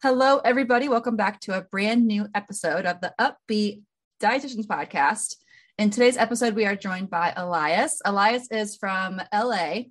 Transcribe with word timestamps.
Hello, 0.00 0.38
everybody. 0.44 0.88
Welcome 0.88 1.16
back 1.16 1.40
to 1.40 1.58
a 1.58 1.62
brand 1.62 2.06
new 2.06 2.28
episode 2.32 2.86
of 2.86 3.00
the 3.00 3.12
Up-Beet 3.18 3.82
Dietitians 4.22 4.64
Podcast. 4.64 5.34
In 5.76 5.90
today's 5.90 6.16
episode, 6.16 6.54
we 6.54 6.66
are 6.66 6.76
joined 6.76 7.10
by 7.10 7.32
Elias. 7.36 8.00
Elias 8.04 8.46
is 8.52 8.76
from 8.76 9.20
LA. 9.34 9.86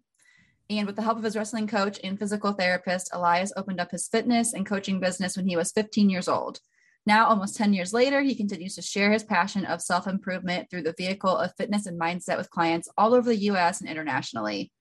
And 0.70 0.88
with 0.88 0.95
the 0.95 1.02
help 1.02 1.17
of 1.17 1.25
his 1.25 1.35
wrestling 1.35 1.67
coach 1.67 1.99
and 2.05 2.17
physical 2.17 2.53
therapist, 2.53 3.09
Elias 3.11 3.52
opened 3.57 3.81
up 3.81 3.91
his 3.91 4.07
fitness 4.07 4.53
and 4.53 4.66
coaching 4.66 5.02
business 5.02 5.35
when 5.35 5.45
he 5.45 5.57
was 5.57 5.73
15 5.73 6.09
years 6.09 6.30
old. 6.30 6.61
Now, 7.05 7.27
almost 7.27 7.58
10 7.58 7.73
years 7.73 7.91
later, 7.91 8.21
he 8.21 8.33
continues 8.33 8.75
to 8.75 8.81
share 8.81 9.11
his 9.11 9.25
passion 9.25 9.66
of 9.66 9.81
self 9.81 10.08
improvement 10.08 10.69
through 10.69 10.83
the 10.83 10.95
vehicle 10.97 11.35
of 11.35 11.53
fitness 11.58 11.85
and 11.85 11.99
mindset 11.99 12.38
with 12.38 12.49
clients 12.49 12.88
all 12.97 13.13
over 13.13 13.27
the 13.27 13.52
US 13.52 13.81
and 13.81 13.89
internationally. 13.89 14.71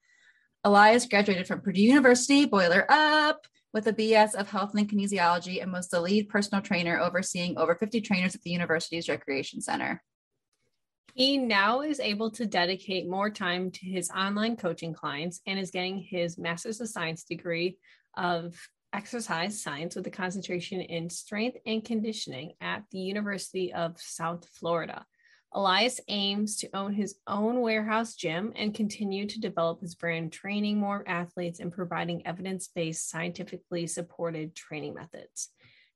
Elias 0.63 1.07
graduated 1.07 1.49
from 1.49 1.63
Purdue 1.63 1.83
University, 1.83 2.45
Boiler 2.45 2.87
Up, 2.89 3.45
with 3.77 3.89
a 3.89 3.93
BS 3.93 4.35
of 4.35 4.49
health 4.49 4.75
and 4.75 4.89
kinesiology 4.89 5.63
and 5.63 5.71
was 5.71 5.91
the 5.91 6.01
lead 6.01 6.31
personal 6.31 6.63
trainer 6.63 6.99
overseeing 6.99 7.59
over 7.59 7.75
50 7.75 8.01
trainers 8.01 8.35
at 8.35 8.41
the 8.41 8.49
university's 8.49 9.07
recreation 9.07 9.61
center. 9.61 10.03
He 11.13 11.37
now 11.37 11.83
is 11.83 12.01
able 12.01 12.31
to 12.31 12.47
dedicate 12.47 13.07
more 13.07 13.29
time 13.29 13.71
to 13.73 13.85
his 13.85 14.11
online 14.11 14.57
coaching 14.57 14.95
clients 14.95 15.43
and 15.47 15.59
is 15.59 15.71
getting 15.71 15.99
his 15.99 16.39
Master's 16.39 16.81
of 16.81 16.89
Science 16.89 17.25
degree 17.25 17.77
of 18.17 18.57
exercise 18.95 19.63
science 19.63 19.95
with 19.95 20.07
a 20.07 20.11
concentration 20.11 20.81
in 20.81 21.11
strength 21.11 21.59
and 21.67 21.85
conditioning 21.85 22.55
at 22.63 22.85
the 22.93 23.01
University 23.01 23.75
of 23.75 24.01
South 24.01 24.49
Florida. 24.59 25.05
Elias 25.53 26.01
aims 26.09 26.57
to 26.57 26.69
own 26.77 26.93
his 26.93 27.17
own 27.27 27.61
warehouse 27.61 28.15
gym 28.15 28.53
and 28.57 28.75
continue 28.75 29.27
to 29.27 29.41
develop 29.41 29.81
his 29.81 29.95
brand, 29.95 30.33
training 30.33 30.79
more 30.79 31.03
athletes 31.07 31.61
and 31.61 31.73
providing 31.73 32.27
evidence 32.27 32.69
based, 32.69 33.09
scientifically 33.09 33.87
supported 33.87 34.55
training 34.55 34.95
methods. 34.95 35.49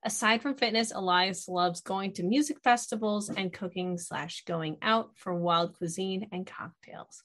Aside 0.03 0.41
from 0.41 0.55
fitness, 0.55 0.93
Elias 0.95 1.47
loves 1.47 1.83
going 1.83 2.15
to 2.15 2.23
music 2.23 2.59
festivals 2.65 3.28
and 3.28 3.53
cooking 3.53 3.98
slash 3.98 4.45
going 4.47 4.78
out 4.81 5.11
for 5.15 5.34
wild 5.34 5.77
cuisine 5.77 6.28
and 6.33 6.47
cocktails. 6.47 7.23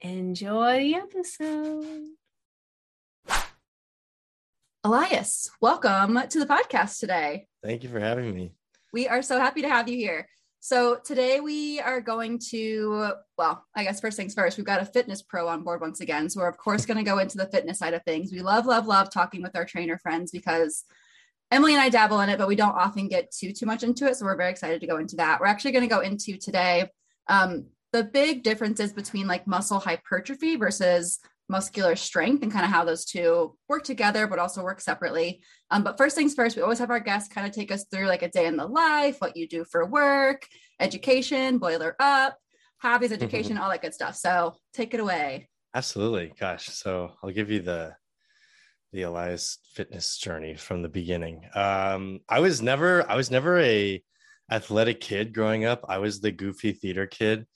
Enjoy 0.00 0.80
the 0.80 0.94
episode. 0.96 2.08
Elias, 4.82 5.48
welcome 5.60 6.20
to 6.28 6.40
the 6.40 6.46
podcast 6.46 6.98
today. 6.98 7.46
Thank 7.62 7.84
you 7.84 7.88
for 7.88 8.00
having 8.00 8.34
me. 8.34 8.52
We 8.92 9.06
are 9.06 9.22
so 9.22 9.38
happy 9.38 9.62
to 9.62 9.68
have 9.68 9.88
you 9.88 9.96
here. 9.96 10.26
So 10.64 11.00
today 11.04 11.40
we 11.40 11.80
are 11.80 12.00
going 12.00 12.38
to, 12.50 13.14
well, 13.36 13.64
I 13.74 13.82
guess 13.82 14.00
first 14.00 14.16
things 14.16 14.32
first, 14.32 14.56
we've 14.56 14.64
got 14.64 14.80
a 14.80 14.84
fitness 14.84 15.20
pro 15.20 15.48
on 15.48 15.64
board 15.64 15.80
once 15.80 16.00
again. 16.00 16.30
So 16.30 16.38
we're 16.38 16.46
of 16.46 16.56
course 16.56 16.86
going 16.86 16.98
to 16.98 17.02
go 17.02 17.18
into 17.18 17.36
the 17.36 17.48
fitness 17.48 17.80
side 17.80 17.94
of 17.94 18.04
things. 18.04 18.30
We 18.30 18.42
love, 18.42 18.64
love, 18.64 18.86
love 18.86 19.10
talking 19.10 19.42
with 19.42 19.56
our 19.56 19.64
trainer 19.64 19.98
friends 19.98 20.30
because 20.30 20.84
Emily 21.50 21.72
and 21.72 21.80
I 21.80 21.88
dabble 21.88 22.20
in 22.20 22.28
it, 22.28 22.38
but 22.38 22.46
we 22.46 22.54
don't 22.54 22.76
often 22.76 23.08
get 23.08 23.32
too 23.32 23.52
too 23.52 23.66
much 23.66 23.82
into 23.82 24.06
it. 24.06 24.14
So 24.14 24.24
we're 24.24 24.36
very 24.36 24.52
excited 24.52 24.80
to 24.82 24.86
go 24.86 24.98
into 24.98 25.16
that. 25.16 25.40
We're 25.40 25.46
actually 25.46 25.72
going 25.72 25.88
to 25.88 25.92
go 25.92 26.00
into 26.00 26.36
today 26.36 26.88
um, 27.26 27.66
the 27.92 28.04
big 28.04 28.44
differences 28.44 28.92
between 28.92 29.26
like 29.26 29.48
muscle 29.48 29.80
hypertrophy 29.80 30.54
versus 30.54 31.18
muscular 31.52 31.94
strength 31.94 32.42
and 32.42 32.50
kind 32.50 32.64
of 32.64 32.70
how 32.70 32.84
those 32.84 33.04
two 33.04 33.56
work 33.68 33.84
together, 33.84 34.26
but 34.26 34.40
also 34.40 34.64
work 34.64 34.80
separately. 34.80 35.42
Um, 35.70 35.84
but 35.84 35.98
first 35.98 36.16
things 36.16 36.34
first, 36.34 36.56
we 36.56 36.62
always 36.62 36.78
have 36.80 36.90
our 36.90 36.98
guests 36.98 37.32
kind 37.32 37.46
of 37.46 37.52
take 37.52 37.70
us 37.70 37.84
through 37.84 38.06
like 38.06 38.22
a 38.22 38.30
day 38.30 38.46
in 38.46 38.56
the 38.56 38.66
life, 38.66 39.20
what 39.20 39.36
you 39.36 39.46
do 39.46 39.64
for 39.70 39.86
work, 39.86 40.46
education, 40.80 41.58
boiler 41.58 41.94
up, 42.00 42.38
hobbies, 42.78 43.12
education, 43.12 43.58
all 43.58 43.70
that 43.70 43.82
good 43.82 43.94
stuff. 43.94 44.16
So 44.16 44.54
take 44.72 44.94
it 44.94 45.00
away. 45.00 45.48
Absolutely. 45.74 46.32
Gosh. 46.40 46.66
So 46.66 47.12
I'll 47.22 47.30
give 47.30 47.50
you 47.50 47.60
the 47.60 47.94
the 48.92 49.02
Elias 49.02 49.58
fitness 49.72 50.18
journey 50.18 50.54
from 50.54 50.82
the 50.82 50.88
beginning. 50.88 51.48
Um, 51.54 52.20
I 52.28 52.40
was 52.40 52.60
never 52.60 53.08
I 53.10 53.16
was 53.16 53.30
never 53.30 53.58
a 53.60 54.02
athletic 54.50 55.00
kid 55.00 55.32
growing 55.32 55.64
up. 55.64 55.84
I 55.88 55.98
was 55.98 56.20
the 56.20 56.32
goofy 56.32 56.72
theater 56.72 57.06
kid. 57.06 57.46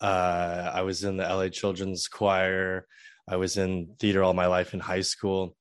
Uh, 0.00 0.70
I 0.72 0.82
was 0.82 1.04
in 1.04 1.16
the 1.16 1.24
LA 1.24 1.48
Children's 1.48 2.08
Choir. 2.08 2.86
I 3.28 3.36
was 3.36 3.56
in 3.56 3.94
theater 3.98 4.22
all 4.22 4.34
my 4.34 4.46
life 4.46 4.74
in 4.74 4.80
high 4.80 5.02
school. 5.02 5.56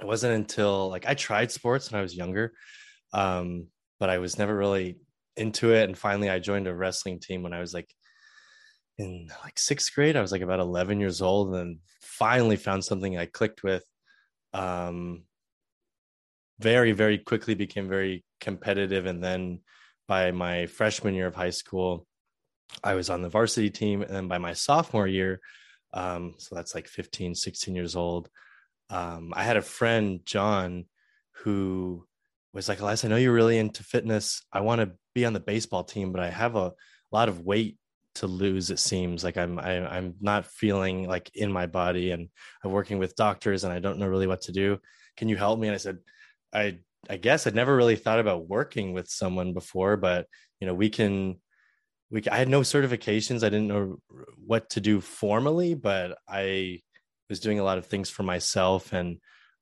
It 0.00 0.06
wasn't 0.06 0.34
until 0.34 0.88
like 0.88 1.06
I 1.06 1.14
tried 1.14 1.52
sports 1.52 1.90
when 1.90 1.98
I 1.98 2.02
was 2.02 2.16
younger, 2.16 2.52
um, 3.12 3.66
but 4.00 4.08
I 4.08 4.18
was 4.18 4.38
never 4.38 4.56
really 4.56 4.96
into 5.36 5.72
it. 5.72 5.84
And 5.84 5.96
finally, 5.96 6.30
I 6.30 6.38
joined 6.38 6.66
a 6.66 6.74
wrestling 6.74 7.20
team 7.20 7.42
when 7.42 7.52
I 7.52 7.60
was 7.60 7.74
like 7.74 7.88
in 8.98 9.28
like 9.44 9.58
sixth 9.58 9.94
grade. 9.94 10.16
I 10.16 10.22
was 10.22 10.32
like 10.32 10.42
about 10.42 10.60
11 10.60 11.00
years 11.00 11.20
old, 11.20 11.54
and 11.54 11.78
finally 12.00 12.56
found 12.56 12.84
something 12.84 13.18
I 13.18 13.26
clicked 13.26 13.62
with. 13.62 13.84
Um, 14.54 15.24
very, 16.58 16.92
very 16.92 17.18
quickly 17.18 17.54
became 17.54 17.88
very 17.88 18.24
competitive. 18.40 19.06
And 19.06 19.22
then 19.22 19.60
by 20.06 20.30
my 20.30 20.66
freshman 20.66 21.14
year 21.14 21.26
of 21.26 21.34
high 21.34 21.50
school, 21.50 22.06
I 22.82 22.94
was 22.94 23.10
on 23.10 23.22
the 23.22 23.28
varsity 23.28 23.70
team. 23.70 24.02
And 24.02 24.10
then 24.10 24.28
by 24.28 24.38
my 24.38 24.52
sophomore 24.52 25.08
year, 25.08 25.40
um, 25.92 26.34
so 26.38 26.54
that's 26.54 26.74
like 26.74 26.88
15, 26.88 27.34
16 27.34 27.74
years 27.74 27.96
old. 27.96 28.28
Um, 28.90 29.32
I 29.34 29.42
had 29.42 29.56
a 29.56 29.62
friend, 29.62 30.20
John, 30.24 30.86
who 31.44 32.06
was 32.52 32.68
like, 32.68 32.80
Elias, 32.80 33.04
I 33.04 33.08
know 33.08 33.16
you're 33.16 33.32
really 33.32 33.58
into 33.58 33.82
fitness. 33.82 34.42
I 34.52 34.60
want 34.60 34.80
to 34.80 34.92
be 35.14 35.24
on 35.24 35.32
the 35.32 35.40
baseball 35.40 35.84
team, 35.84 36.12
but 36.12 36.20
I 36.20 36.30
have 36.30 36.56
a 36.56 36.72
lot 37.10 37.28
of 37.28 37.40
weight 37.40 37.78
to 38.16 38.26
lose. 38.26 38.70
It 38.70 38.78
seems 38.78 39.24
like 39.24 39.36
I'm 39.36 39.58
I, 39.58 39.72
am 39.72 39.86
i 39.86 39.96
am 39.96 40.14
not 40.20 40.46
feeling 40.46 41.08
like 41.08 41.30
in 41.34 41.50
my 41.50 41.66
body, 41.66 42.10
and 42.10 42.28
I'm 42.64 42.70
working 42.70 42.98
with 42.98 43.16
doctors, 43.16 43.64
and 43.64 43.72
I 43.72 43.78
don't 43.78 43.98
know 43.98 44.06
really 44.06 44.26
what 44.26 44.42
to 44.42 44.52
do. 44.52 44.78
Can 45.16 45.28
you 45.28 45.36
help 45.36 45.58
me? 45.58 45.68
And 45.68 45.74
I 45.74 45.78
said, 45.78 45.98
I 46.52 46.78
I 47.08 47.16
guess 47.16 47.46
I'd 47.46 47.54
never 47.54 47.74
really 47.74 47.96
thought 47.96 48.20
about 48.20 48.48
working 48.48 48.92
with 48.92 49.08
someone 49.08 49.54
before, 49.54 49.96
but 49.96 50.26
you 50.60 50.66
know, 50.66 50.74
we 50.74 50.90
can 50.90 51.40
we 52.12 52.22
I 52.30 52.36
had 52.36 52.48
no 52.48 52.60
certifications. 52.60 53.42
I 53.42 53.48
didn't 53.48 53.68
know 53.68 53.96
what 54.46 54.68
to 54.70 54.80
do 54.80 55.00
formally, 55.00 55.74
but 55.74 56.18
I 56.28 56.80
was 57.30 57.40
doing 57.40 57.58
a 57.58 57.64
lot 57.64 57.78
of 57.78 57.86
things 57.86 58.10
for 58.10 58.22
myself 58.22 58.92
and 58.92 59.18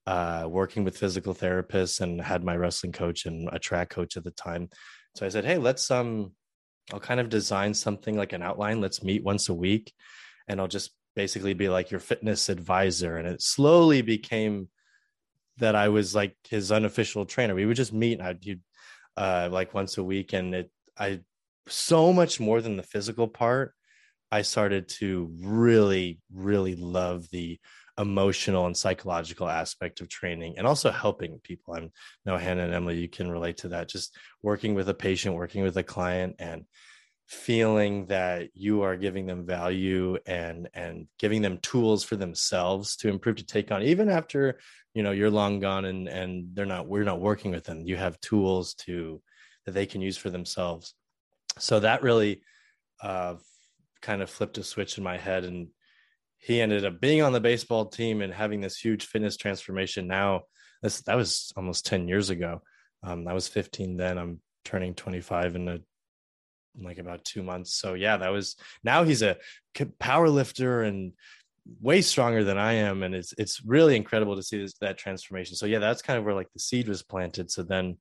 uh, 0.06 0.46
working 0.50 0.82
with 0.82 0.98
physical 0.98 1.32
therapists 1.32 2.00
and 2.00 2.20
had 2.20 2.42
my 2.42 2.56
wrestling 2.56 2.92
coach 2.92 3.24
and 3.24 3.48
a 3.52 3.60
track 3.60 3.90
coach 3.90 4.16
at 4.16 4.24
the 4.24 4.32
time. 4.32 4.68
So 5.14 5.24
I 5.24 5.28
said, 5.28 5.44
"Hey, 5.44 5.58
let's 5.58 5.90
um, 5.92 6.32
I'll 6.92 6.98
kind 6.98 7.20
of 7.20 7.28
design 7.28 7.72
something 7.72 8.16
like 8.16 8.32
an 8.32 8.42
outline. 8.42 8.80
Let's 8.80 9.04
meet 9.04 9.22
once 9.22 9.48
a 9.48 9.54
week, 9.54 9.92
and 10.48 10.60
I'll 10.60 10.68
just 10.68 10.90
basically 11.14 11.54
be 11.54 11.68
like 11.68 11.92
your 11.92 12.00
fitness 12.00 12.48
advisor." 12.48 13.16
And 13.16 13.28
it 13.28 13.42
slowly 13.42 14.02
became 14.02 14.68
that 15.58 15.76
I 15.76 15.88
was 15.88 16.16
like 16.16 16.36
his 16.48 16.72
unofficial 16.72 17.26
trainer. 17.26 17.54
We 17.54 17.66
would 17.66 17.76
just 17.76 17.92
meet. 17.92 18.20
I'd 18.20 18.60
uh, 19.16 19.48
like 19.52 19.72
once 19.72 19.98
a 19.98 20.04
week, 20.04 20.32
and 20.32 20.52
it 20.52 20.70
I 20.98 21.20
so 21.70 22.12
much 22.12 22.40
more 22.40 22.60
than 22.60 22.76
the 22.76 22.82
physical 22.82 23.28
part 23.28 23.74
i 24.30 24.42
started 24.42 24.88
to 24.88 25.30
really 25.40 26.20
really 26.32 26.76
love 26.76 27.28
the 27.30 27.58
emotional 28.00 28.66
and 28.66 28.76
psychological 28.76 29.48
aspect 29.48 30.00
of 30.00 30.08
training 30.08 30.54
and 30.56 30.66
also 30.66 30.90
helping 30.90 31.38
people. 31.40 31.74
I'm 31.74 31.92
no 32.24 32.36
hannah 32.38 32.64
and 32.64 32.74
emily 32.74 32.98
you 32.98 33.08
can 33.08 33.30
relate 33.30 33.58
to 33.58 33.68
that. 33.68 33.88
Just 33.88 34.16
working 34.42 34.74
with 34.74 34.88
a 34.88 34.94
patient 34.94 35.34
working 35.34 35.62
with 35.62 35.76
a 35.76 35.82
client 35.82 36.36
and 36.38 36.64
feeling 37.26 38.06
that 38.06 38.48
you 38.54 38.82
are 38.82 38.96
giving 38.96 39.26
them 39.26 39.46
value 39.46 40.18
and 40.26 40.68
and 40.74 41.06
giving 41.18 41.42
them 41.42 41.58
tools 41.58 42.02
for 42.02 42.16
themselves 42.16 42.96
to 42.96 43.08
improve 43.08 43.36
to 43.36 43.46
take 43.46 43.70
on 43.70 43.82
even 43.82 44.08
after 44.08 44.58
you 44.94 45.02
know 45.02 45.12
you're 45.12 45.30
long 45.30 45.60
gone 45.60 45.84
and 45.84 46.08
and 46.08 46.48
they're 46.54 46.66
not 46.66 46.88
we're 46.88 47.04
not 47.04 47.20
working 47.20 47.50
with 47.50 47.64
them. 47.64 47.86
You 47.86 47.96
have 47.96 48.20
tools 48.20 48.74
to 48.86 49.20
that 49.66 49.72
they 49.72 49.86
can 49.86 50.00
use 50.00 50.16
for 50.16 50.30
themselves 50.30 50.94
so 51.58 51.80
that 51.80 52.02
really 52.02 52.42
uh, 53.02 53.34
kind 54.00 54.22
of 54.22 54.30
flipped 54.30 54.58
a 54.58 54.62
switch 54.62 54.98
in 54.98 55.04
my 55.04 55.16
head 55.16 55.44
and 55.44 55.68
he 56.38 56.60
ended 56.60 56.84
up 56.84 57.00
being 57.00 57.22
on 57.22 57.32
the 57.32 57.40
baseball 57.40 57.86
team 57.86 58.22
and 58.22 58.32
having 58.32 58.60
this 58.60 58.78
huge 58.78 59.04
fitness 59.06 59.36
transformation. 59.36 60.06
Now 60.06 60.42
this 60.82 61.02
that 61.02 61.16
was 61.16 61.52
almost 61.56 61.86
10 61.86 62.08
years 62.08 62.30
ago. 62.30 62.62
Um, 63.02 63.28
i 63.28 63.34
was 63.34 63.48
15 63.48 63.96
then. 63.96 64.18
I'm 64.18 64.40
turning 64.64 64.94
25 64.94 65.56
in, 65.56 65.68
a, 65.68 65.72
in 65.72 66.84
like 66.84 66.98
about 66.98 67.24
two 67.24 67.42
months. 67.42 67.74
So 67.74 67.94
yeah 67.94 68.16
that 68.16 68.30
was 68.30 68.56
now 68.82 69.04
he's 69.04 69.22
a 69.22 69.36
power 69.98 70.28
lifter 70.28 70.82
and 70.82 71.12
way 71.80 72.00
stronger 72.00 72.42
than 72.42 72.56
i 72.56 72.72
am 72.72 73.02
and 73.02 73.14
it's 73.14 73.34
it's 73.36 73.62
really 73.64 73.94
incredible 73.94 74.34
to 74.34 74.42
see 74.42 74.58
this, 74.58 74.74
that 74.80 74.96
transformation. 74.96 75.56
So 75.56 75.66
yeah 75.66 75.78
that's 75.78 76.02
kind 76.02 76.18
of 76.18 76.24
where 76.24 76.34
like 76.34 76.52
the 76.54 76.60
seed 76.60 76.88
was 76.88 77.02
planted. 77.02 77.50
So 77.50 77.62
then 77.62 77.98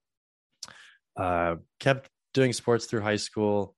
uh, 1.18 1.58
kept 1.82 2.10
doing 2.34 2.54
sports 2.54 2.86
through 2.86 3.02
high 3.02 3.16
school. 3.16 3.76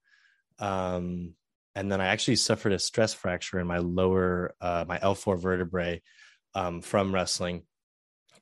Um, 0.59 1.33
and 1.75 1.91
then 1.91 2.01
I 2.01 2.07
actually 2.07 2.35
suffered 2.35 2.73
a 2.73 2.79
stress 2.79 3.13
fracture 3.13 3.59
in 3.59 3.67
my 3.67 3.77
lower, 3.77 4.53
uh, 4.59 4.85
my 4.87 4.97
L4 4.99 5.39
vertebrae 5.39 6.01
um, 6.53 6.81
from 6.81 7.13
wrestling. 7.13 7.63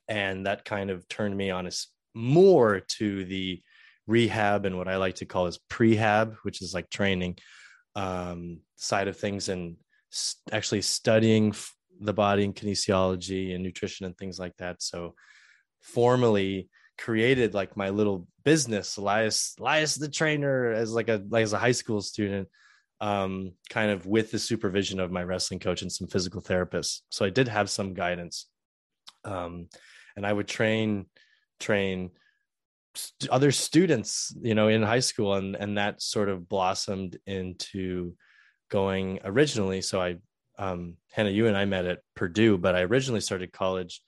And 0.08 0.48
that 0.48 0.66
kind 0.66 0.90
of 0.90 1.08
turned 1.08 1.38
me 1.38 1.52
on 1.52 1.68
as 1.68 1.88
more 2.16 2.80
to 2.80 3.26
the 3.26 3.62
rehab 4.08 4.66
and 4.66 4.78
what 4.78 4.88
I 4.88 4.98
like 4.98 5.16
to 5.16 5.26
call 5.26 5.46
as 5.46 5.60
prehab, 5.70 6.36
which 6.42 6.62
is 6.62 6.74
like 6.74 6.90
training 6.90 7.38
um, 7.96 8.62
side 8.76 9.08
of 9.08 9.18
things 9.18 9.50
and 9.50 9.78
st- 10.10 10.54
actually 10.54 10.82
studying 10.82 11.50
f- 11.50 11.76
the 12.02 12.14
body 12.14 12.44
and 12.44 12.56
kinesiology 12.56 13.54
and 13.54 13.64
nutrition 13.64 14.08
and 14.08 14.18
things 14.18 14.40
like 14.40 14.56
that. 14.58 14.82
So 14.82 15.14
formally 15.82 16.70
created 17.00 17.54
like 17.54 17.78
my 17.78 17.90
little 17.90 18.28
business, 18.44 18.98
Elias, 18.98 19.56
Elias 19.60 19.96
the 19.96 20.10
trainer 20.10 20.72
as 20.72 20.92
like 20.92 21.10
a, 21.10 21.24
like 21.30 21.44
as 21.44 21.54
a 21.54 21.58
high 21.58 21.72
school 21.72 22.02
student, 22.02 22.48
um, 23.02 23.54
kind 23.70 23.90
of 23.90 24.06
with 24.06 24.32
the 24.32 24.40
supervision 24.40 25.00
of 25.00 25.12
my 25.12 25.24
wrestling 25.24 25.60
coach 25.60 25.82
and 25.82 25.92
some 25.92 26.08
physical 26.08 26.42
therapists. 26.42 27.02
So 27.10 27.26
I 27.26 27.30
did 27.30 27.48
have 27.48 27.70
some 27.70 27.94
guidance. 27.94 28.48
Um, 29.24 29.68
and 30.16 30.26
I 30.26 30.34
would 30.34 30.48
train, 30.48 31.06
train 31.60 32.12
st- 32.96 33.32
other 33.32 33.52
students, 33.52 34.36
you 34.42 34.54
know, 34.54 34.68
in 34.68 34.84
high 34.84 35.00
school 35.00 35.36
and, 35.36 35.56
and 35.56 35.78
that 35.78 36.02
sort 36.02 36.28
of 36.28 36.50
blossomed 36.50 37.18
into 37.26 38.14
going 38.70 39.20
originally. 39.24 39.82
So 39.82 40.02
I, 40.02 40.18
um, 40.58 40.98
Hannah, 41.12 41.30
you 41.30 41.48
and 41.48 41.56
I 41.56 41.64
met 41.64 41.86
at 41.86 42.00
Purdue, 42.16 42.58
but 42.58 42.76
I 42.76 42.82
originally 42.82 43.22
started 43.22 43.54
college 43.54 44.02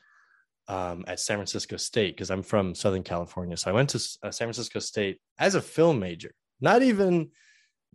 um, 0.71 1.03
at 1.05 1.19
San 1.19 1.35
Francisco 1.35 1.75
State 1.75 2.15
because 2.15 2.31
I'm 2.31 2.43
from 2.43 2.73
Southern 2.73 3.03
California. 3.03 3.57
So 3.57 3.69
I 3.69 3.73
went 3.73 3.89
to 3.89 3.97
uh, 4.23 4.31
San 4.31 4.47
Francisco 4.47 4.79
State 4.79 5.19
as 5.37 5.55
a 5.55 5.61
film 5.61 5.99
major, 5.99 6.31
not 6.61 6.81
even, 6.81 7.31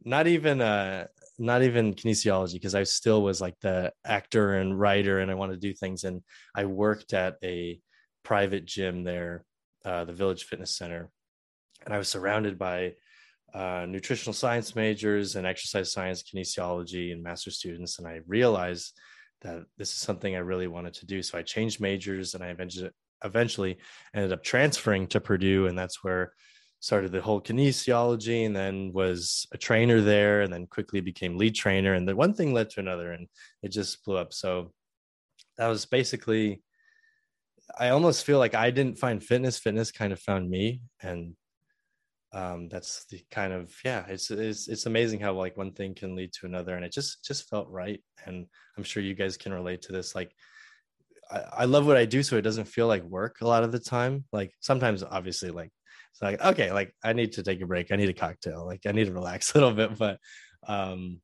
not 0.04 0.26
even, 0.26 0.60
uh, 0.60 1.06
not 1.38 1.62
even 1.62 1.94
kinesiology 1.94 2.52
because 2.52 2.74
I 2.74 2.82
still 2.82 3.22
was 3.22 3.40
like 3.40 3.58
the 3.60 3.92
actor 4.04 4.54
and 4.54 4.78
writer 4.78 5.20
and 5.20 5.30
I 5.30 5.34
wanted 5.34 5.54
to 5.54 5.68
do 5.68 5.72
things. 5.72 6.04
And 6.04 6.22
I 6.54 6.66
worked 6.66 7.14
at 7.14 7.36
a 7.42 7.80
private 8.22 8.66
gym 8.66 9.04
there, 9.04 9.46
uh, 9.86 10.04
the 10.04 10.12
Village 10.12 10.44
Fitness 10.44 10.76
Center, 10.76 11.10
and 11.86 11.94
I 11.94 11.98
was 11.98 12.08
surrounded 12.08 12.58
by 12.58 12.92
uh, 13.54 13.86
nutritional 13.88 14.34
science 14.34 14.76
majors 14.76 15.34
and 15.36 15.46
exercise 15.46 15.92
science, 15.92 16.22
kinesiology, 16.22 17.10
and 17.12 17.22
master 17.22 17.50
students. 17.50 17.98
And 17.98 18.06
I 18.06 18.20
realized 18.26 18.92
that 19.46 19.64
this 19.78 19.90
is 19.90 19.98
something 19.98 20.34
I 20.34 20.40
really 20.40 20.66
wanted 20.66 20.94
to 20.94 21.06
do. 21.06 21.22
So 21.22 21.38
I 21.38 21.42
changed 21.42 21.80
majors 21.80 22.34
and 22.34 22.42
I 22.42 22.48
eventually 22.48 22.90
eventually 23.24 23.78
ended 24.14 24.32
up 24.32 24.42
transferring 24.42 25.06
to 25.08 25.20
Purdue. 25.20 25.66
And 25.66 25.78
that's 25.78 26.04
where 26.04 26.32
started 26.80 27.12
the 27.12 27.22
whole 27.22 27.40
kinesiology 27.40 28.44
and 28.44 28.54
then 28.54 28.92
was 28.92 29.46
a 29.52 29.58
trainer 29.58 30.00
there 30.00 30.42
and 30.42 30.52
then 30.52 30.66
quickly 30.66 31.00
became 31.00 31.38
lead 31.38 31.54
trainer. 31.54 31.94
And 31.94 32.06
the 32.06 32.14
one 32.14 32.34
thing 32.34 32.52
led 32.52 32.70
to 32.70 32.80
another 32.80 33.12
and 33.12 33.26
it 33.62 33.70
just 33.70 34.04
blew 34.04 34.16
up. 34.16 34.32
So 34.32 34.72
that 35.56 35.68
was 35.68 35.86
basically 35.86 36.62
I 37.78 37.88
almost 37.88 38.24
feel 38.24 38.38
like 38.38 38.54
I 38.54 38.70
didn't 38.70 38.98
find 38.98 39.22
fitness. 39.22 39.58
Fitness 39.58 39.90
kind 39.90 40.12
of 40.12 40.20
found 40.20 40.48
me. 40.48 40.82
And 41.02 41.34
um, 42.36 42.68
that's 42.68 43.06
the 43.06 43.24
kind 43.30 43.54
of 43.54 43.74
yeah 43.82 44.04
it's, 44.08 44.30
it's 44.30 44.68
it's 44.68 44.84
amazing 44.84 45.18
how 45.18 45.32
like 45.32 45.56
one 45.56 45.72
thing 45.72 45.94
can 45.94 46.14
lead 46.14 46.34
to 46.34 46.44
another 46.44 46.76
and 46.76 46.84
it 46.84 46.92
just 46.92 47.24
just 47.24 47.48
felt 47.48 47.66
right 47.70 48.02
and 48.26 48.46
i'm 48.76 48.84
sure 48.84 49.02
you 49.02 49.14
guys 49.14 49.38
can 49.38 49.54
relate 49.54 49.80
to 49.80 49.92
this 49.92 50.14
like 50.14 50.30
I, 51.30 51.38
I 51.60 51.64
love 51.64 51.86
what 51.86 51.96
i 51.96 52.04
do 52.04 52.22
so 52.22 52.36
it 52.36 52.42
doesn't 52.42 52.66
feel 52.66 52.88
like 52.88 53.02
work 53.04 53.40
a 53.40 53.48
lot 53.48 53.64
of 53.64 53.72
the 53.72 53.78
time 53.78 54.24
like 54.32 54.52
sometimes 54.60 55.02
obviously 55.02 55.50
like 55.50 55.70
it's 56.12 56.20
like 56.20 56.44
okay 56.44 56.70
like 56.72 56.94
i 57.02 57.14
need 57.14 57.32
to 57.32 57.42
take 57.42 57.62
a 57.62 57.66
break 57.66 57.90
i 57.90 57.96
need 57.96 58.10
a 58.10 58.14
cocktail 58.14 58.66
like 58.66 58.82
i 58.86 58.92
need 58.92 59.06
to 59.06 59.14
relax 59.14 59.50
a 59.54 59.58
little 59.58 59.72
bit 59.72 59.96
but 59.96 60.18
um 60.68 61.22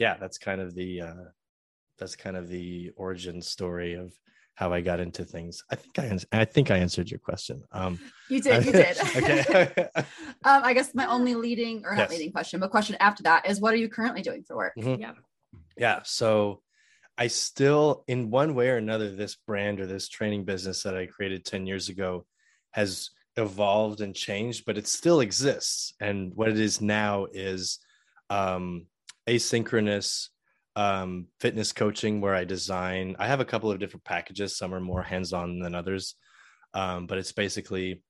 yeah 0.00 0.16
that's 0.16 0.38
kind 0.38 0.60
of 0.60 0.74
the 0.74 1.02
uh 1.02 1.24
that's 1.98 2.16
kind 2.16 2.36
of 2.36 2.48
the 2.48 2.90
origin 2.96 3.40
story 3.40 3.94
of 3.94 4.12
how 4.56 4.72
I 4.72 4.80
got 4.80 5.00
into 5.00 5.24
things. 5.24 5.62
I 5.70 5.76
think 5.76 5.98
I 5.98 6.18
I 6.32 6.44
think 6.46 6.70
I 6.70 6.78
answered 6.78 7.10
your 7.10 7.20
question. 7.20 7.62
Um, 7.72 8.00
you 8.28 8.40
did, 8.42 8.64
you 8.64 8.72
did. 8.72 8.96
okay. 9.16 9.88
um, 9.96 10.04
I 10.44 10.72
guess 10.72 10.94
my 10.94 11.06
only 11.06 11.34
leading 11.34 11.84
or 11.84 11.94
not 11.94 12.10
yes. 12.10 12.10
leading 12.10 12.32
question, 12.32 12.58
but 12.58 12.70
question 12.70 12.96
after 12.98 13.22
that 13.24 13.48
is, 13.48 13.60
what 13.60 13.72
are 13.74 13.76
you 13.76 13.88
currently 13.88 14.22
doing 14.22 14.42
for 14.42 14.56
work? 14.56 14.72
Mm-hmm. 14.76 15.00
Yeah. 15.00 15.12
Yeah. 15.76 16.00
So 16.04 16.62
I 17.18 17.28
still, 17.28 18.02
in 18.08 18.30
one 18.30 18.54
way 18.54 18.70
or 18.70 18.78
another, 18.78 19.14
this 19.14 19.36
brand 19.36 19.78
or 19.78 19.86
this 19.86 20.08
training 20.08 20.44
business 20.44 20.82
that 20.82 20.96
I 20.96 21.06
created 21.06 21.44
ten 21.44 21.66
years 21.66 21.90
ago 21.90 22.24
has 22.70 23.10
evolved 23.36 24.00
and 24.00 24.14
changed, 24.14 24.64
but 24.64 24.78
it 24.78 24.88
still 24.88 25.20
exists. 25.20 25.92
And 26.00 26.32
what 26.34 26.48
it 26.48 26.58
is 26.58 26.80
now 26.80 27.26
is 27.30 27.78
um, 28.30 28.86
asynchronous 29.28 30.28
um, 30.76 31.26
fitness 31.40 31.72
coaching 31.72 32.20
where 32.20 32.34
I 32.34 32.44
design. 32.44 33.16
I 33.18 33.26
have 33.26 33.40
a 33.40 33.46
couple 33.46 33.70
of 33.70 33.78
different 33.78 34.04
packages. 34.04 34.56
Some 34.56 34.74
are 34.74 34.80
more 34.80 35.02
hands-on 35.02 35.58
than 35.58 35.74
others, 35.74 36.14
um, 36.74 37.06
but 37.06 37.18
it's 37.18 37.32
basically 37.32 38.02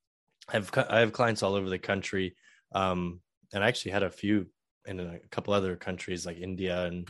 I 0.49 0.53
have 0.55 0.71
I 0.91 0.99
have 0.99 1.13
clients 1.13 1.43
all 1.43 1.55
over 1.55 1.71
the 1.71 1.79
country, 1.79 2.37
um, 2.73 3.21
and 3.55 3.63
I 3.63 3.69
actually 3.69 3.93
had 3.93 4.03
a 4.03 4.11
few 4.11 4.49
in 4.85 5.01
a 5.01 5.19
couple 5.31 5.55
other 5.55 5.77
countries 5.77 6.27
like 6.27 6.39
India 6.39 6.85
and 6.87 7.09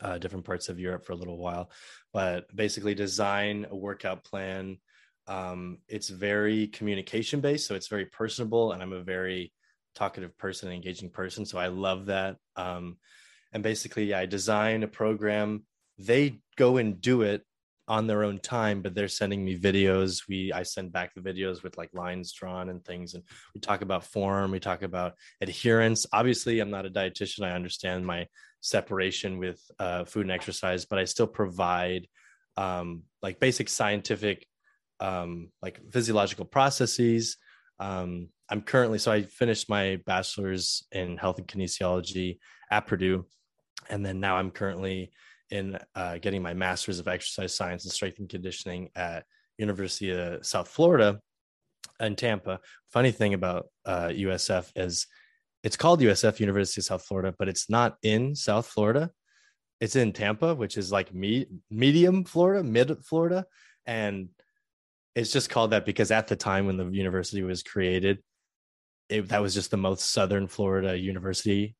uh, 0.00 0.18
different 0.18 0.44
parts 0.44 0.68
of 0.68 0.80
Europe 0.80 1.06
for 1.06 1.12
a 1.12 1.16
little 1.16 1.38
while. 1.38 1.70
But 2.12 2.54
basically, 2.54 2.94
design 2.94 3.66
a 3.70 3.76
workout 3.76 4.24
plan. 4.24 4.78
Um, 5.28 5.78
it's 5.88 6.08
very 6.08 6.68
communication 6.68 7.40
based, 7.40 7.66
so 7.66 7.74
it's 7.76 7.88
very 7.88 8.06
personable, 8.06 8.72
and 8.72 8.82
I'm 8.82 8.92
a 8.92 9.02
very 9.02 9.52
talkative 9.94 10.36
person, 10.38 10.70
engaging 10.70 11.10
person, 11.10 11.46
so 11.46 11.58
I 11.58 11.68
love 11.68 12.06
that. 12.06 12.36
And 13.56 13.62
basically 13.62 14.12
i 14.12 14.26
design 14.26 14.82
a 14.82 14.86
program. 14.86 15.64
They 15.96 16.40
go 16.56 16.76
and 16.76 17.00
do 17.00 17.22
it 17.22 17.42
on 17.88 18.06
their 18.06 18.22
own 18.22 18.38
time 18.38 18.82
but 18.82 18.94
they're 18.94 19.08
sending 19.08 19.42
me 19.42 19.58
videos. 19.58 20.28
We 20.28 20.52
i 20.52 20.62
send 20.62 20.92
back 20.92 21.14
the 21.14 21.22
videos 21.22 21.62
with 21.62 21.78
like 21.78 21.88
lines 21.94 22.34
drawn 22.34 22.68
and 22.68 22.84
things 22.84 23.14
and 23.14 23.24
we 23.54 23.62
talk 23.62 23.80
about 23.80 24.04
form 24.04 24.50
we 24.50 24.60
talk 24.60 24.82
about 24.82 25.14
adherence. 25.40 26.04
Obviously 26.12 26.60
i'm 26.60 26.68
not 26.68 26.84
a 26.84 26.90
dietitian. 26.90 27.46
I 27.46 27.52
understand 27.52 28.04
my 28.04 28.26
separation 28.60 29.38
with 29.38 29.58
uh, 29.78 30.04
food 30.04 30.26
and 30.26 30.32
exercise 30.32 30.84
but 30.84 30.98
i 30.98 31.06
still 31.06 31.26
provide 31.26 32.06
um, 32.58 33.04
like 33.22 33.40
basic 33.40 33.70
scientific 33.70 34.46
um, 35.00 35.50
like 35.62 35.80
physiological 35.92 36.44
processes. 36.44 37.38
Um, 37.80 38.28
i'm 38.50 38.60
currently 38.60 38.98
so 38.98 39.10
i 39.12 39.22
finished 39.22 39.70
my 39.70 39.98
bachelor's 40.04 40.86
in 40.92 41.16
health 41.16 41.38
and 41.38 41.48
kinesiology 41.48 42.36
at 42.70 42.86
purdue 42.86 43.24
and 43.90 44.04
then 44.04 44.20
now 44.20 44.36
I'm 44.36 44.50
currently 44.50 45.10
in 45.50 45.78
uh, 45.94 46.18
getting 46.18 46.42
my 46.42 46.54
master's 46.54 46.98
of 46.98 47.08
exercise 47.08 47.54
science 47.54 47.84
and 47.84 47.92
strength 47.92 48.18
and 48.18 48.28
conditioning 48.28 48.90
at 48.96 49.24
University 49.58 50.10
of 50.10 50.44
South 50.44 50.68
Florida 50.68 51.20
in 52.00 52.16
Tampa. 52.16 52.60
Funny 52.92 53.12
thing 53.12 53.34
about 53.34 53.66
uh, 53.84 54.08
USF 54.08 54.70
is 54.76 55.06
it's 55.62 55.76
called 55.76 56.00
USF 56.00 56.40
University 56.40 56.80
of 56.80 56.84
South 56.84 57.04
Florida, 57.04 57.34
but 57.38 57.48
it's 57.48 57.70
not 57.70 57.96
in 58.02 58.34
South 58.34 58.66
Florida. 58.66 59.10
It's 59.80 59.96
in 59.96 60.12
Tampa, 60.12 60.54
which 60.54 60.76
is 60.76 60.92
like 60.92 61.12
me- 61.14 61.46
medium 61.70 62.24
Florida, 62.24 62.62
mid 62.62 63.04
Florida, 63.04 63.46
and 63.84 64.28
it's 65.14 65.32
just 65.32 65.50
called 65.50 65.70
that 65.70 65.86
because 65.86 66.10
at 66.10 66.28
the 66.28 66.36
time 66.36 66.66
when 66.66 66.76
the 66.76 66.86
university 66.90 67.42
was 67.42 67.62
created, 67.62 68.18
it, 69.08 69.28
that 69.28 69.42
was 69.42 69.54
just 69.54 69.70
the 69.70 69.76
most 69.76 70.10
southern 70.10 70.46
Florida 70.46 70.98
university 70.98 71.76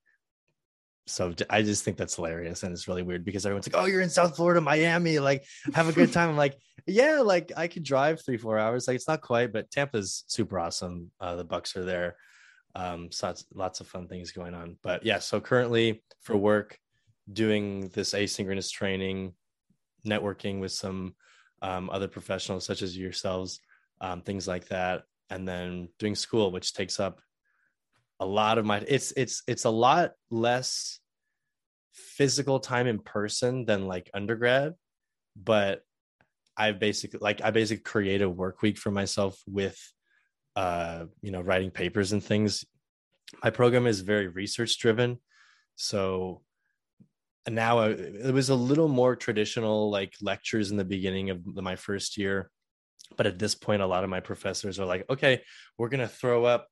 so 1.06 1.32
I 1.48 1.62
just 1.62 1.84
think 1.84 1.96
that's 1.96 2.16
hilarious 2.16 2.62
and 2.62 2.72
it's 2.72 2.88
really 2.88 3.02
weird 3.02 3.24
because 3.24 3.46
everyone's 3.46 3.68
like, 3.72 3.80
"Oh, 3.80 3.86
you're 3.86 4.00
in 4.00 4.10
South 4.10 4.36
Florida, 4.36 4.60
Miami, 4.60 5.18
like 5.20 5.44
have 5.72 5.88
a 5.88 5.92
good 5.92 6.12
time." 6.12 6.30
I'm 6.30 6.36
like, 6.36 6.56
"Yeah, 6.86 7.20
like 7.20 7.52
I 7.56 7.68
could 7.68 7.84
drive 7.84 8.24
three, 8.24 8.36
four 8.36 8.58
hours. 8.58 8.88
Like 8.88 8.96
it's 8.96 9.08
not 9.08 9.20
quite, 9.20 9.52
but 9.52 9.70
Tampa's 9.70 10.24
super 10.26 10.58
awesome. 10.58 11.12
Uh, 11.20 11.36
the 11.36 11.44
Bucs 11.44 11.76
are 11.76 11.84
there, 11.84 12.16
um, 12.74 13.12
so 13.12 13.28
lots, 13.28 13.44
lots 13.54 13.80
of 13.80 13.86
fun 13.86 14.08
things 14.08 14.32
going 14.32 14.54
on. 14.54 14.76
But 14.82 15.04
yeah, 15.04 15.20
so 15.20 15.40
currently 15.40 16.02
for 16.22 16.36
work, 16.36 16.78
doing 17.32 17.88
this 17.88 18.12
asynchronous 18.12 18.70
training, 18.70 19.34
networking 20.04 20.60
with 20.60 20.72
some 20.72 21.14
um, 21.62 21.88
other 21.90 22.08
professionals 22.08 22.66
such 22.66 22.82
as 22.82 22.96
yourselves, 22.96 23.60
um, 24.00 24.22
things 24.22 24.48
like 24.48 24.68
that, 24.68 25.04
and 25.30 25.46
then 25.46 25.88
doing 25.98 26.16
school, 26.16 26.50
which 26.50 26.74
takes 26.74 26.98
up 26.98 27.20
a 28.20 28.26
lot 28.26 28.58
of 28.58 28.64
my 28.64 28.78
it's 28.88 29.12
it's 29.16 29.42
it's 29.46 29.64
a 29.64 29.70
lot 29.70 30.12
less 30.30 31.00
physical 31.92 32.60
time 32.60 32.86
in 32.86 32.98
person 32.98 33.64
than 33.64 33.86
like 33.86 34.10
undergrad 34.14 34.74
but 35.36 35.82
i 36.56 36.72
basically 36.72 37.20
like 37.20 37.42
i 37.42 37.50
basically 37.50 37.82
create 37.82 38.22
a 38.22 38.28
work 38.28 38.62
week 38.62 38.78
for 38.78 38.90
myself 38.90 39.38
with 39.46 39.78
uh 40.56 41.04
you 41.20 41.30
know 41.30 41.40
writing 41.40 41.70
papers 41.70 42.12
and 42.12 42.24
things. 42.24 42.64
My 43.42 43.50
program 43.50 43.86
is 43.86 44.00
very 44.00 44.28
research 44.28 44.78
driven 44.78 45.18
so 45.74 46.42
now 47.48 47.78
I, 47.78 47.88
it 47.90 48.32
was 48.32 48.50
a 48.50 48.54
little 48.54 48.88
more 48.88 49.14
traditional 49.14 49.90
like 49.90 50.14
lectures 50.22 50.70
in 50.70 50.76
the 50.76 50.84
beginning 50.84 51.30
of 51.30 51.44
my 51.56 51.76
first 51.76 52.16
year 52.16 52.50
but 53.16 53.26
at 53.26 53.38
this 53.38 53.54
point 53.54 53.82
a 53.82 53.86
lot 53.86 54.04
of 54.04 54.10
my 54.10 54.20
professors 54.20 54.80
are 54.80 54.86
like 54.86 55.04
okay 55.10 55.42
we're 55.76 55.88
going 55.88 56.00
to 56.00 56.08
throw 56.08 56.44
up 56.44 56.68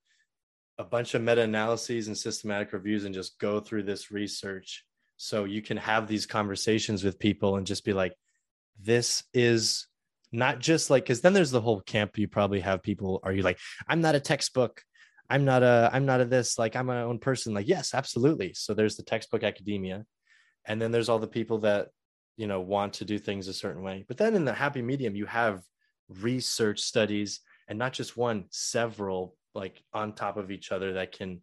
a 0.78 0.84
bunch 0.84 1.14
of 1.14 1.22
meta-analyses 1.22 2.08
and 2.08 2.18
systematic 2.18 2.72
reviews 2.72 3.04
and 3.04 3.14
just 3.14 3.38
go 3.38 3.60
through 3.60 3.84
this 3.84 4.10
research 4.10 4.84
so 5.16 5.44
you 5.44 5.62
can 5.62 5.76
have 5.76 6.08
these 6.08 6.26
conversations 6.26 7.04
with 7.04 7.18
people 7.18 7.56
and 7.56 7.66
just 7.66 7.84
be 7.84 7.92
like 7.92 8.14
this 8.80 9.22
is 9.32 9.86
not 10.32 10.58
just 10.58 10.90
like 10.90 11.04
because 11.04 11.20
then 11.20 11.32
there's 11.32 11.52
the 11.52 11.60
whole 11.60 11.80
camp 11.80 12.18
you 12.18 12.26
probably 12.26 12.60
have 12.60 12.82
people 12.82 13.20
are 13.22 13.32
you 13.32 13.42
like 13.42 13.58
i'm 13.88 14.00
not 14.00 14.16
a 14.16 14.20
textbook. 14.20 14.82
I'm 15.30 15.44
not 15.44 15.62
a 15.62 15.88
i'm 15.92 16.04
not 16.04 16.20
a 16.20 16.24
this 16.26 16.58
like 16.58 16.76
i'm 16.76 16.86
my 16.86 17.02
own 17.02 17.18
person. 17.18 17.54
Like 17.54 17.68
yes 17.68 17.94
absolutely. 17.94 18.52
So 18.54 18.74
there's 18.74 18.96
the 18.96 19.02
textbook 19.02 19.42
academia. 19.42 20.04
And 20.66 20.80
then 20.80 20.92
there's 20.92 21.08
all 21.08 21.18
the 21.18 21.26
people 21.26 21.58
that 21.58 21.88
you 22.36 22.46
know 22.46 22.60
want 22.60 22.94
to 22.94 23.04
do 23.04 23.18
things 23.18 23.48
a 23.48 23.54
certain 23.54 23.82
way. 23.82 24.04
But 24.06 24.18
then 24.18 24.34
in 24.34 24.44
the 24.44 24.52
happy 24.52 24.82
medium 24.82 25.16
you 25.16 25.26
have 25.26 25.62
research 26.08 26.80
studies 26.80 27.40
and 27.68 27.78
not 27.78 27.92
just 27.92 28.16
one 28.16 28.44
several 28.50 29.34
like 29.54 29.82
on 29.92 30.12
top 30.12 30.36
of 30.36 30.50
each 30.50 30.72
other 30.72 30.94
that 30.94 31.12
can 31.12 31.40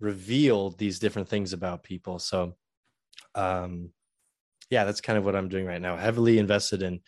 reveal 0.00 0.70
these 0.70 0.98
different 0.98 1.28
things 1.28 1.52
about 1.52 1.82
people. 1.82 2.18
So 2.18 2.54
um 3.34 3.90
yeah 4.70 4.84
that's 4.84 5.00
kind 5.00 5.18
of 5.18 5.24
what 5.24 5.36
i'm 5.36 5.48
doing 5.48 5.66
right 5.66 5.80
now. 5.80 5.96
Heavily 5.96 6.38
invested 6.38 6.82
in 6.82 7.00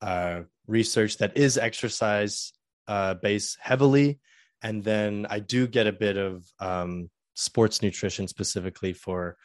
uh 0.00 0.42
research 0.66 1.18
that 1.18 1.36
is 1.36 1.58
exercise 1.58 2.52
uh 2.88 3.14
based 3.14 3.58
heavily. 3.60 4.20
And 4.62 4.82
then 4.84 5.26
i 5.30 5.38
do 5.40 5.66
get 5.66 5.86
a 5.86 5.92
bit 5.92 6.16
of 6.16 6.44
um 6.60 7.10
sports 7.34 7.82
nutrition 7.82 8.28
specifically 8.28 8.92
for 8.92 9.36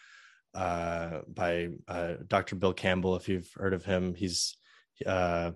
uh 0.53 1.19
by 1.27 1.69
uh 1.87 2.13
dr 2.27 2.55
bill 2.55 2.73
campbell 2.73 3.15
if 3.15 3.29
you've 3.29 3.51
heard 3.55 3.73
of 3.73 3.85
him. 3.85 4.13
He's 4.15 4.57
uh 5.05 5.51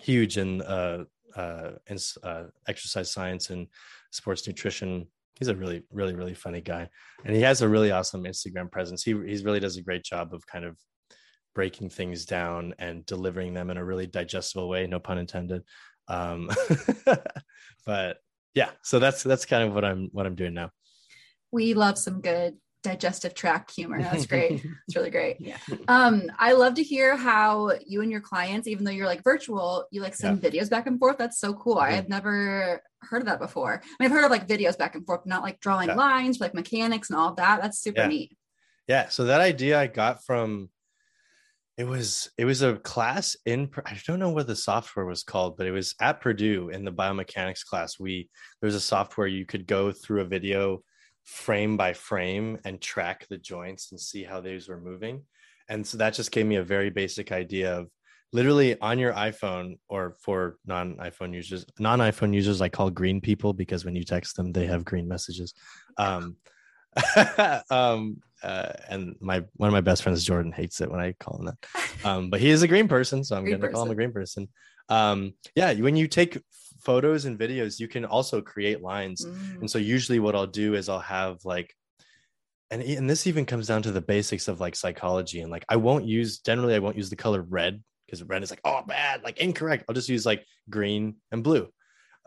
huge 0.00 0.38
in 0.38 0.62
uh 0.62 1.04
uh, 1.36 1.72
in 1.86 1.98
uh, 2.22 2.44
exercise 2.66 3.10
science 3.12 3.50
and 3.50 3.66
sports 4.16 4.46
nutrition. 4.46 5.06
He's 5.38 5.48
a 5.48 5.54
really, 5.54 5.82
really, 5.92 6.14
really 6.14 6.34
funny 6.34 6.60
guy, 6.60 6.88
and 7.24 7.36
he 7.36 7.42
has 7.42 7.62
a 7.62 7.68
really 7.68 7.90
awesome 7.90 8.24
Instagram 8.24 8.70
presence. 8.70 9.02
He 9.02 9.12
he 9.12 9.42
really 9.44 9.60
does 9.60 9.76
a 9.76 9.82
great 9.82 10.02
job 10.02 10.32
of 10.32 10.46
kind 10.46 10.64
of 10.64 10.76
breaking 11.54 11.90
things 11.90 12.24
down 12.26 12.74
and 12.78 13.04
delivering 13.06 13.54
them 13.54 13.70
in 13.70 13.76
a 13.76 13.84
really 13.84 14.06
digestible 14.06 14.68
way. 14.68 14.86
No 14.86 14.98
pun 14.98 15.18
intended. 15.18 15.62
Um, 16.08 16.50
but 17.86 18.18
yeah, 18.54 18.70
so 18.82 18.98
that's 18.98 19.22
that's 19.22 19.44
kind 19.44 19.68
of 19.68 19.74
what 19.74 19.84
I'm 19.84 20.08
what 20.12 20.26
I'm 20.26 20.34
doing 20.34 20.54
now. 20.54 20.70
We 21.52 21.74
love 21.74 21.98
some 21.98 22.20
good 22.20 22.56
digestive 22.86 23.34
tract 23.34 23.74
humor. 23.74 24.00
That's 24.00 24.26
great. 24.32 24.64
it's 24.86 24.96
really 24.96 25.10
great. 25.10 25.36
Yeah. 25.40 25.58
Um, 25.88 26.30
I 26.38 26.52
love 26.52 26.74
to 26.74 26.82
hear 26.82 27.16
how 27.16 27.72
you 27.84 28.00
and 28.02 28.10
your 28.10 28.20
clients, 28.20 28.68
even 28.68 28.84
though 28.84 28.92
you're 28.92 29.06
like 29.06 29.24
virtual, 29.24 29.86
you 29.90 30.00
like 30.00 30.14
send 30.14 30.42
yeah. 30.42 30.50
videos 30.50 30.70
back 30.70 30.86
and 30.86 30.98
forth. 30.98 31.18
That's 31.18 31.40
so 31.40 31.52
cool. 31.54 31.76
Mm-hmm. 31.76 31.94
I've 31.94 32.08
never 32.08 32.80
heard 33.02 33.22
of 33.22 33.26
that 33.26 33.40
before. 33.40 33.82
I 33.82 33.86
mean, 33.98 34.10
I've 34.10 34.16
heard 34.16 34.24
of 34.24 34.30
like 34.30 34.46
videos 34.46 34.78
back 34.78 34.94
and 34.94 35.04
forth, 35.04 35.26
not 35.26 35.42
like 35.42 35.60
drawing 35.60 35.88
yeah. 35.88 35.96
lines, 35.96 36.40
like 36.40 36.54
mechanics 36.54 37.10
and 37.10 37.18
all 37.18 37.34
that. 37.34 37.60
That's 37.60 37.78
super 37.80 38.02
yeah. 38.02 38.08
neat. 38.08 38.36
Yeah. 38.86 39.08
So 39.08 39.24
that 39.24 39.40
idea 39.40 39.80
I 39.80 39.88
got 39.88 40.24
from 40.24 40.70
it 41.76 41.84
was 41.84 42.30
it 42.38 42.46
was 42.46 42.62
a 42.62 42.76
class 42.76 43.36
in 43.44 43.68
I 43.84 43.98
don't 44.06 44.20
know 44.20 44.30
what 44.30 44.46
the 44.46 44.56
software 44.56 45.04
was 45.04 45.24
called, 45.24 45.56
but 45.56 45.66
it 45.66 45.72
was 45.72 45.94
at 46.00 46.20
Purdue 46.20 46.70
in 46.70 46.84
the 46.84 46.92
biomechanics 46.92 47.64
class. 47.64 47.98
We 47.98 48.30
there 48.60 48.68
was 48.68 48.76
a 48.76 48.80
software 48.80 49.26
you 49.26 49.44
could 49.44 49.66
go 49.66 49.92
through 49.92 50.22
a 50.22 50.26
video 50.26 50.82
frame 51.26 51.76
by 51.76 51.92
frame 51.92 52.58
and 52.64 52.80
track 52.80 53.26
the 53.28 53.36
joints 53.36 53.90
and 53.90 54.00
see 54.00 54.22
how 54.22 54.40
these 54.40 54.68
were 54.68 54.80
moving. 54.80 55.22
And 55.68 55.84
so 55.84 55.98
that 55.98 56.14
just 56.14 56.30
gave 56.30 56.46
me 56.46 56.56
a 56.56 56.62
very 56.62 56.88
basic 56.88 57.32
idea 57.32 57.76
of 57.76 57.88
literally 58.32 58.80
on 58.80 58.98
your 59.00 59.12
iPhone 59.12 59.78
or 59.88 60.16
for 60.20 60.56
non 60.66 60.96
iPhone 60.96 61.34
users, 61.34 61.66
non 61.80 61.98
iPhone 61.98 62.32
users, 62.32 62.62
I 62.62 62.68
call 62.68 62.90
green 62.90 63.20
people 63.20 63.52
because 63.52 63.84
when 63.84 63.96
you 63.96 64.04
text 64.04 64.36
them, 64.36 64.52
they 64.52 64.66
have 64.66 64.84
green 64.84 65.08
messages. 65.08 65.52
Um, 65.98 66.36
um, 67.70 68.18
uh, 68.42 68.72
and 68.88 69.16
my 69.20 69.42
one 69.54 69.66
of 69.68 69.72
my 69.72 69.80
best 69.80 70.04
friends, 70.04 70.24
Jordan, 70.24 70.52
hates 70.52 70.80
it 70.80 70.90
when 70.90 71.00
I 71.00 71.12
call 71.12 71.38
him 71.38 71.46
that. 71.46 71.56
Um, 72.04 72.30
but 72.30 72.40
he 72.40 72.50
is 72.50 72.62
a 72.62 72.68
green 72.68 72.86
person, 72.86 73.24
so 73.24 73.36
I'm 73.36 73.46
going 73.46 73.60
to 73.60 73.68
call 73.68 73.84
him 73.84 73.90
a 73.90 73.94
green 73.94 74.12
person. 74.12 74.48
Um, 74.88 75.32
yeah, 75.56 75.72
when 75.72 75.96
you 75.96 76.06
take 76.06 76.40
photos 76.86 77.24
and 77.24 77.38
videos, 77.38 77.80
you 77.80 77.88
can 77.88 78.04
also 78.04 78.40
create 78.40 78.80
lines. 78.80 79.26
Mm. 79.26 79.60
And 79.62 79.70
so 79.70 79.78
usually 79.78 80.20
what 80.20 80.36
I'll 80.36 80.46
do 80.46 80.74
is 80.74 80.88
I'll 80.88 81.00
have 81.00 81.44
like 81.44 81.74
and, 82.70 82.82
and 82.82 83.08
this 83.08 83.26
even 83.26 83.46
comes 83.46 83.66
down 83.68 83.82
to 83.82 83.92
the 83.92 84.00
basics 84.00 84.48
of 84.48 84.60
like 84.60 84.74
psychology 84.74 85.40
and 85.40 85.50
like 85.50 85.64
I 85.68 85.76
won't 85.76 86.04
use 86.04 86.38
generally 86.38 86.74
I 86.74 86.78
won't 86.78 86.96
use 86.96 87.10
the 87.10 87.16
color 87.16 87.42
red 87.42 87.82
because 88.06 88.22
red 88.22 88.42
is 88.42 88.50
like 88.50 88.60
oh 88.64 88.82
bad 88.86 89.22
like 89.24 89.38
incorrect. 89.38 89.84
I'll 89.88 89.94
just 89.94 90.08
use 90.08 90.24
like 90.24 90.44
green 90.70 91.16
and 91.32 91.42
blue 91.42 91.68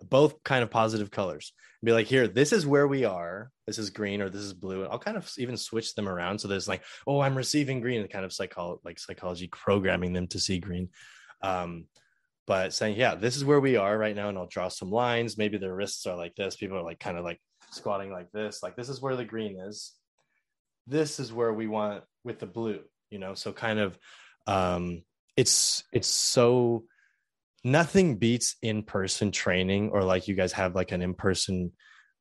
both 0.01 0.41
kind 0.43 0.63
of 0.63 0.69
positive 0.71 1.11
colors. 1.11 1.53
Be 1.83 1.93
like 1.93 2.07
here 2.07 2.27
this 2.27 2.51
is 2.51 2.67
where 2.67 2.87
we 2.87 3.05
are. 3.05 3.51
This 3.65 3.77
is 3.77 3.89
green 3.89 4.21
or 4.21 4.29
this 4.29 4.41
is 4.41 4.53
blue. 4.53 4.83
And 4.83 4.91
I'll 4.91 4.99
kind 4.99 5.17
of 5.17 5.31
even 5.37 5.55
switch 5.55 5.95
them 5.95 6.09
around 6.09 6.39
so 6.39 6.47
there's 6.47 6.67
like 6.67 6.83
oh 7.07 7.21
I'm 7.21 7.35
receiving 7.35 7.79
green 7.79 8.01
and 8.01 8.09
kind 8.09 8.25
of 8.25 8.33
psychology 8.33 8.81
like 8.83 8.99
psychology 8.99 9.47
programming 9.47 10.13
them 10.13 10.27
to 10.27 10.39
see 10.39 10.59
green. 10.59 10.89
Um 11.41 11.85
but 12.49 12.73
saying, 12.73 12.97
yeah, 12.97 13.13
this 13.13 13.37
is 13.37 13.45
where 13.45 13.59
we 13.59 13.75
are 13.75 13.95
right 13.95 14.15
now. 14.15 14.27
And 14.27 14.35
I'll 14.35 14.47
draw 14.47 14.69
some 14.69 14.89
lines. 14.89 15.37
Maybe 15.37 15.59
their 15.59 15.75
wrists 15.75 16.07
are 16.07 16.17
like 16.17 16.33
this. 16.33 16.55
People 16.55 16.79
are 16.79 16.83
like 16.83 16.99
kind 16.99 17.15
of 17.15 17.23
like 17.23 17.39
squatting 17.69 18.11
like 18.11 18.31
this. 18.31 18.63
Like 18.63 18.75
this 18.75 18.89
is 18.89 18.99
where 18.99 19.15
the 19.15 19.23
green 19.23 19.59
is. 19.59 19.93
This 20.87 21.19
is 21.19 21.31
where 21.31 21.53
we 21.53 21.67
want 21.67 22.03
with 22.23 22.39
the 22.39 22.47
blue, 22.47 22.79
you 23.11 23.19
know? 23.19 23.35
So 23.35 23.53
kind 23.53 23.77
of 23.77 23.99
um 24.47 25.03
it's 25.37 25.83
it's 25.93 26.07
so 26.07 26.85
nothing 27.63 28.15
beats 28.15 28.55
in-person 28.63 29.29
training 29.29 29.91
or 29.91 30.03
like 30.03 30.27
you 30.27 30.33
guys 30.33 30.53
have 30.53 30.73
like 30.73 30.91
an 30.91 31.03
in-person 31.03 31.71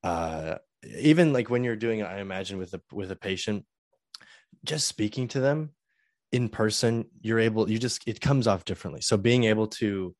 uh 0.04 0.56
even 1.00 1.32
like 1.32 1.48
when 1.48 1.64
you're 1.64 1.74
doing 1.74 2.00
it, 2.00 2.06
I 2.06 2.20
imagine 2.20 2.58
with 2.58 2.74
a 2.74 2.82
with 2.92 3.10
a 3.10 3.16
patient, 3.16 3.64
just 4.62 4.86
speaking 4.88 5.28
to 5.28 5.40
them 5.40 5.70
in 6.32 6.48
person 6.48 7.06
you're 7.20 7.38
able 7.38 7.70
you 7.70 7.78
just 7.78 8.06
it 8.06 8.20
comes 8.20 8.46
off 8.46 8.64
differently. 8.64 9.00
So 9.00 9.16
being 9.16 9.44
able 9.44 9.68
to 9.68 10.14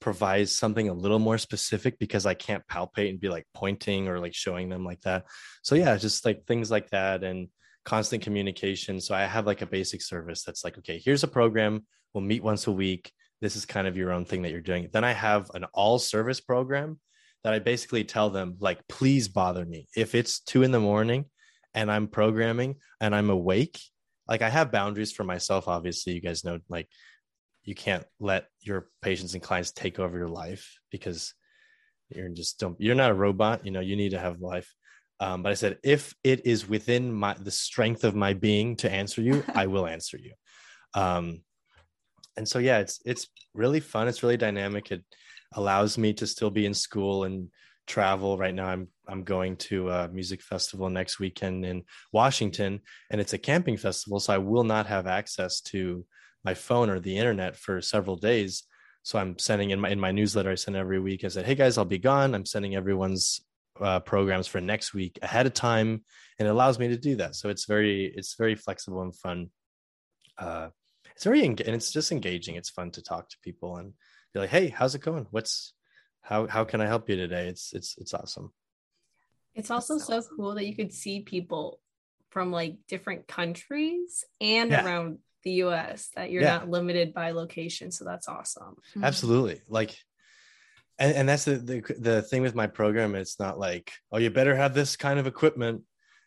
provide 0.00 0.48
something 0.48 0.88
a 0.88 0.94
little 0.94 1.18
more 1.18 1.38
specific 1.38 1.98
because 1.98 2.26
i 2.26 2.34
can't 2.34 2.66
palpate 2.66 3.08
and 3.08 3.18
be 3.18 3.30
like 3.30 3.46
pointing 3.54 4.08
or 4.08 4.20
like 4.20 4.34
showing 4.34 4.68
them 4.68 4.84
like 4.84 5.00
that. 5.02 5.24
So 5.62 5.74
yeah 5.74 5.96
just 5.96 6.24
like 6.24 6.46
things 6.46 6.70
like 6.70 6.90
that 6.90 7.22
and 7.22 7.48
constant 7.84 8.22
communication. 8.22 9.00
So 9.00 9.14
i 9.14 9.24
have 9.24 9.46
like 9.46 9.62
a 9.62 9.66
basic 9.66 10.02
service 10.02 10.42
that's 10.42 10.64
like 10.64 10.78
okay 10.78 11.00
here's 11.04 11.24
a 11.24 11.28
program. 11.28 11.86
We'll 12.14 12.24
meet 12.24 12.42
once 12.42 12.66
a 12.66 12.72
week. 12.72 13.12
This 13.42 13.56
is 13.56 13.66
kind 13.66 13.86
of 13.86 13.96
your 13.96 14.12
own 14.12 14.24
thing 14.24 14.42
that 14.42 14.52
you're 14.52 14.60
doing. 14.60 14.88
Then 14.92 15.04
i 15.04 15.12
have 15.12 15.50
an 15.54 15.64
all 15.74 15.98
service 15.98 16.40
program 16.40 16.98
that 17.44 17.52
i 17.52 17.58
basically 17.58 18.04
tell 18.04 18.30
them 18.30 18.56
like 18.60 18.80
please 18.88 19.28
bother 19.28 19.64
me. 19.64 19.86
If 19.94 20.14
it's 20.14 20.40
two 20.40 20.62
in 20.62 20.72
the 20.72 20.80
morning 20.80 21.26
and 21.76 21.92
i'm 21.92 22.08
programming 22.08 22.76
and 23.00 23.14
i'm 23.14 23.30
awake 23.30 23.78
like 24.28 24.42
I 24.42 24.48
have 24.48 24.72
boundaries 24.72 25.12
for 25.12 25.24
myself. 25.24 25.68
Obviously, 25.68 26.14
you 26.14 26.20
guys 26.20 26.44
know 26.44 26.58
like 26.68 26.88
you 27.64 27.74
can't 27.74 28.04
let 28.20 28.46
your 28.60 28.88
patients 29.02 29.34
and 29.34 29.42
clients 29.42 29.72
take 29.72 29.98
over 29.98 30.16
your 30.16 30.28
life 30.28 30.78
because 30.90 31.34
you're 32.08 32.28
just 32.28 32.58
don't 32.58 32.80
you're 32.80 32.94
not 32.94 33.10
a 33.10 33.14
robot. 33.14 33.64
You 33.64 33.72
know, 33.72 33.80
you 33.80 33.96
need 33.96 34.10
to 34.10 34.18
have 34.18 34.40
life. 34.40 34.72
Um, 35.18 35.42
but 35.42 35.50
I 35.50 35.54
said, 35.54 35.78
if 35.82 36.14
it 36.22 36.46
is 36.46 36.68
within 36.68 37.12
my 37.12 37.34
the 37.34 37.50
strength 37.50 38.04
of 38.04 38.14
my 38.14 38.34
being 38.34 38.76
to 38.76 38.90
answer 38.90 39.22
you, 39.22 39.44
I 39.54 39.66
will 39.66 39.86
answer 39.86 40.18
you. 40.18 40.32
Um, 40.94 41.42
and 42.36 42.48
so 42.48 42.58
yeah, 42.58 42.78
it's 42.78 43.00
it's 43.04 43.28
really 43.54 43.80
fun. 43.80 44.08
It's 44.08 44.22
really 44.22 44.36
dynamic. 44.36 44.92
It 44.92 45.02
allows 45.54 45.96
me 45.96 46.12
to 46.14 46.26
still 46.26 46.50
be 46.50 46.66
in 46.66 46.74
school 46.74 47.24
and 47.24 47.48
travel 47.86 48.36
right 48.36 48.54
now 48.54 48.66
i'm 48.66 48.88
i'm 49.08 49.22
going 49.22 49.56
to 49.56 49.88
a 49.90 50.08
music 50.08 50.42
festival 50.42 50.90
next 50.90 51.18
weekend 51.18 51.64
in 51.64 51.82
washington 52.12 52.80
and 53.10 53.20
it's 53.20 53.32
a 53.32 53.38
camping 53.38 53.76
festival 53.76 54.20
so 54.20 54.32
i 54.32 54.38
will 54.38 54.64
not 54.64 54.86
have 54.86 55.06
access 55.06 55.60
to 55.60 56.04
my 56.46 56.54
phone 56.54 56.88
or 56.88 57.00
the 57.00 57.18
internet 57.18 57.56
for 57.56 57.82
several 57.82 58.16
days. 58.16 58.62
So 59.02 59.18
i'm 59.18 59.38
sending 59.38 59.70
in 59.70 59.80
my 59.80 59.90
in 59.90 60.00
my 60.00 60.12
newsletter 60.12 60.52
i 60.52 60.54
send 60.54 60.76
every 60.76 61.00
week 61.00 61.24
i 61.24 61.28
said 61.28 61.44
hey 61.44 61.56
guys 61.56 61.76
i'll 61.76 61.84
be 61.84 61.98
gone. 61.98 62.34
I'm 62.34 62.46
sending 62.46 62.74
everyone's 62.76 63.40
uh, 63.78 64.00
programs 64.00 64.46
for 64.46 64.60
next 64.60 64.94
week 64.94 65.18
ahead 65.20 65.46
of 65.46 65.52
time 65.52 66.02
and 66.38 66.48
it 66.48 66.50
allows 66.50 66.78
me 66.78 66.88
to 66.88 66.96
do 66.96 67.16
that. 67.16 67.34
So 67.34 67.50
it's 67.50 67.66
very 67.66 68.06
it's 68.16 68.34
very 68.34 68.54
flexible 68.54 69.02
and 69.02 69.14
fun. 69.14 69.50
Uh 70.38 70.68
it's 71.14 71.24
very 71.24 71.44
and 71.44 71.60
it's 71.60 71.92
just 71.92 72.12
engaging. 72.12 72.54
It's 72.56 72.70
fun 72.70 72.90
to 72.92 73.02
talk 73.02 73.28
to 73.28 73.36
people 73.42 73.76
and 73.76 73.92
be 74.32 74.40
like 74.40 74.50
hey 74.50 74.68
how's 74.68 74.94
it 74.94 75.02
going? 75.02 75.26
What's 75.30 75.74
how 76.22 76.46
how 76.46 76.64
can 76.64 76.80
I 76.80 76.86
help 76.86 77.10
you 77.10 77.16
today? 77.16 77.48
It's 77.48 77.72
it's 77.74 77.96
it's 77.98 78.14
awesome. 78.14 78.52
It's 79.56 79.70
also 79.70 79.98
so 79.98 80.22
cool 80.36 80.54
that 80.54 80.66
you 80.66 80.76
could 80.76 80.92
see 80.92 81.20
people 81.20 81.80
from 82.30 82.52
like 82.52 82.76
different 82.86 83.26
countries 83.26 84.24
and 84.40 84.70
yeah. 84.70 84.84
around 84.84 85.18
the 85.42 85.52
US 85.62 86.10
that 86.14 86.30
you're 86.30 86.42
yeah. 86.42 86.58
not 86.58 86.68
limited 86.68 87.14
by 87.14 87.30
location. 87.30 87.90
So 87.90 88.04
that's 88.04 88.28
awesome. 88.28 88.76
Mm-hmm. 88.90 89.04
Absolutely. 89.04 89.60
Like 89.68 89.96
and, 90.98 91.14
and 91.14 91.28
that's 91.28 91.44
the, 91.44 91.56
the 91.56 91.94
the 91.98 92.22
thing 92.22 92.42
with 92.42 92.54
my 92.54 92.66
program. 92.66 93.14
It's 93.14 93.38
not 93.38 93.58
like, 93.58 93.92
oh, 94.12 94.18
you 94.18 94.30
better 94.30 94.54
have 94.54 94.74
this 94.74 94.96
kind 94.96 95.18
of 95.18 95.26
equipment, 95.26 95.82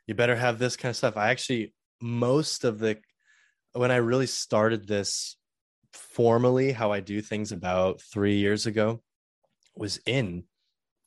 you 0.08 0.16
better 0.16 0.36
have 0.36 0.60
this 0.60 0.76
kind 0.76 0.90
of 0.90 0.96
stuff. 0.96 1.18
I 1.18 1.30
actually 1.30 1.74
most 2.02 2.64
of 2.64 2.80
the 2.80 2.98
when 3.74 3.92
I 3.92 3.98
really 3.98 4.28
started 4.28 4.88
this 4.88 5.38
formally, 5.94 6.72
how 6.72 6.92
I 6.92 7.00
do 7.00 7.22
things 7.22 7.52
about 7.52 8.02
three 8.02 8.38
years 8.38 8.66
ago, 8.68 9.02
was 9.76 10.00
in 10.06 10.44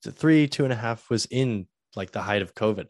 three 0.05 0.49
two 0.49 0.65
and 0.65 0.73
a 0.73 0.77
half 0.77 1.09
was 1.09 1.27
in 1.27 1.67
like 1.97 2.11
the 2.11 2.23
height 2.23 2.43
of 2.43 2.55
COVID. 2.55 2.87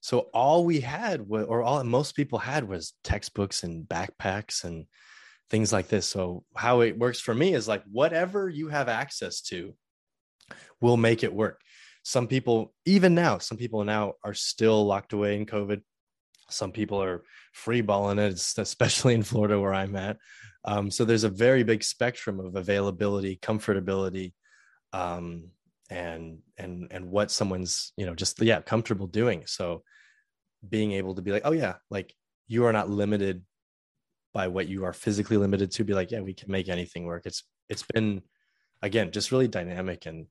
So 0.00 0.28
all 0.34 0.64
we 0.64 0.80
had, 0.80 1.26
or 1.28 1.62
all 1.62 1.82
most 1.84 2.14
people 2.14 2.38
had, 2.38 2.68
was 2.68 2.92
textbooks 3.04 3.62
and 3.62 3.88
backpacks 3.88 4.64
and 4.64 4.86
things 5.50 5.72
like 5.72 5.88
this. 5.88 6.06
So 6.06 6.44
how 6.54 6.80
it 6.80 6.98
works 6.98 7.20
for 7.20 7.34
me 7.34 7.54
is 7.54 7.66
like 7.66 7.82
whatever 7.90 8.48
you 8.48 8.68
have 8.68 8.88
access 8.88 9.40
to, 9.42 9.74
will 10.80 10.96
make 10.96 11.22
it 11.22 11.32
work. 11.32 11.62
Some 12.02 12.26
people, 12.26 12.74
even 12.84 13.14
now, 13.14 13.38
some 13.38 13.56
people 13.56 13.82
now 13.84 14.14
are 14.22 14.34
still 14.34 14.84
locked 14.84 15.14
away 15.14 15.36
in 15.36 15.46
COVID. 15.46 15.80
Some 16.50 16.72
people 16.72 17.02
are 17.02 17.24
free 17.52 17.80
balling 17.80 18.18
it, 18.18 18.34
especially 18.58 19.14
in 19.14 19.22
Florida 19.22 19.58
where 19.58 19.72
I'm 19.72 19.96
at. 19.96 20.18
Um, 20.66 20.90
so 20.90 21.04
there's 21.04 21.24
a 21.24 21.30
very 21.30 21.62
big 21.62 21.82
spectrum 21.82 22.40
of 22.40 22.56
availability, 22.56 23.38
comfortability, 23.42 24.32
um, 24.92 25.50
and 25.94 26.38
and 26.58 26.88
and 26.90 27.08
what 27.08 27.30
someone's 27.30 27.92
you 27.96 28.04
know 28.04 28.14
just 28.14 28.40
yeah 28.42 28.60
comfortable 28.60 29.06
doing. 29.06 29.44
So 29.46 29.82
being 30.68 30.92
able 30.92 31.14
to 31.14 31.22
be 31.22 31.30
like, 31.30 31.42
oh 31.44 31.52
yeah, 31.52 31.74
like 31.90 32.12
you 32.48 32.64
are 32.64 32.72
not 32.72 32.90
limited 32.90 33.42
by 34.32 34.48
what 34.48 34.66
you 34.66 34.84
are 34.84 34.92
physically 34.92 35.36
limited 35.36 35.70
to. 35.72 35.84
Be 35.84 35.94
like, 35.94 36.10
yeah, 36.10 36.20
we 36.20 36.34
can 36.34 36.50
make 36.50 36.68
anything 36.68 37.04
work. 37.04 37.26
It's 37.26 37.44
it's 37.68 37.84
been 37.94 38.22
again 38.82 39.12
just 39.12 39.30
really 39.30 39.48
dynamic 39.48 40.06
and 40.06 40.26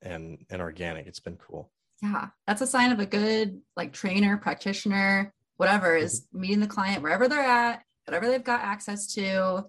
and 0.00 0.38
and 0.50 0.62
organic. 0.62 1.06
It's 1.06 1.20
been 1.20 1.36
cool. 1.36 1.70
Yeah, 2.02 2.28
that's 2.46 2.62
a 2.62 2.66
sign 2.66 2.90
of 2.90 2.98
a 2.98 3.06
good 3.06 3.60
like 3.76 3.92
trainer, 3.92 4.38
practitioner, 4.38 5.34
whatever 5.56 5.94
is 5.94 6.22
mm-hmm. 6.22 6.40
meeting 6.40 6.60
the 6.60 6.66
client 6.66 7.02
wherever 7.02 7.28
they're 7.28 7.40
at 7.40 7.82
whatever 8.06 8.26
they've 8.28 8.44
got 8.44 8.60
access 8.60 9.14
to, 9.14 9.64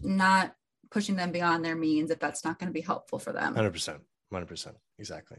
not 0.00 0.54
pushing 0.90 1.16
them 1.16 1.32
beyond 1.32 1.64
their 1.64 1.76
means 1.76 2.10
if 2.10 2.18
that's 2.18 2.44
not 2.44 2.58
going 2.58 2.68
to 2.68 2.72
be 2.72 2.80
helpful 2.80 3.18
for 3.18 3.32
them. 3.32 3.54
100%. 3.54 3.98
100%. 4.32 4.74
Exactly. 4.98 5.38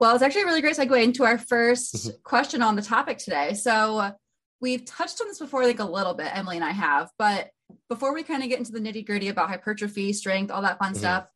Well, 0.00 0.14
it's 0.14 0.22
actually 0.22 0.42
a 0.42 0.46
really 0.46 0.60
great 0.60 0.76
segue 0.76 1.02
into 1.02 1.24
our 1.24 1.38
1st 1.38 1.94
mm-hmm. 1.94 2.10
question 2.22 2.62
on 2.62 2.76
the 2.76 2.82
topic 2.82 3.18
today. 3.18 3.54
So, 3.54 4.12
we've 4.60 4.84
touched 4.84 5.20
on 5.20 5.28
this 5.28 5.38
before, 5.38 5.62
I 5.62 5.66
think 5.66 5.80
a 5.80 5.84
little 5.84 6.14
bit, 6.14 6.36
Emily 6.36 6.56
and 6.56 6.64
I 6.64 6.72
have, 6.72 7.10
but 7.18 7.50
before 7.88 8.14
we 8.14 8.22
kind 8.22 8.42
of 8.42 8.48
get 8.48 8.58
into 8.58 8.72
the 8.72 8.80
nitty 8.80 9.06
gritty 9.06 9.28
about 9.28 9.48
hypertrophy, 9.48 10.12
strength, 10.12 10.50
all 10.50 10.62
that 10.62 10.78
fun 10.78 10.92
mm-hmm. 10.92 10.98
stuff, 10.98 11.30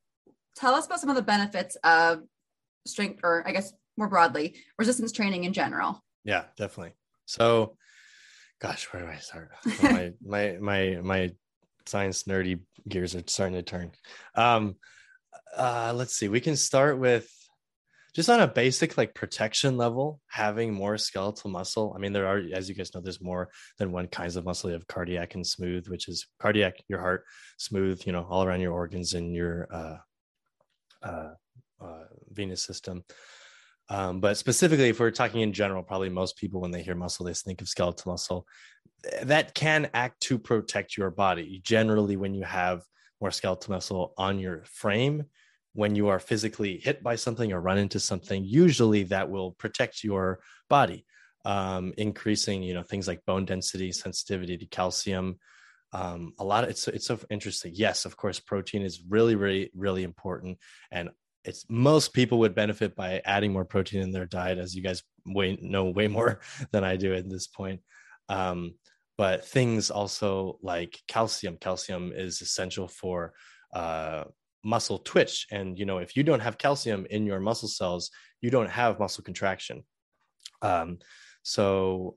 tell 0.56 0.74
us 0.74 0.86
about 0.86 1.00
some 1.00 1.10
of 1.10 1.16
the 1.16 1.22
benefits 1.22 1.76
of 1.84 2.22
strength, 2.86 3.20
or 3.22 3.46
I 3.46 3.52
guess 3.52 3.72
more 3.96 4.08
broadly, 4.08 4.56
resistance 4.78 5.12
training 5.12 5.44
in 5.44 5.52
general. 5.52 6.02
Yeah, 6.24 6.44
definitely. 6.56 6.94
So, 7.26 7.76
gosh, 8.60 8.84
where 8.86 9.02
do 9.02 9.08
I 9.08 9.16
start? 9.16 9.50
my 9.82 10.12
my 10.24 10.58
my 10.60 10.98
my 11.02 11.30
science 11.86 12.24
nerdy 12.24 12.60
gears 12.88 13.14
are 13.14 13.22
starting 13.26 13.56
to 13.56 13.62
turn. 13.62 13.92
Um, 14.34 14.76
uh, 15.56 15.92
let's 15.94 16.16
see. 16.16 16.28
We 16.28 16.40
can 16.40 16.56
start 16.56 16.98
with 16.98 17.30
just 18.14 18.28
on 18.28 18.40
a 18.40 18.46
basic 18.46 18.98
like 18.98 19.14
protection 19.14 19.76
level, 19.76 20.20
having 20.28 20.72
more 20.72 20.98
skeletal 20.98 21.50
muscle. 21.50 21.92
I 21.96 21.98
mean, 21.98 22.12
there 22.12 22.26
are, 22.26 22.42
as 22.52 22.68
you 22.68 22.74
guys 22.74 22.94
know, 22.94 23.00
there's 23.00 23.22
more 23.22 23.50
than 23.78 23.90
one 23.90 24.06
kinds 24.06 24.36
of 24.36 24.44
muscle. 24.44 24.68
You 24.68 24.74
have 24.74 24.86
cardiac 24.86 25.34
and 25.34 25.46
smooth, 25.46 25.88
which 25.88 26.08
is 26.08 26.26
cardiac, 26.38 26.74
your 26.88 27.00
heart, 27.00 27.24
smooth, 27.56 28.02
you 28.04 28.12
know, 28.12 28.26
all 28.28 28.44
around 28.44 28.60
your 28.60 28.74
organs 28.74 29.14
and 29.14 29.34
your 29.34 29.66
uh, 29.72 29.96
uh, 31.02 31.30
uh, 31.80 32.04
venous 32.30 32.62
system. 32.62 33.02
Um, 33.88 34.20
but 34.20 34.36
specifically, 34.36 34.90
if 34.90 35.00
we're 35.00 35.10
talking 35.10 35.40
in 35.40 35.52
general, 35.52 35.82
probably 35.82 36.08
most 36.10 36.36
people, 36.36 36.60
when 36.60 36.70
they 36.70 36.82
hear 36.82 36.94
muscle, 36.94 37.26
they 37.26 37.34
think 37.34 37.60
of 37.60 37.68
skeletal 37.68 38.12
muscle. 38.12 38.46
That 39.22 39.54
can 39.54 39.90
act 39.94 40.20
to 40.22 40.38
protect 40.38 40.96
your 40.96 41.10
body. 41.10 41.60
Generally, 41.64 42.16
when 42.16 42.34
you 42.34 42.44
have 42.44 42.82
more 43.20 43.30
skeletal 43.30 43.72
muscle 43.72 44.14
on 44.16 44.38
your 44.38 44.64
frame, 44.64 45.24
when 45.74 45.96
you 45.96 46.08
are 46.08 46.18
physically 46.18 46.78
hit 46.78 47.02
by 47.02 47.16
something 47.16 47.52
or 47.52 47.60
run 47.60 47.78
into 47.78 47.98
something, 47.98 48.44
usually 48.44 49.04
that 49.04 49.30
will 49.30 49.52
protect 49.52 50.04
your 50.04 50.40
body, 50.68 51.04
um, 51.44 51.92
increasing, 51.96 52.62
you 52.62 52.74
know, 52.74 52.82
things 52.82 53.08
like 53.08 53.24
bone 53.26 53.44
density, 53.44 53.92
sensitivity 53.92 54.56
to 54.58 54.66
calcium. 54.66 55.38
Um, 55.92 56.32
a 56.38 56.44
lot 56.44 56.64
of 56.64 56.70
it's 56.70 56.88
it's 56.88 57.06
so 57.06 57.18
interesting. 57.30 57.72
Yes, 57.74 58.04
of 58.04 58.16
course, 58.16 58.40
protein 58.40 58.82
is 58.82 59.02
really, 59.08 59.34
really, 59.34 59.70
really 59.74 60.04
important, 60.04 60.58
and 60.90 61.10
it's 61.44 61.64
most 61.68 62.12
people 62.14 62.38
would 62.38 62.54
benefit 62.54 62.94
by 62.94 63.20
adding 63.24 63.52
more 63.52 63.64
protein 63.64 64.00
in 64.00 64.10
their 64.10 64.26
diet, 64.26 64.58
as 64.58 64.74
you 64.74 64.82
guys 64.82 65.02
way 65.26 65.58
know 65.60 65.90
way 65.90 66.08
more 66.08 66.40
than 66.72 66.84
I 66.84 66.96
do 66.96 67.14
at 67.14 67.28
this 67.28 67.46
point. 67.46 67.80
Um, 68.28 68.74
but 69.18 69.44
things 69.44 69.90
also 69.90 70.58
like 70.62 70.98
calcium, 71.08 71.56
calcium 71.60 72.12
is 72.14 72.40
essential 72.40 72.88
for 72.88 73.34
uh, 73.74 74.24
muscle 74.64 74.98
twitch, 74.98 75.46
and 75.50 75.78
you 75.78 75.84
know 75.84 75.98
if 75.98 76.16
you 76.16 76.22
don't 76.22 76.40
have 76.40 76.58
calcium 76.58 77.06
in 77.10 77.26
your 77.26 77.40
muscle 77.40 77.68
cells, 77.68 78.10
you 78.40 78.50
don't 78.50 78.70
have 78.70 78.98
muscle 78.98 79.24
contraction. 79.24 79.84
Um, 80.60 80.98
so, 81.42 82.16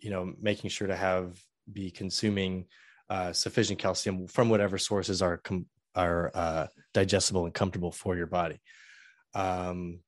you 0.00 0.10
know, 0.10 0.32
making 0.40 0.70
sure 0.70 0.88
to 0.88 0.96
have 0.96 1.38
be 1.72 1.90
consuming 1.90 2.66
uh, 3.10 3.32
sufficient 3.32 3.78
calcium 3.78 4.26
from 4.26 4.48
whatever 4.48 4.78
sources 4.78 5.22
are 5.22 5.38
com- 5.38 5.66
are 5.94 6.30
uh, 6.34 6.66
digestible 6.92 7.44
and 7.44 7.54
comfortable 7.54 7.92
for 7.92 8.16
your 8.16 8.26
body. 8.26 8.60
Um, 9.34 10.00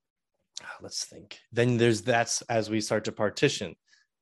let's 0.80 1.04
think. 1.04 1.38
Then 1.52 1.76
there's 1.76 2.02
that's 2.02 2.42
as 2.42 2.70
we 2.70 2.80
start 2.80 3.04
to 3.04 3.12
partition, 3.12 3.74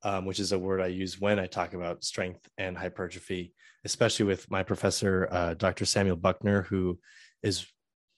um, 0.03 0.27
which 0.27 0.41
is 0.41 0.53
a 0.53 0.59
word 0.59 0.81
I 0.81 0.89
use 0.89 1.21
when 1.21 1.39
I 1.39 1.47
talk 1.47 1.75
about 1.75 2.05
strength 2.05 2.49
and 2.59 2.77
hypertrophy, 2.77 3.55
especially 3.85 4.27
with 4.27 4.51
my 4.51 4.63
professor, 4.63 5.29
uh, 5.31 5.55
Dr. 5.55 5.85
Samuel 5.85 6.17
Buckner, 6.17 6.63
who 6.63 6.99
is 7.45 7.67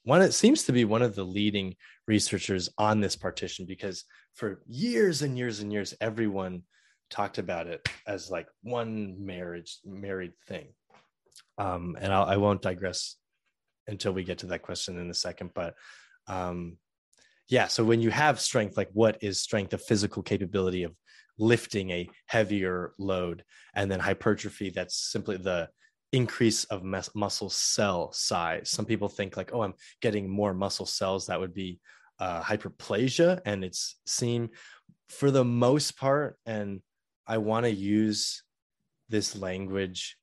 one. 0.04 0.22
It 0.22 0.32
seems 0.32 0.64
to 0.64 0.72
be 0.72 0.84
one 0.84 1.02
of 1.02 1.14
the 1.14 1.24
leading 1.24 1.74
researchers 2.06 2.68
on 2.78 3.00
this 3.00 3.16
partition 3.16 3.66
because 3.66 4.04
for 4.34 4.62
years 4.66 5.22
and 5.22 5.36
years 5.36 5.60
and 5.60 5.72
years, 5.72 5.94
everyone 6.00 6.62
talked 7.10 7.38
about 7.38 7.66
it 7.66 7.86
as 8.06 8.30
like 8.30 8.46
one 8.62 9.16
marriage 9.24 9.78
married 9.84 10.32
thing. 10.46 10.68
Um, 11.58 11.96
and 12.00 12.12
I'll, 12.12 12.24
I 12.24 12.36
will 12.36 12.52
not 12.52 12.62
digress 12.62 13.16
until 13.86 14.12
we 14.12 14.24
get 14.24 14.38
to 14.38 14.46
that 14.46 14.62
question 14.62 14.98
in 14.98 15.10
a 15.10 15.14
second. 15.14 15.50
But 15.54 15.74
um, 16.26 16.78
yeah, 17.48 17.68
so 17.68 17.84
when 17.84 18.00
you 18.00 18.10
have 18.10 18.40
strength, 18.40 18.76
like 18.76 18.90
what 18.92 19.18
is 19.22 19.40
strength? 19.40 19.70
The 19.70 19.78
physical 19.78 20.22
capability 20.22 20.82
of 20.82 20.94
lifting 21.38 21.90
a 21.90 22.08
heavier 22.26 22.92
load, 22.98 23.44
and 23.74 23.90
then 23.90 24.00
hypertrophy. 24.00 24.70
That's 24.70 24.96
simply 24.96 25.36
the 25.36 25.68
increase 26.16 26.64
of 26.64 26.83
mus- 26.83 27.14
muscle 27.14 27.50
cell 27.50 28.11
size. 28.12 28.70
Some 28.70 28.87
people 28.87 29.09
think 29.09 29.37
like, 29.37 29.50
oh, 29.52 29.61
I'm 29.62 29.74
getting 30.00 30.29
more 30.29 30.55
muscle 30.55 30.87
cells. 30.87 31.26
That 31.26 31.38
would 31.38 31.52
be 31.52 31.79
uh, 32.18 32.42
hyperplasia, 32.42 33.40
and 33.44 33.62
it's 33.62 33.96
seen 34.07 34.48
for 35.11 35.31
the 35.31 35.44
most 35.44 35.98
part. 35.98 36.38
And 36.46 36.81
I 37.26 37.37
want 37.38 37.66
to 37.66 37.70
use 37.70 38.42
this 39.11 39.37
language 39.37 40.16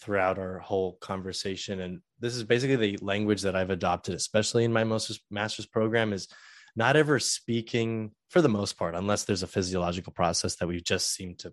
throughout 0.00 0.38
our 0.38 0.58
whole 0.58 0.98
conversation 1.00 1.80
and 1.80 2.00
this 2.18 2.34
is 2.34 2.42
basically 2.44 2.76
the 2.76 2.98
language 3.00 3.42
that 3.42 3.56
i've 3.56 3.70
adopted 3.70 4.14
especially 4.14 4.64
in 4.64 4.72
my 4.72 4.84
master's 5.30 5.66
program 5.66 6.12
is 6.12 6.28
not 6.76 6.96
ever 6.96 7.18
speaking 7.18 8.10
for 8.28 8.42
the 8.42 8.48
most 8.48 8.76
part 8.76 8.94
unless 8.96 9.24
there's 9.24 9.44
a 9.44 9.46
physiological 9.46 10.12
process 10.12 10.56
that 10.56 10.66
we 10.66 10.80
just 10.80 11.14
seem 11.14 11.34
to 11.36 11.52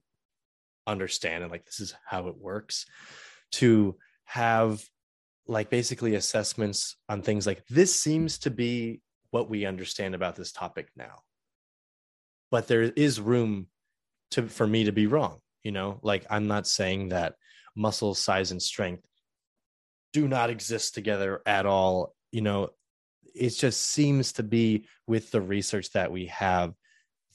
understand 0.87 1.43
and 1.43 1.51
like 1.51 1.65
this 1.65 1.79
is 1.79 1.93
how 2.03 2.27
it 2.27 2.37
works 2.37 2.85
to 3.51 3.95
have 4.25 4.83
like 5.47 5.69
basically 5.69 6.15
assessments 6.15 6.95
on 7.09 7.21
things 7.21 7.45
like 7.45 7.65
this 7.67 7.95
seems 7.95 8.39
to 8.39 8.49
be 8.49 9.01
what 9.31 9.49
we 9.49 9.65
understand 9.65 10.15
about 10.15 10.35
this 10.35 10.51
topic 10.51 10.89
now 10.95 11.19
but 12.49 12.67
there 12.67 12.83
is 12.83 13.19
room 13.19 13.67
to 14.31 14.47
for 14.47 14.67
me 14.67 14.85
to 14.85 14.91
be 14.91 15.07
wrong 15.07 15.39
you 15.63 15.71
know? 15.71 15.99
Like 16.01 16.25
i'm 16.29 16.47
not 16.47 16.67
saying 16.67 17.09
that 17.09 17.35
muscle 17.75 18.15
size 18.15 18.51
and 18.51 18.61
strength 18.61 19.05
do 20.13 20.27
not 20.27 20.49
exist 20.49 20.93
together 20.93 21.41
at 21.45 21.65
all 21.65 22.13
you 22.31 22.41
know? 22.41 22.69
It 23.33 23.51
just 23.51 23.81
seems 23.81 24.33
to 24.33 24.43
be 24.43 24.87
with 25.07 25.31
the 25.31 25.41
research 25.41 25.91
that 25.91 26.11
we 26.11 26.25
have 26.27 26.73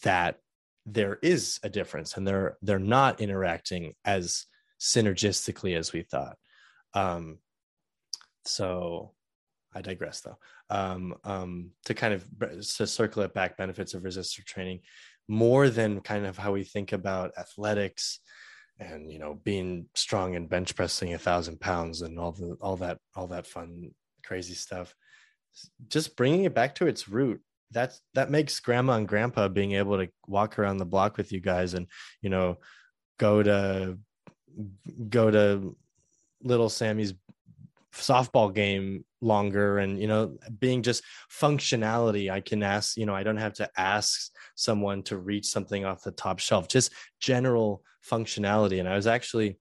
that 0.02 0.38
there 0.84 1.18
is 1.22 1.58
a 1.62 1.68
difference 1.68 2.16
and 2.16 2.26
they're 2.26 2.56
they're 2.62 2.78
not 2.78 3.20
interacting 3.20 3.94
as 4.04 4.46
synergistically 4.94 5.76
as 5.76 5.92
we 5.92 6.02
thought. 6.02 6.36
Um 6.94 7.38
so 8.44 9.12
i 9.74 9.80
digress 9.80 10.20
though. 10.20 10.38
Um 10.70 11.14
um 11.24 11.70
to 11.84 11.94
kind 11.94 12.14
of 12.14 12.24
to 12.76 12.86
circle 12.86 13.22
it 13.22 13.34
back 13.34 13.56
benefits 13.56 13.94
of 13.94 14.02
resistor 14.02 14.44
training 14.44 14.80
more 15.28 15.68
than 15.68 16.00
kind 16.00 16.24
of 16.26 16.38
how 16.38 16.52
we 16.52 16.62
think 16.62 16.92
about 16.92 17.32
athletics 17.36 18.20
and 18.78 19.10
you 19.10 19.18
know 19.18 19.40
being 19.42 19.86
strong 19.94 20.36
and 20.36 20.48
bench 20.48 20.76
pressing 20.76 21.14
a 21.14 21.18
thousand 21.18 21.60
pounds 21.60 22.02
and 22.02 22.18
all 22.18 22.32
the 22.32 22.56
all 22.60 22.76
that 22.76 22.98
all 23.16 23.26
that 23.26 23.46
fun 23.46 23.90
crazy 24.22 24.54
stuff 24.54 24.94
just 25.88 26.16
bringing 26.16 26.44
it 26.44 26.54
back 26.54 26.74
to 26.76 26.86
its 26.86 27.08
root. 27.08 27.40
That's 27.70 28.00
that 28.14 28.30
makes 28.30 28.60
grandma 28.60 28.94
and 28.94 29.08
grandpa 29.08 29.48
being 29.48 29.72
able 29.72 29.98
to 29.98 30.08
walk 30.26 30.58
around 30.58 30.78
the 30.78 30.84
block 30.84 31.16
with 31.16 31.32
you 31.32 31.40
guys 31.40 31.74
and 31.74 31.88
you 32.22 32.30
know 32.30 32.58
go 33.18 33.42
to 33.42 33.98
go 35.08 35.30
to 35.30 35.76
little 36.42 36.68
sammy's 36.68 37.14
softball 37.94 38.54
game 38.54 39.04
longer 39.20 39.78
and 39.78 39.98
you 39.98 40.06
know 40.06 40.36
being 40.58 40.82
just 40.82 41.02
functionality 41.30 42.30
i 42.30 42.40
can 42.40 42.62
ask 42.62 42.96
you 42.96 43.06
know 43.06 43.14
i 43.14 43.22
don't 43.22 43.38
have 43.38 43.54
to 43.54 43.68
ask 43.76 44.30
someone 44.54 45.02
to 45.02 45.16
reach 45.16 45.46
something 45.46 45.84
off 45.84 46.02
the 46.02 46.10
top 46.10 46.38
shelf 46.38 46.68
just 46.68 46.92
general 47.20 47.82
functionality. 48.08 48.78
And 48.78 48.88
i 48.88 48.94
was 48.94 49.06
actually 49.06 49.58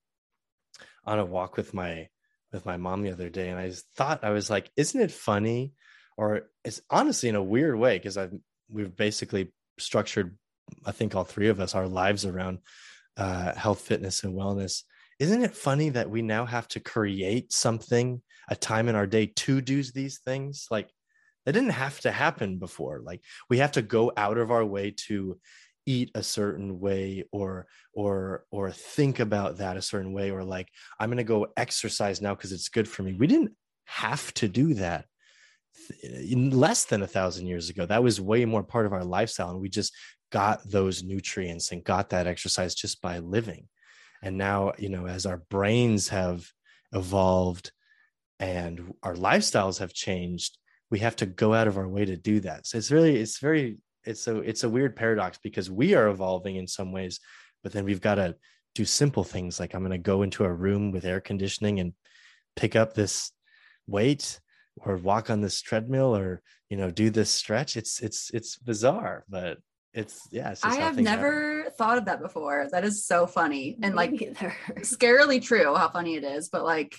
on 1.06 1.20
a 1.20 1.26
walk 1.26 1.58
with 1.58 1.74
my 1.74 2.08
with 2.52 2.66
my 2.66 2.78
mom 2.78 3.02
the 3.02 3.12
other 3.12 3.30
day 3.30 3.50
and 3.50 3.60
i 3.60 3.72
thought 3.96 4.24
i 4.24 4.30
was 4.30 4.50
like 4.50 4.72
isn't 4.76 5.02
it 5.02 5.12
funny? 5.12 5.74
Or 6.18 6.44
it's 6.64 6.82
honestly 6.90 7.28
in 7.28 7.36
a 7.36 7.44
weird 7.44 7.78
way 7.78 7.98
because 7.98 8.18
i've 8.18 8.34
we've 8.70 8.96
basically 8.96 9.52
structured 9.78 10.38
i 10.86 10.92
think 10.92 11.14
all 11.14 11.26
three 11.26 11.50
of 11.50 11.60
us 11.60 11.76
our 11.76 11.88
lives 11.88 12.26
around 12.26 12.60
uh, 13.18 13.54
health 13.56 13.82
fitness 13.82 14.24
and 14.24 14.34
wellness. 14.34 14.84
Isn't 15.20 15.44
it 15.44 15.56
funny 15.56 15.90
that 15.90 16.10
we 16.10 16.22
now 16.22 16.46
have 16.46 16.68
to 16.70 16.80
create 16.80 17.54
something 17.54 18.22
a 18.50 18.56
time 18.56 18.90
in 18.90 18.96
our 18.96 19.08
day 19.08 19.28
to 19.28 19.62
do 19.62 19.82
these 19.82 20.20
things? 20.20 20.68
Like 20.70 20.90
that 21.46 21.54
didn't 21.54 21.70
have 21.70 22.00
to 22.02 22.12
happen 22.12 22.58
before. 22.58 23.02
Like 23.04 23.22
we 23.50 23.60
have 23.60 23.74
to 23.74 23.82
go 23.82 24.12
out 24.18 24.38
of 24.38 24.52
our 24.52 24.66
way 24.66 24.92
to 25.08 25.40
eat 25.86 26.12
a 26.16 26.24
certain 26.24 26.80
way 26.80 27.24
or 27.32 27.68
or 27.94 28.46
or 28.52 28.72
think 28.72 29.20
about 29.20 29.58
that 29.58 29.78
a 29.78 29.82
certain 29.82 30.14
way 30.14 30.32
or 30.32 30.44
like 30.44 30.68
i'm 31.00 31.10
going 31.10 31.18
to 31.18 31.24
go 31.24 31.48
exercise 31.58 32.22
now 32.22 32.34
because 32.34 32.52
it's 32.52 32.70
good 32.70 32.88
for 32.88 33.04
me. 33.04 33.14
We 33.14 33.28
didn't 33.28 33.52
have 33.86 34.34
to 34.36 34.48
do 34.48 34.74
that 34.76 35.06
in 36.04 36.50
less 36.50 36.86
than 36.86 37.04
a 37.04 37.08
thousand 37.08 37.48
years 37.48 37.70
ago. 37.70 37.86
That 37.86 38.02
was 38.02 38.20
way 38.20 38.46
more 38.46 38.64
part 38.64 38.86
of 38.86 38.94
our 38.94 39.04
lifestyle 39.04 39.52
and 39.52 39.62
we 39.62 39.70
just 39.70 39.94
got 40.32 40.70
those 40.70 41.04
nutrients 41.04 41.72
and 41.72 41.84
got 41.84 42.10
that 42.10 42.28
exercise 42.28 42.76
just 42.76 43.02
by 43.02 43.20
living. 43.20 43.68
And 44.22 44.38
now 44.38 44.74
you 44.78 44.90
know 44.90 45.08
as 45.08 45.26
our 45.26 45.38
brains 45.50 46.10
have 46.10 46.50
evolved 46.94 47.72
and 48.40 48.94
our 49.04 49.16
lifestyles 49.16 49.80
have 49.80 49.94
changed 49.94 50.58
we 50.92 51.00
have 51.00 51.16
to 51.16 51.26
go 51.26 51.54
out 51.54 51.68
of 51.68 51.78
our 51.78 51.88
way 51.88 52.06
to 52.06 52.16
do 52.16 52.40
that. 52.42 52.68
So 52.68 52.78
it's 52.78 52.92
really 52.92 53.18
it's 53.18 53.40
very 53.40 53.78
it's 54.04 54.28
a 54.28 54.38
it's 54.40 54.64
a 54.64 54.70
weird 54.70 54.96
paradox 54.96 55.40
because 55.42 55.70
we 55.70 55.96
are 55.96 56.08
evolving 56.08 56.58
in 56.58 56.68
some 56.68 56.92
ways 56.92 57.20
but 57.64 57.72
then 57.72 57.86
we've 57.86 58.02
got 58.02 58.16
to 58.16 58.36
do 58.76 58.86
simple 58.86 59.24
things 59.24 59.60
like 59.60 59.74
i'm 59.74 59.82
going 59.82 59.92
to 59.92 59.98
go 59.98 60.22
into 60.22 60.44
a 60.44 60.54
room 60.54 60.92
with 60.92 61.06
air 61.06 61.20
conditioning 61.20 61.80
and 61.80 61.94
pick 62.56 62.76
up 62.76 62.94
this 62.94 63.32
weight 63.88 64.40
or 64.78 64.98
walk 64.98 65.30
on 65.30 65.42
this 65.42 65.62
treadmill 65.62 66.16
or 66.16 66.42
you 66.70 66.78
know 66.78 66.92
do 66.92 67.10
this 67.10 67.32
stretch. 67.32 67.78
It's 67.78 68.02
it's 68.02 68.32
it's 68.34 68.58
bizarre 68.58 69.24
but 69.30 69.58
it's 69.96 70.28
yeah 70.30 70.52
it's 70.52 70.64
i 70.64 70.76
have 70.76 70.98
never 70.98 71.60
happen. 71.60 71.72
thought 71.78 71.98
of 71.98 72.06
that 72.06 72.22
before 72.22 72.68
that 72.72 72.84
is 72.84 73.06
so 73.06 73.26
funny 73.26 73.78
and 73.82 73.96
like 73.96 74.12
scarily 74.82 75.42
true 75.42 75.74
how 75.74 75.90
funny 75.90 76.16
it 76.16 76.24
is 76.24 76.50
but 76.50 76.64
like 76.64 76.96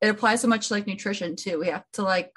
it 0.00 0.08
applies 0.08 0.40
so 0.40 0.48
much 0.48 0.68
to 0.68 0.74
like 0.74 0.86
nutrition 0.86 1.34
too 1.34 1.58
we 1.58 1.68
have 1.68 1.84
to 1.92 2.02
like 2.02 2.30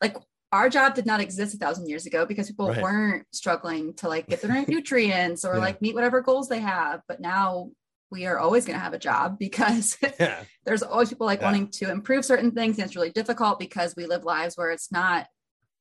like 0.00 0.16
our 0.52 0.68
job 0.68 0.94
did 0.94 1.06
not 1.06 1.20
exist 1.20 1.54
a 1.54 1.58
thousand 1.58 1.88
years 1.88 2.06
ago 2.06 2.26
because 2.26 2.46
people 2.46 2.68
right. 2.68 2.82
weren't 2.82 3.26
struggling 3.32 3.94
to 3.94 4.08
like 4.08 4.28
get 4.28 4.40
the 4.40 4.48
right 4.48 4.68
nutrients 4.68 5.44
or 5.44 5.54
yeah. 5.54 5.60
like 5.60 5.82
meet 5.82 5.94
whatever 5.94 6.20
goals 6.20 6.48
they 6.48 6.60
have 6.60 7.00
but 7.08 7.20
now 7.20 7.70
we 8.10 8.26
are 8.26 8.38
always 8.38 8.66
going 8.66 8.78
to 8.78 8.84
have 8.84 8.92
a 8.92 8.98
job 8.98 9.36
because 9.40 9.96
yeah. 10.20 10.44
there's 10.64 10.82
always 10.82 11.08
people 11.08 11.26
like 11.26 11.40
yeah. 11.40 11.46
wanting 11.46 11.68
to 11.68 11.90
improve 11.90 12.24
certain 12.24 12.52
things 12.52 12.78
and 12.78 12.86
it's 12.86 12.94
really 12.94 13.10
difficult 13.10 13.58
because 13.58 13.96
we 13.96 14.06
live 14.06 14.24
lives 14.24 14.56
where 14.56 14.70
it's 14.70 14.92
not 14.92 15.26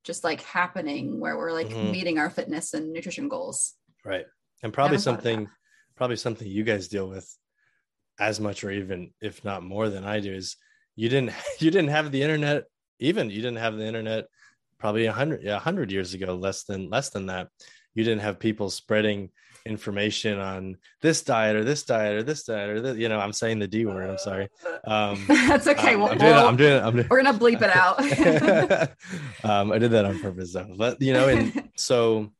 just 0.03 0.23
like 0.23 0.41
happening 0.41 1.19
where 1.19 1.37
we're 1.37 1.51
like 1.51 1.69
mm-hmm. 1.69 1.91
meeting 1.91 2.19
our 2.19 2.29
fitness 2.29 2.73
and 2.73 2.91
nutrition 2.91 3.27
goals. 3.27 3.73
Right. 4.03 4.25
And 4.63 4.73
probably 4.73 4.97
something 4.97 5.47
probably 5.95 6.15
something 6.15 6.47
you 6.47 6.63
guys 6.63 6.87
deal 6.87 7.07
with 7.07 7.31
as 8.19 8.39
much 8.39 8.63
or 8.63 8.71
even 8.71 9.11
if 9.21 9.43
not 9.43 9.63
more 9.63 9.89
than 9.89 10.03
I 10.03 10.19
do 10.19 10.33
is 10.33 10.55
you 10.95 11.09
didn't 11.09 11.33
you 11.59 11.71
didn't 11.71 11.89
have 11.89 12.11
the 12.11 12.21
internet 12.21 12.65
even 12.99 13.29
you 13.29 13.41
didn't 13.41 13.57
have 13.57 13.77
the 13.77 13.85
internet 13.85 14.25
probably 14.77 15.05
a 15.05 15.11
hundred 15.11 15.43
yeah, 15.43 15.57
a 15.57 15.59
hundred 15.59 15.91
years 15.91 16.13
ago 16.13 16.35
less 16.35 16.63
than 16.63 16.89
less 16.89 17.09
than 17.09 17.27
that 17.27 17.49
you 17.93 18.03
didn't 18.03 18.21
have 18.21 18.39
people 18.39 18.69
spreading 18.69 19.29
information 19.65 20.39
on 20.39 20.77
this 21.01 21.21
diet 21.21 21.55
or 21.55 21.63
this 21.63 21.83
diet 21.83 22.15
or 22.15 22.23
this 22.23 22.43
diet 22.43 22.69
or 22.69 22.81
this, 22.81 22.97
you 22.97 23.09
know, 23.09 23.19
I'm 23.19 23.33
saying 23.33 23.59
the 23.59 23.67
D 23.67 23.85
word. 23.85 24.09
I'm 24.09 24.17
sorry. 24.17 24.49
Um, 24.85 25.23
That's 25.27 25.67
okay. 25.67 25.95
Um, 25.95 26.03
I'm, 26.03 26.17
doing, 26.17 26.33
I'm 26.33 26.55
doing, 26.55 26.83
I'm 26.83 26.95
doing, 26.95 27.07
we're 27.09 27.23
going 27.23 27.37
to 27.37 27.39
bleep 27.39 27.61
it 27.61 27.75
out. 27.75 27.99
um, 29.43 29.71
I 29.71 29.77
did 29.77 29.91
that 29.91 30.05
on 30.05 30.19
purpose 30.19 30.53
though. 30.53 30.73
But, 30.77 31.01
you 31.01 31.13
know, 31.13 31.27
and 31.27 31.69
so 31.75 32.31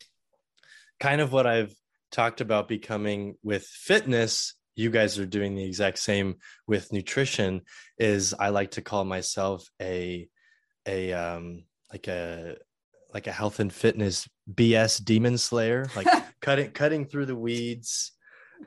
kind 1.00 1.22
of 1.22 1.32
what 1.32 1.48
I've 1.48 1.74
talked 2.12 2.42
about 2.42 2.68
becoming 2.68 3.36
with 3.44 3.64
fitness, 3.64 4.56
you 4.76 4.90
guys 4.90 5.20
are 5.20 5.26
doing 5.26 5.56
the 5.56 5.66
exact 5.66 6.00
same 6.00 6.36
with 6.68 6.92
nutrition 6.92 7.62
is 7.98 8.34
I 8.34 8.50
like 8.50 8.72
to 8.72 8.82
call 8.82 9.06
myself 9.06 9.68
a, 9.82 10.28
a, 10.88 11.14
um, 11.14 11.64
like 11.92 12.08
a, 12.08 12.58
like 13.14 13.28
a 13.28 13.32
health 13.32 13.60
and 13.60 13.72
fitness 13.72 14.28
BS 14.52 15.04
demon 15.04 15.38
slayer, 15.38 15.88
like 15.96 16.08
cutting 16.42 16.72
cutting 16.72 17.06
through 17.06 17.26
the 17.26 17.36
weeds 17.36 18.12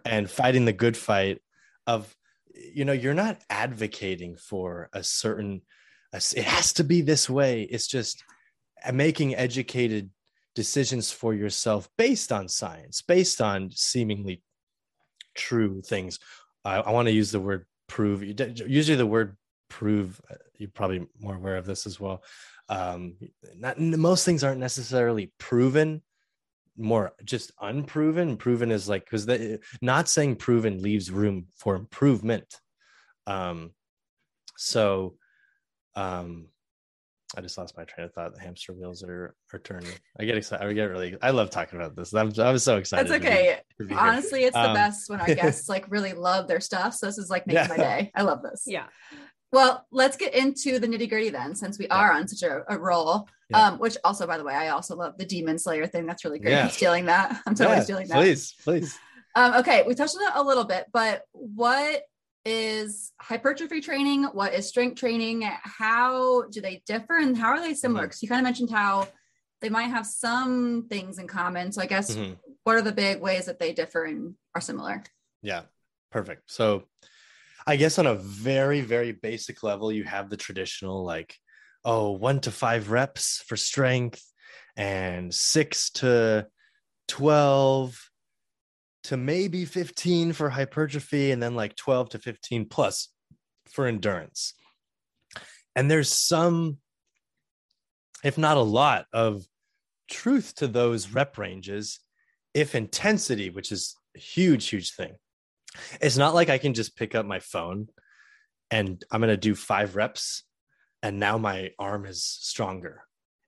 and 0.04 0.30
fighting 0.30 0.64
the 0.64 0.72
good 0.72 0.96
fight 0.96 1.40
of 1.86 2.14
you 2.54 2.84
know 2.84 2.92
you're 2.92 3.14
not 3.14 3.40
advocating 3.50 4.36
for 4.36 4.88
a 4.92 5.02
certain 5.02 5.62
it 6.14 6.44
has 6.44 6.72
to 6.74 6.84
be 6.84 7.00
this 7.00 7.28
way. 7.28 7.62
It's 7.62 7.86
just 7.86 8.22
making 8.92 9.34
educated 9.34 10.10
decisions 10.54 11.10
for 11.10 11.34
yourself 11.34 11.88
based 11.98 12.30
on 12.30 12.48
science 12.48 13.02
based 13.02 13.40
on 13.40 13.70
seemingly 13.72 14.42
true 15.34 15.82
things. 15.82 16.20
I, 16.64 16.76
I 16.76 16.90
want 16.92 17.08
to 17.08 17.12
use 17.12 17.32
the 17.32 17.40
word 17.40 17.66
prove 17.88 18.22
usually 18.22 18.96
the 18.96 19.06
word 19.06 19.36
prove 19.68 20.20
uh, 20.30 20.36
you're 20.56 20.70
probably 20.70 21.06
more 21.18 21.34
aware 21.34 21.56
of 21.56 21.66
this 21.66 21.86
as 21.86 21.98
well. 21.98 22.22
Um 22.68 23.16
not 23.56 23.80
most 23.80 24.24
things 24.24 24.44
aren't 24.44 24.60
necessarily 24.60 25.32
proven 25.38 26.02
more 26.76 27.12
just 27.24 27.52
unproven 27.60 28.36
proven 28.36 28.70
is 28.70 28.88
like 28.88 29.04
because 29.04 29.26
the 29.26 29.60
not 29.80 30.08
saying 30.08 30.34
proven 30.34 30.82
leaves 30.82 31.10
room 31.10 31.46
for 31.56 31.76
improvement 31.76 32.60
um 33.26 33.70
so 34.56 35.14
um 35.94 36.46
I 37.36 37.40
just 37.40 37.58
lost 37.58 37.76
my 37.76 37.84
train 37.84 38.06
of 38.06 38.12
thought. 38.12 38.34
The 38.34 38.40
hamster 38.40 38.72
wheels 38.72 39.02
are 39.02 39.34
are 39.52 39.58
turning. 39.58 39.90
I 40.18 40.24
get 40.24 40.36
excited. 40.36 40.66
I 40.66 40.72
get 40.72 40.84
really. 40.84 41.16
I 41.20 41.30
love 41.30 41.50
talking 41.50 41.78
about 41.78 41.96
this. 41.96 42.14
I'm 42.14 42.32
I 42.38 42.50
was 42.50 42.62
so 42.62 42.76
excited. 42.76 43.08
That's 43.08 43.24
okay. 43.24 43.58
To 43.78 43.84
be, 43.84 43.88
to 43.88 43.94
be 43.94 44.00
Honestly, 44.00 44.44
it's 44.44 44.56
um, 44.56 44.68
the 44.68 44.74
best 44.74 45.10
when 45.10 45.20
our 45.20 45.26
guests 45.34 45.68
like 45.68 45.90
really 45.90 46.12
love 46.12 46.46
their 46.46 46.60
stuff. 46.60 46.94
So 46.94 47.06
this 47.06 47.18
is 47.18 47.30
like 47.30 47.46
making 47.46 47.62
yeah. 47.62 47.68
my 47.68 47.76
day. 47.98 48.12
I 48.14 48.22
love 48.22 48.42
this. 48.42 48.64
Yeah. 48.66 48.86
Well, 49.54 49.86
let's 49.92 50.16
get 50.16 50.34
into 50.34 50.80
the 50.80 50.88
nitty 50.88 51.08
gritty 51.08 51.30
then, 51.30 51.54
since 51.54 51.78
we 51.78 51.86
are 51.86 52.12
on 52.12 52.26
such 52.26 52.42
a, 52.42 52.64
a 52.68 52.76
roll. 52.76 53.28
Yeah. 53.50 53.68
Um, 53.68 53.78
which 53.78 53.96
also, 54.02 54.26
by 54.26 54.36
the 54.36 54.42
way, 54.42 54.52
I 54.52 54.68
also 54.70 54.96
love 54.96 55.16
the 55.16 55.24
Demon 55.24 55.58
Slayer 55.58 55.86
thing. 55.86 56.06
That's 56.06 56.24
really 56.24 56.40
great. 56.40 56.52
Yeah. 56.52 56.64
I'm 56.64 56.70
stealing 56.70 57.04
that. 57.06 57.40
I'm 57.46 57.54
totally 57.54 57.76
yeah, 57.76 57.82
stealing 57.84 58.08
that. 58.08 58.16
Please, 58.16 58.54
please. 58.64 58.98
Um, 59.36 59.54
okay, 59.54 59.84
we 59.86 59.94
touched 59.94 60.16
on 60.16 60.22
it 60.22 60.32
a 60.34 60.42
little 60.42 60.64
bit, 60.64 60.86
but 60.92 61.22
what 61.30 62.02
is 62.44 63.12
hypertrophy 63.20 63.80
training? 63.80 64.24
What 64.24 64.54
is 64.54 64.68
strength 64.68 64.98
training? 64.98 65.48
How 65.62 66.48
do 66.48 66.60
they 66.60 66.82
differ 66.84 67.18
and 67.18 67.38
how 67.38 67.50
are 67.50 67.60
they 67.60 67.74
similar? 67.74 68.02
Because 68.02 68.18
mm-hmm. 68.18 68.24
you 68.24 68.28
kind 68.30 68.40
of 68.40 68.44
mentioned 68.44 68.70
how 68.70 69.06
they 69.60 69.68
might 69.68 69.84
have 69.84 70.04
some 70.04 70.88
things 70.90 71.18
in 71.18 71.28
common. 71.28 71.70
So 71.70 71.80
I 71.80 71.86
guess 71.86 72.16
mm-hmm. 72.16 72.32
what 72.64 72.74
are 72.74 72.82
the 72.82 72.92
big 72.92 73.20
ways 73.20 73.46
that 73.46 73.60
they 73.60 73.72
differ 73.72 74.04
and 74.04 74.34
are 74.54 74.60
similar? 74.60 75.04
Yeah, 75.42 75.62
perfect. 76.10 76.50
So 76.50 76.84
I 77.66 77.76
guess 77.76 77.98
on 77.98 78.06
a 78.06 78.14
very, 78.14 78.82
very 78.82 79.12
basic 79.12 79.62
level, 79.62 79.90
you 79.90 80.04
have 80.04 80.28
the 80.28 80.36
traditional 80.36 81.04
like, 81.04 81.36
oh, 81.84 82.12
one 82.12 82.40
to 82.40 82.50
five 82.50 82.90
reps 82.90 83.42
for 83.46 83.56
strength 83.56 84.22
and 84.76 85.32
six 85.32 85.90
to 85.90 86.46
12 87.08 88.10
to 89.04 89.16
maybe 89.16 89.64
15 89.64 90.32
for 90.32 90.48
hypertrophy 90.48 91.30
and 91.30 91.42
then 91.42 91.54
like 91.54 91.76
12 91.76 92.10
to 92.10 92.18
15 92.18 92.68
plus 92.68 93.08
for 93.70 93.86
endurance. 93.86 94.54
And 95.76 95.90
there's 95.90 96.10
some, 96.10 96.78
if 98.22 98.38
not 98.38 98.56
a 98.56 98.62
lot, 98.62 99.06
of 99.12 99.44
truth 100.10 100.54
to 100.56 100.68
those 100.68 101.10
rep 101.10 101.38
ranges 101.38 102.00
if 102.54 102.74
intensity, 102.74 103.50
which 103.50 103.72
is 103.72 103.96
a 104.16 104.20
huge, 104.20 104.68
huge 104.68 104.94
thing, 104.94 105.14
it's 106.00 106.16
not 106.16 106.34
like 106.34 106.50
I 106.50 106.58
can 106.58 106.74
just 106.74 106.96
pick 106.96 107.14
up 107.14 107.26
my 107.26 107.40
phone 107.40 107.88
and 108.70 109.02
I'm 109.10 109.20
going 109.20 109.30
to 109.30 109.36
do 109.36 109.54
five 109.54 109.96
reps 109.96 110.44
and 111.02 111.20
now 111.20 111.38
my 111.38 111.70
arm 111.78 112.06
is 112.06 112.24
stronger. 112.24 113.02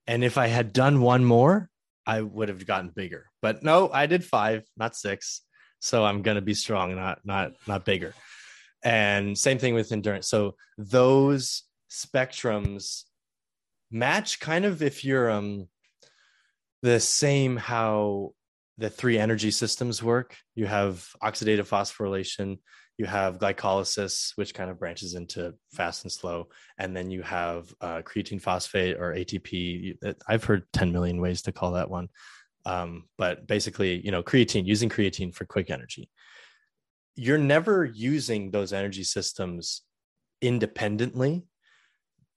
And 0.05 0.23
if 0.23 0.37
I 0.37 0.47
had 0.47 0.73
done 0.73 1.01
one 1.01 1.25
more, 1.25 1.69
I 2.05 2.21
would 2.21 2.49
have 2.49 2.65
gotten 2.65 2.89
bigger. 2.89 3.25
But 3.41 3.63
no, 3.63 3.89
I 3.91 4.05
did 4.05 4.23
five, 4.23 4.63
not 4.77 4.95
six. 4.95 5.41
So 5.79 6.05
I'm 6.05 6.21
going 6.21 6.35
to 6.35 6.41
be 6.41 6.53
strong, 6.53 6.95
not 6.95 7.19
not 7.25 7.53
not 7.67 7.83
bigger. 7.83 8.13
And 8.83 9.37
same 9.37 9.57
thing 9.57 9.73
with 9.73 9.91
endurance. 9.91 10.27
So 10.29 10.55
those 10.77 11.63
spectrums 11.91 13.03
match 13.91 14.39
kind 14.39 14.65
of 14.65 14.81
if 14.81 15.03
you're 15.03 15.29
um 15.29 15.67
the 16.83 16.99
same 16.99 17.57
how 17.57 18.33
the 18.77 18.89
three 18.89 19.17
energy 19.17 19.51
systems 19.51 20.03
work. 20.03 20.35
You 20.55 20.67
have 20.67 21.07
oxidative 21.23 21.67
phosphorylation, 21.67 22.59
you 22.97 23.05
have 23.05 23.37
glycolysis, 23.37 24.31
which 24.35 24.53
kind 24.53 24.69
of 24.69 24.79
branches 24.79 25.13
into 25.13 25.53
fast 25.71 26.03
and 26.03 26.11
slow, 26.11 26.49
and 26.77 26.95
then 26.95 27.11
you 27.11 27.21
have 27.21 27.73
uh, 27.81 28.01
creatine 28.01 28.41
phosphate 28.41 28.97
or 28.97 29.13
ATP. 29.13 29.97
I've 30.27 30.43
heard 30.43 30.63
10 30.73 30.91
million 30.91 31.21
ways 31.21 31.43
to 31.43 31.51
call 31.51 31.73
that 31.73 31.89
one, 31.89 32.09
um, 32.65 33.05
but 33.17 33.47
basically, 33.47 34.03
you 34.03 34.11
know, 34.11 34.23
creatine 34.23 34.65
using 34.65 34.89
creatine 34.89 35.33
for 35.33 35.45
quick 35.45 35.69
energy. 35.69 36.09
You're 37.15 37.37
never 37.37 37.85
using 37.85 38.51
those 38.51 38.73
energy 38.73 39.03
systems 39.03 39.83
independently. 40.41 41.45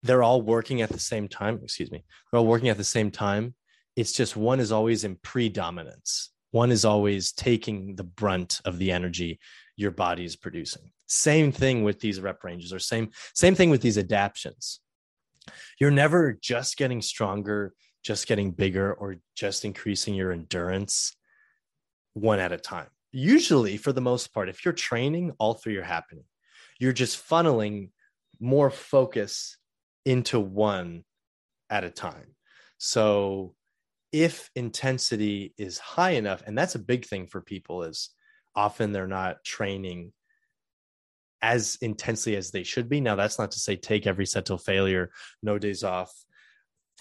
They're 0.03 0.23
all 0.23 0.41
working 0.41 0.81
at 0.81 0.91
the 0.91 0.99
same 0.99 1.29
time. 1.29 1.61
Excuse 1.63 1.91
me. 1.91 2.05
They're 2.31 2.39
all 2.39 2.47
working 2.47 2.71
at 2.71 2.79
the 2.79 2.85
same 2.85 3.11
time. 3.11 3.55
It's 3.97 4.13
just 4.13 4.37
one 4.37 4.61
is 4.61 4.73
always 4.73 5.05
in 5.05 5.17
predominance. 5.17 6.31
One 6.53 6.73
is 6.73 6.85
always 6.85 7.33
taking 7.33 7.97
the 7.97 8.05
brunt 8.05 8.61
of 8.65 8.79
the 8.79 8.91
energy 8.91 9.39
your 9.81 9.91
body 9.91 10.25
is 10.25 10.37
producing. 10.37 10.93
Same 11.07 11.51
thing 11.51 11.83
with 11.85 12.01
these 12.01 12.21
rep 12.21 12.45
ranges, 12.45 12.73
or 12.73 12.79
same 12.79 13.11
same 13.35 13.55
thing 13.55 13.71
with 13.71 13.81
these 13.81 13.97
adaptions. 13.97 14.81
You're 15.81 15.91
never 15.91 16.39
just 16.41 16.77
getting 16.77 17.01
stronger, 17.01 17.73
just 18.05 18.27
getting 18.27 18.53
bigger, 18.53 18.93
or 18.93 19.17
just 19.35 19.65
increasing 19.65 20.15
your 20.15 20.33
endurance 20.33 21.17
one 22.13 22.41
at 22.41 22.53
a 22.53 22.59
time. 22.59 22.89
Usually, 23.11 23.79
for 23.79 23.93
the 23.93 24.03
most 24.03 24.35
part, 24.35 24.51
if 24.51 24.65
you're 24.65 24.75
training, 24.75 25.33
all 25.39 25.55
three 25.55 25.77
are 25.77 25.83
happening. 25.83 26.25
You're 26.79 26.93
just 26.93 27.27
funneling 27.27 27.91
more 28.39 28.71
focus 28.71 29.57
into 30.05 30.39
one 30.39 31.05
at 31.71 31.85
a 31.85 31.91
time. 31.91 32.37
So 32.79 33.55
if 34.13 34.51
intensity 34.55 35.55
is 35.57 35.79
high 35.79 36.11
enough, 36.11 36.43
and 36.47 36.57
that's 36.57 36.75
a 36.75 36.81
big 36.81 37.07
thing 37.07 37.27
for 37.27 37.41
people, 37.41 37.85
is 37.85 38.11
often 38.55 38.93
they're 38.93 39.07
not 39.07 39.45
training 39.45 40.13
as 41.43 41.79
intensely 41.81 42.37
as 42.37 42.51
they 42.51 42.63
should 42.63 42.89
be. 42.89 43.01
Now, 43.01 43.17
that's 43.17 43.39
not 43.39 43.53
to 43.53 43.59
say 43.59 43.77
take 43.77 44.07
every 44.07 44.27
set 44.27 44.47
till 44.47 44.59
failure, 44.59 45.11
no 45.43 45.59
days 45.59 45.85
off, 45.85 46.13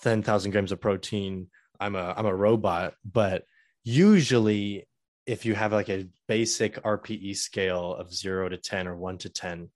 10,000 0.02 0.52
grams 0.52 0.72
of 0.72 0.80
protein. 0.80 1.48
I'm 1.80 1.96
a, 1.96 2.14
I'm 2.16 2.26
a 2.26 2.36
robot, 2.36 2.94
but 3.04 3.44
usually 3.84 4.88
if 5.26 5.46
you 5.46 5.56
have 5.56 5.74
like 5.74 5.90
a 5.90 6.08
basic 6.28 6.82
RPE 6.84 7.36
scale 7.38 7.94
of 7.94 8.14
zero 8.14 8.50
to 8.50 8.58
10 8.58 8.88
or 8.88 8.96
one 8.96 9.18
to 9.20 9.30
10, 9.30 9.70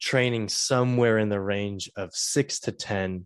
training 0.00 0.48
somewhere 0.48 1.18
in 1.18 1.28
the 1.28 1.40
range 1.40 1.90
of 1.96 2.14
six 2.14 2.60
to 2.60 2.72
10, 2.72 3.24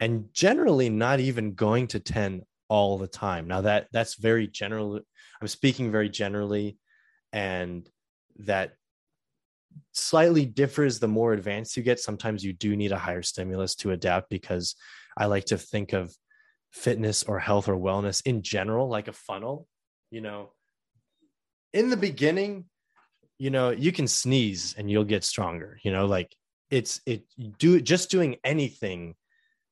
and 0.00 0.26
generally 0.32 0.88
not 0.88 1.20
even 1.20 1.54
going 1.54 1.88
to 1.88 2.00
10 2.00 2.42
all 2.68 2.98
the 2.98 3.08
time. 3.08 3.48
Now 3.48 3.62
that 3.62 3.88
that's 3.92 4.14
very 4.14 4.46
general. 4.46 5.00
I'm 5.40 5.48
speaking 5.48 5.90
very 5.90 6.08
generally 6.08 6.78
and 7.32 7.88
that 8.38 8.74
slightly 9.92 10.44
differs 10.44 10.98
the 10.98 11.08
more 11.08 11.32
advanced 11.32 11.76
you 11.76 11.82
get. 11.82 12.00
Sometimes 12.00 12.44
you 12.44 12.52
do 12.52 12.76
need 12.76 12.92
a 12.92 12.98
higher 12.98 13.22
stimulus 13.22 13.74
to 13.76 13.90
adapt 13.90 14.30
because 14.30 14.76
I 15.16 15.26
like 15.26 15.46
to 15.46 15.58
think 15.58 15.92
of 15.92 16.14
fitness 16.72 17.22
or 17.22 17.38
health 17.38 17.68
or 17.68 17.76
wellness 17.76 18.22
in 18.24 18.42
general 18.42 18.88
like 18.88 19.08
a 19.08 19.12
funnel. 19.12 19.66
You 20.10 20.20
know, 20.20 20.52
in 21.72 21.90
the 21.90 21.96
beginning, 21.96 22.66
you 23.38 23.50
know, 23.50 23.70
you 23.70 23.92
can 23.92 24.06
sneeze 24.06 24.74
and 24.78 24.90
you'll 24.90 25.04
get 25.04 25.24
stronger. 25.24 25.78
You 25.82 25.92
know, 25.92 26.06
like 26.06 26.34
it's 26.70 27.00
it 27.06 27.24
do 27.58 27.80
just 27.80 28.10
doing 28.10 28.36
anything 28.44 29.14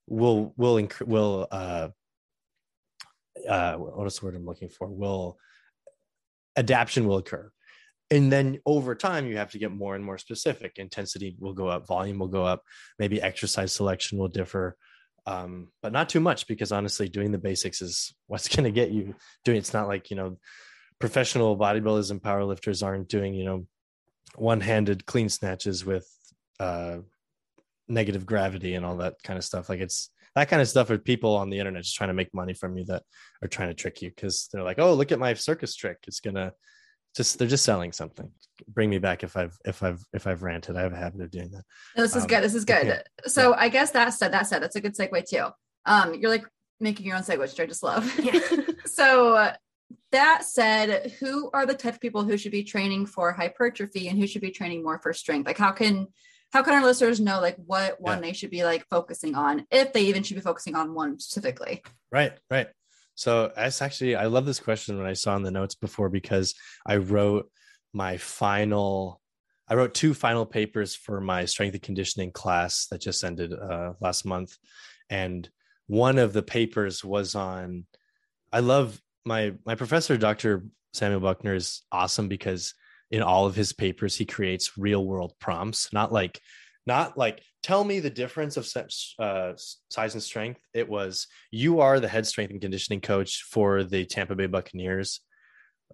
will 0.09 0.53
will 0.57 0.89
will 1.05 1.47
uh 1.51 1.89
uh 3.49 3.75
what 3.75 4.07
is 4.07 4.19
the 4.19 4.27
word 4.27 4.37
I'm 4.37 4.47
looking 4.47 4.69
for? 4.69 4.89
Will 4.89 5.39
adaptation 6.57 7.07
will 7.07 7.19
occur. 7.19 7.51
And 8.11 8.31
then 8.31 8.59
over 8.67 8.95
time 8.95 9.27
you 9.27 9.39
have 9.39 9.53
to 9.53 9.59
get 9.59 9.73
more 9.73 9.95
and 9.95 10.05
more 10.05 10.19
specific. 10.19 10.73
Intensity 10.77 11.35
will 11.39 11.55
go 11.55 11.69
up 11.69 11.87
volume 11.87 12.19
will 12.19 12.29
go 12.29 12.45
up 12.45 12.63
maybe 12.99 13.23
exercise 13.23 13.73
selection 13.73 14.19
will 14.19 14.29
differ. 14.29 14.77
Um, 15.25 15.69
but 15.83 15.93
not 15.93 16.09
too 16.09 16.21
much 16.21 16.47
because 16.47 16.73
honestly 16.73 17.09
doing 17.09 17.33
the 17.33 17.39
basics 17.39 17.81
is 17.81 18.15
what's 18.27 18.49
going 18.55 18.65
to 18.65 18.71
get 18.71 18.91
you 18.91 19.15
doing. 19.45 19.59
It's 19.59 19.73
not 19.73 19.89
like 19.89 20.11
you 20.11 20.17
know 20.17 20.39
professional 20.99 21.57
bodybuilders 21.57 22.11
and 22.11 22.23
powerlifters 22.23 22.85
aren't 22.85 23.09
doing 23.09 23.35
you 23.35 23.45
know 23.45 23.67
one-handed 24.37 25.05
clean 25.07 25.29
snatches 25.29 25.85
with 25.85 26.09
uh, 26.61 26.99
negative 27.89 28.27
gravity 28.27 28.75
and 28.75 28.85
all 28.85 28.97
that 28.99 29.15
kind 29.23 29.39
of 29.39 29.45
stuff. 29.45 29.69
Like 29.69 29.81
it's 29.81 30.11
that 30.35 30.49
kind 30.49 30.63
of 30.63 30.69
stuff 30.69 30.91
are 30.91 30.99
people 30.99 31.37
on 31.37 31.51
the 31.51 31.59
internet 31.59 31.83
just 31.83 31.97
trying 31.97 32.09
to 32.09 32.15
make 32.15 32.33
money 32.33 32.55
from 32.55 32.77
you 32.77 32.85
that 32.87 33.03
are 33.43 33.49
trying 33.49 33.69
to 33.69 33.75
trick 33.75 34.01
you 34.03 34.11
because 34.11 34.49
they're 34.53 34.63
like, 34.63 34.79
oh, 34.79 34.95
look 34.95 35.13
at 35.13 35.19
my 35.19 35.35
circus 35.35 35.77
trick. 35.77 35.99
It's 36.07 36.21
gonna 36.21 36.53
just 37.15 37.39
they're 37.39 37.49
just 37.49 37.65
selling 37.65 37.93
something. 37.93 38.31
Bring 38.67 38.91
me 38.91 38.99
back 38.99 39.23
if 39.23 39.37
I've 39.37 39.57
if 39.65 39.83
I've 39.83 40.03
if 40.13 40.27
I've 40.27 40.43
ranted. 40.43 40.77
I 40.77 40.83
have 40.83 40.93
a 40.93 40.97
habit 40.97 41.21
of 41.21 41.31
doing 41.31 41.51
that. 41.51 41.65
No, 41.97 42.03
this 42.03 42.17
is 42.17 42.23
um, 42.23 42.29
good. 42.29 42.43
This 42.43 42.55
is 42.55 42.65
good. 42.65 42.87
Yeah. 42.87 43.03
So 43.27 43.51
yeah. 43.51 43.57
I 43.59 43.69
guess 43.69 43.91
that 43.91 44.11
said, 44.11 44.33
that 44.33 44.47
said, 44.47 44.63
that's 44.63 44.77
a 44.77 44.81
good 44.81 44.97
segue 44.97 45.29
too. 45.29 45.49
Um, 45.85 46.15
you're 46.15 46.31
like 46.31 46.47
making 46.81 47.07
your 47.07 47.17
own 47.17 47.23
segue, 47.23 47.39
which 47.39 47.61
I 47.61 47.67
just 47.67 47.83
love. 47.83 48.19
Yeah. 48.19 48.41
so 48.87 49.53
that 50.13 50.45
said, 50.45 51.13
who 51.21 51.51
are 51.53 51.67
the 51.67 51.75
type 51.75 51.95
of 51.95 52.01
people 52.01 52.25
who 52.25 52.37
should 52.37 52.53
be 52.53 52.65
training 52.65 53.07
for 53.07 53.33
hypertrophy 53.33 54.09
and 54.09 54.19
who 54.19 54.27
should 54.27 54.43
be 54.43 54.51
training 54.51 54.83
more 54.83 54.99
for 54.99 55.13
strength? 55.13 55.47
Like, 55.47 55.59
how 55.59 55.73
can 55.73 56.09
how 56.53 56.63
can 56.63 56.75
our 56.75 56.85
listeners 56.85 57.21
know 57.21 57.41
like 57.41 57.57
what 57.57 58.01
one 58.01 58.19
yeah. 58.19 58.23
they 58.23 58.33
should 58.33 58.51
be 58.51 58.65
like 58.65 58.87
focusing 58.89 59.35
on 59.35 59.67
if 59.71 59.93
they 59.93 60.03
even 60.03 60.23
should 60.23 60.37
be 60.37 60.43
focusing 60.43 60.75
on 60.75 60.95
one 60.95 61.19
specifically? 61.19 61.83
Right 62.11 62.33
right. 62.51 62.69
So 63.15 63.53
that's 63.55 63.83
actually 63.83 64.17
i 64.17 64.27
love 64.27 64.47
this 64.47 64.61
question 64.61 64.97
when 64.97 65.07
i 65.07 65.13
saw 65.13 65.37
in 65.37 65.43
the 65.43 65.51
notes 65.51 65.75
before 65.75 66.09
because 66.09 66.55
i 66.87 66.97
wrote 66.97 67.51
my 67.93 68.17
final 68.17 69.21
i 69.69 69.75
wrote 69.75 69.95
two 69.95 70.15
final 70.15 70.47
papers 70.47 70.95
for 70.95 71.21
my 71.21 71.45
strength 71.45 71.75
and 71.75 71.83
conditioning 71.83 72.33
class 72.33 72.87
that 72.87 73.01
just 73.01 73.23
ended 73.23 73.53
uh, 73.53 73.93
last 74.01 74.25
month. 74.25 74.57
And 75.11 75.49
one 75.87 76.17
of 76.19 76.33
the 76.33 76.43
papers 76.43 77.05
was 77.05 77.35
on 77.35 77.85
i 78.53 78.61
love 78.61 79.01
my 79.25 79.53
my 79.67 79.75
professor 79.75 80.17
dr 80.17 80.65
samuel 80.93 81.21
buckner 81.21 81.55
is 81.55 81.83
awesome 81.93 82.29
because 82.29 82.75
in 83.13 83.23
all 83.23 83.47
of 83.47 83.55
his 83.55 83.73
papers 83.73 84.17
he 84.17 84.25
creates 84.25 84.77
real 84.77 85.07
world 85.07 85.33
prompts 85.39 85.93
not 85.93 86.13
like 86.13 86.41
not 86.87 87.17
like 87.17 87.43
tell 87.63 87.85
me 87.85 88.01
the 88.01 88.11
difference 88.11 88.57
of 88.57 88.69
uh, 89.19 89.53
size 89.89 90.15
and 90.15 90.23
strength. 90.23 90.61
It 90.75 90.89
was 90.89 91.29
you 91.51 91.81
are 91.81 92.01
the 92.01 92.09
head 92.09 92.27
strength 92.27 92.51
and 92.51 92.61
conditioning 92.61 93.01
coach 93.01 93.45
for 93.49 93.85
the 93.85 94.05
tampa 94.05 94.35
bay 94.35 94.47
buccaneers 94.47 95.21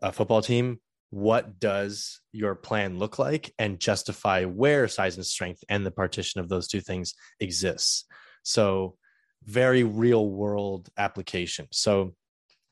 uh, 0.03 0.11
football 0.11 0.43
team. 0.43 0.81
What 1.11 1.59
does 1.59 2.21
your 2.33 2.55
plan 2.55 2.99
look 2.99 3.19
like 3.19 3.55
and 3.59 3.81
justify 3.81 4.45
where 4.45 4.89
size 4.89 5.17
and 5.17 5.25
strength 5.25 5.65
and 5.69 5.85
the 5.85 5.91
partition 5.91 6.41
of 6.41 6.49
those 6.49 6.69
two 6.69 6.81
things 6.81 7.15
exists? 7.41 8.05
So 8.43 8.97
very 9.45 9.85
real 9.85 10.29
world 10.29 10.89
application. 10.99 11.67
So 11.73 12.15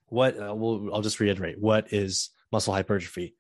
what 0.09 0.39
uh, 0.39 0.55
we'll, 0.55 0.95
i'll 0.95 1.03
just 1.03 1.21
reiterate. 1.21 1.59
What 1.59 1.93
is 1.93 2.31
muscle 2.53 2.75
hypertrophy 2.75 3.35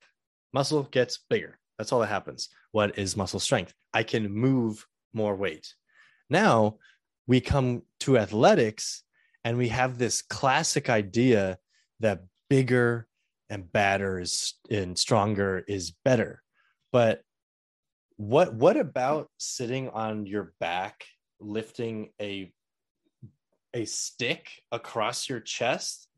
muscle 0.56 0.84
gets 0.84 1.18
bigger. 1.28 1.58
That's 1.76 1.92
all 1.92 2.00
that 2.00 2.06
happens. 2.06 2.48
What 2.72 2.98
is 2.98 3.14
muscle 3.14 3.38
strength? 3.38 3.74
I 3.92 4.02
can 4.02 4.32
move 4.32 4.86
more 5.12 5.36
weight. 5.36 5.66
Now 6.30 6.78
we 7.26 7.42
come 7.42 7.82
to 8.00 8.16
athletics 8.16 9.02
and 9.44 9.58
we 9.58 9.68
have 9.68 9.98
this 9.98 10.22
classic 10.22 10.88
idea 10.88 11.58
that 12.00 12.22
bigger 12.48 13.06
and 13.50 13.70
badder 13.70 14.18
is 14.18 14.54
and 14.70 14.98
stronger 14.98 15.62
is 15.68 15.92
better. 16.06 16.42
But 16.90 17.20
what 18.16 18.54
what 18.54 18.78
about 18.78 19.28
sitting 19.36 19.90
on 19.90 20.24
your 20.24 20.54
back 20.58 21.04
lifting 21.38 22.08
a 22.18 22.50
a 23.74 23.84
stick 23.84 24.48
across 24.72 25.28
your 25.28 25.40
chest 25.40 26.08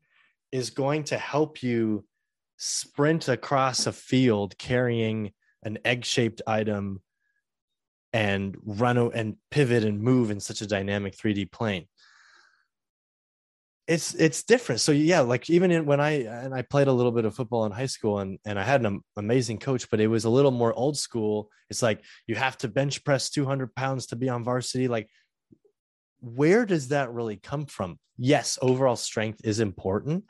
is 0.53 0.69
going 0.69 1.03
to 1.03 1.17
help 1.17 1.61
you 1.61 2.05
sprint 2.59 3.29
across 3.29 3.87
a 3.87 3.91
field 3.93 4.57
carrying 4.57 5.31
an 5.63 5.79
egg-shaped 5.85 6.41
item 6.45 7.01
and 8.11 8.57
run 8.63 8.97
and 8.97 9.37
pivot 9.49 9.83
and 9.85 10.01
move 10.01 10.29
in 10.29 10.39
such 10.39 10.61
a 10.61 10.67
dynamic 10.67 11.15
3D 11.15 11.51
plane. 11.51 11.87
It's 13.87 14.13
it's 14.13 14.43
different. 14.43 14.81
So 14.81 14.91
yeah, 14.91 15.21
like 15.21 15.49
even 15.49 15.71
in, 15.71 15.85
when 15.85 15.99
I 15.99 16.23
and 16.23 16.53
I 16.53 16.61
played 16.61 16.87
a 16.87 16.93
little 16.93 17.11
bit 17.11 17.25
of 17.25 17.33
football 17.33 17.65
in 17.65 17.71
high 17.71 17.87
school 17.87 18.19
and 18.19 18.37
and 18.45 18.59
I 18.59 18.63
had 18.63 18.85
an 18.85 19.01
amazing 19.15 19.57
coach, 19.57 19.89
but 19.89 19.99
it 19.99 20.07
was 20.07 20.25
a 20.25 20.29
little 20.29 20.51
more 20.51 20.73
old 20.73 20.97
school. 20.97 21.49
It's 21.69 21.81
like 21.81 22.03
you 22.27 22.35
have 22.35 22.57
to 22.59 22.67
bench 22.67 23.03
press 23.03 23.31
200 23.31 23.73
pounds 23.73 24.07
to 24.07 24.15
be 24.15 24.29
on 24.29 24.43
varsity. 24.43 24.87
Like, 24.87 25.09
where 26.19 26.65
does 26.67 26.89
that 26.89 27.11
really 27.11 27.37
come 27.37 27.65
from? 27.65 27.97
Yes, 28.17 28.59
overall 28.61 28.95
strength 28.95 29.41
is 29.43 29.59
important, 29.59 30.25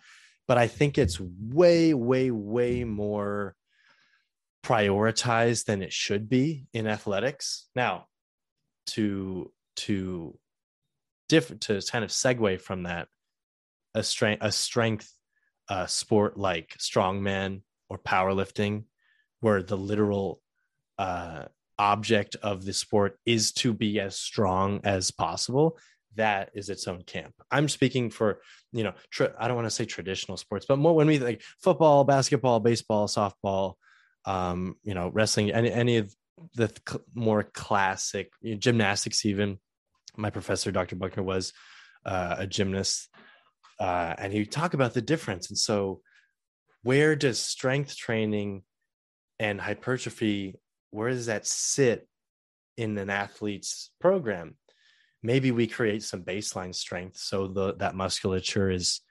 but 0.50 0.58
I 0.58 0.66
think 0.66 0.98
it's 0.98 1.20
way, 1.20 1.94
way, 1.94 2.32
way 2.32 2.84
more 2.84 3.56
prioritized 4.66 5.66
than 5.66 5.84
it 5.84 5.94
should 5.94 6.28
be 6.28 6.66
in 6.74 6.88
athletics. 6.88 7.68
Now, 7.76 8.08
to 8.88 9.52
to 9.76 10.36
diff 11.30 11.58
to 11.60 11.82
kind 11.92 12.04
of 12.04 12.10
segue 12.10 12.60
from 12.62 12.84
that, 12.84 13.10
a 13.94 14.02
strength 14.02 14.44
a 14.44 14.52
strength 14.52 15.14
uh, 15.70 15.86
sport 15.86 16.36
like 16.36 16.76
strongman 16.80 17.62
or 17.88 18.00
powerlifting, 18.00 18.86
where 19.42 19.62
the 19.62 19.78
literal 19.78 20.42
uh, 20.98 21.44
object 21.78 22.38
of 22.42 22.66
the 22.66 22.74
sport 22.74 23.20
is 23.24 23.52
to 23.52 23.72
be 23.72 24.00
as 24.00 24.18
strong 24.18 24.82
as 24.84 25.12
possible 25.12 25.78
that 26.16 26.50
is 26.54 26.70
its 26.70 26.88
own 26.88 27.04
camp. 27.04 27.34
I'm 27.52 27.70
speaking 27.70 28.10
for 28.10 28.42
you 28.72 28.84
know 28.84 28.94
tra- 29.10 29.34
i 29.40 29.48
don't 29.48 29.56
want 29.56 29.66
to 29.66 29.72
say 29.72 29.86
traditional 29.86 30.38
sports 30.38 30.66
but 30.68 30.78
more 30.78 30.96
when 30.96 31.08
we 31.08 31.18
like 31.20 31.42
football 31.60 32.04
basketball 32.04 32.60
baseball 32.60 33.08
softball 33.08 33.74
um 34.26 34.76
you 34.84 34.94
know 34.94 35.10
wrestling 35.10 35.52
any 35.52 35.72
any 35.72 35.98
of 35.98 36.14
the 36.56 36.68
th- 36.68 37.02
more 37.14 37.44
classic 37.44 38.32
you 38.42 38.54
know, 38.54 38.58
gymnastics 38.60 39.26
even. 39.26 39.58
My 40.16 40.30
professor 40.30 40.72
dr 40.72 40.96
buckner 40.96 41.24
was 41.24 41.54
uh, 42.06 42.36
a 42.40 42.48
gymnast 42.48 43.10
uh, 43.80 44.14
and 44.18 44.34
he 44.34 44.46
talk 44.46 44.74
about 44.74 44.94
the 44.94 45.02
difference. 45.02 45.50
And 45.50 45.58
so 45.58 46.02
where 46.84 47.16
does 47.16 47.40
strength 47.40 47.96
training 47.96 48.64
and 49.40 49.60
hypertrophy 49.60 50.60
where 50.92 51.10
does 51.10 51.28
that 51.28 51.46
sit 51.46 52.08
in 52.78 52.98
an 52.98 53.10
athlete's 53.10 53.92
program 54.00 54.56
maybe 55.22 55.52
we 55.52 55.68
create 55.68 56.04
some 56.04 56.24
baseline 56.24 56.74
strength 56.74 57.18
so 57.18 57.48
the, 57.48 57.76
that 57.76 57.96
musculature 57.96 58.70
is 58.70 59.02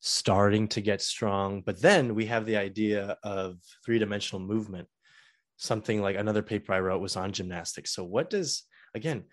starting 0.00 0.66
to 0.66 0.80
get 0.80 1.00
strong 1.00 1.62
but 1.64 1.80
then 1.80 2.14
we 2.14 2.26
have 2.26 2.44
the 2.44 2.56
idea 2.56 3.16
of 3.22 3.56
three-dimensional 3.84 4.44
movement. 4.44 4.88
Something 5.56 6.02
like 6.02 6.16
another 6.16 6.42
paper 6.42 6.72
i 6.72 6.80
wrote 6.80 7.00
was 7.00 7.16
on 7.16 7.30
gymnastics. 7.32 7.94
So 7.94 8.02
what 8.02 8.28
does 8.28 8.64
again 8.94 9.24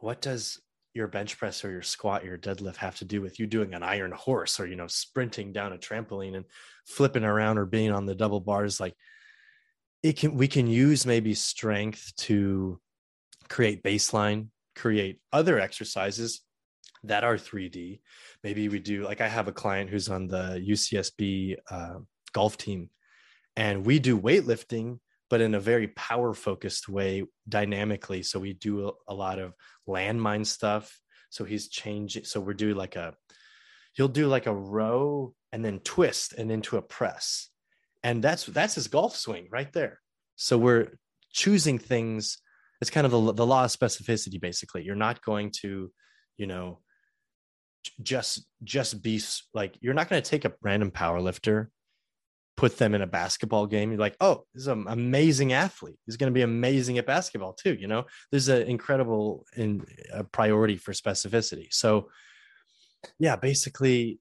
what 0.00 0.20
does 0.20 0.60
your 0.92 1.08
bench 1.08 1.38
press 1.38 1.64
or 1.64 1.70
your 1.70 1.82
squat 1.82 2.24
your 2.24 2.36
deadlift 2.36 2.76
have 2.76 2.96
to 2.96 3.06
do 3.06 3.22
with 3.22 3.40
you 3.40 3.46
doing 3.46 3.72
an 3.72 3.82
iron 3.82 4.12
horse 4.12 4.60
or 4.60 4.66
you 4.66 4.76
know 4.76 4.86
sprinting 4.86 5.52
down 5.52 5.72
a 5.72 5.78
trampoline 5.78 6.36
and 6.36 6.44
flipping 6.86 7.24
around 7.24 7.56
or 7.56 7.64
being 7.64 7.90
on 7.90 8.04
the 8.04 8.14
double 8.14 8.40
bars? 8.40 8.80
Like 8.80 8.94
it 10.02 10.18
can 10.18 10.36
we 10.36 10.46
can 10.46 10.66
use 10.66 11.06
maybe 11.06 11.32
strength 11.32 12.12
to 12.18 12.78
create 13.48 13.82
baseline 13.82 14.48
create 14.74 15.20
other 15.32 15.58
exercises 15.58 16.42
that 17.02 17.24
are 17.24 17.36
3d 17.36 18.00
maybe 18.42 18.68
we 18.68 18.78
do 18.78 19.04
like 19.04 19.20
i 19.20 19.28
have 19.28 19.48
a 19.48 19.52
client 19.52 19.90
who's 19.90 20.08
on 20.08 20.26
the 20.26 20.62
ucsb 20.68 21.56
uh, 21.70 21.98
golf 22.32 22.56
team 22.56 22.88
and 23.56 23.86
we 23.86 23.98
do 23.98 24.18
weightlifting 24.18 24.98
but 25.30 25.40
in 25.40 25.54
a 25.54 25.60
very 25.60 25.88
power 25.88 26.32
focused 26.32 26.88
way 26.88 27.24
dynamically. 27.48 28.22
So 28.22 28.38
we 28.38 28.52
do 28.52 28.88
a, 28.88 28.92
a 29.08 29.14
lot 29.14 29.38
of 29.38 29.54
landmine 29.88 30.46
stuff. 30.46 31.00
So 31.30 31.44
he's 31.44 31.68
changing 31.68 32.24
so 32.24 32.40
we're 32.40 32.54
doing 32.54 32.76
like 32.76 32.96
a 32.96 33.14
he'll 33.94 34.06
do 34.06 34.28
like 34.28 34.46
a 34.46 34.54
row 34.54 35.34
and 35.50 35.64
then 35.64 35.80
twist 35.80 36.34
and 36.34 36.52
into 36.52 36.76
a 36.76 36.82
press. 36.82 37.48
And 38.02 38.22
that's 38.22 38.44
that's 38.46 38.74
his 38.74 38.88
golf 38.88 39.16
swing 39.16 39.48
right 39.50 39.72
there. 39.72 40.00
So 40.36 40.58
we're 40.58 40.98
choosing 41.32 41.78
things 41.78 42.38
it's 42.80 42.90
kind 42.90 43.06
of 43.06 43.12
the, 43.12 43.32
the 43.32 43.46
law 43.46 43.64
of 43.64 43.70
specificity 43.70 44.40
basically. 44.40 44.84
You're 44.84 44.94
not 44.94 45.22
going 45.22 45.52
to 45.62 45.90
you 46.36 46.46
know 46.46 46.80
just 48.02 48.46
just 48.62 49.02
be 49.02 49.20
like 49.52 49.76
you're 49.80 49.94
not 49.94 50.08
going 50.08 50.22
to 50.22 50.28
take 50.28 50.44
a 50.44 50.52
random 50.62 50.90
power 50.90 51.20
lifter 51.20 51.70
put 52.56 52.78
them 52.78 52.94
in 52.94 53.02
a 53.02 53.06
basketball 53.06 53.66
game. 53.66 53.90
You're 53.90 54.00
like 54.00 54.16
oh 54.20 54.44
this 54.54 54.62
is 54.62 54.68
an 54.68 54.86
amazing 54.88 55.52
athlete. 55.52 55.98
He's 56.06 56.16
going 56.16 56.32
to 56.32 56.34
be 56.34 56.42
amazing 56.42 56.98
at 56.98 57.06
basketball 57.06 57.52
too 57.52 57.74
you 57.74 57.86
know? 57.86 58.04
There's 58.30 58.48
an 58.48 58.62
incredible 58.62 59.44
in 59.56 59.84
a 60.12 60.24
priority 60.24 60.76
for 60.76 60.92
specificity. 60.92 61.68
So 61.72 62.08
yeah 63.18 63.36
basically 63.36 64.18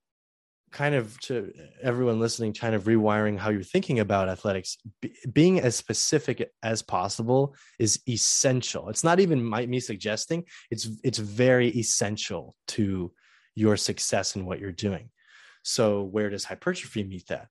kind 0.74 0.96
of 0.96 1.18
to 1.22 1.54
everyone 1.82 2.20
listening, 2.20 2.54
kind 2.54 2.76
of 2.76 2.86
rewiring 2.86 3.38
how 3.38 3.52
you're 3.52 3.64
thinking 3.64 4.00
about 4.00 4.28
athletics, 4.28 4.78
be, 5.02 5.16
being 5.32 5.62
as 5.62 5.76
specific 5.76 6.52
as 6.64 6.82
possible 6.82 7.56
is 7.80 8.02
essential. 8.10 8.90
It's 8.90 9.04
not 9.04 9.20
even 9.20 9.44
my, 9.44 9.66
me 9.66 9.80
suggesting; 9.80 10.44
it's 10.72 10.90
it's 11.04 11.20
very 11.20 11.70
essential 11.70 12.56
to 12.70 13.14
your 13.56 13.78
success 13.78 14.36
in 14.36 14.46
what 14.46 14.60
you're 14.60 14.72
doing. 14.72 15.10
So, 15.62 16.04
where 16.04 16.30
does 16.30 16.44
hypertrophy 16.44 17.04
meet 17.04 17.28
that? 17.28 17.48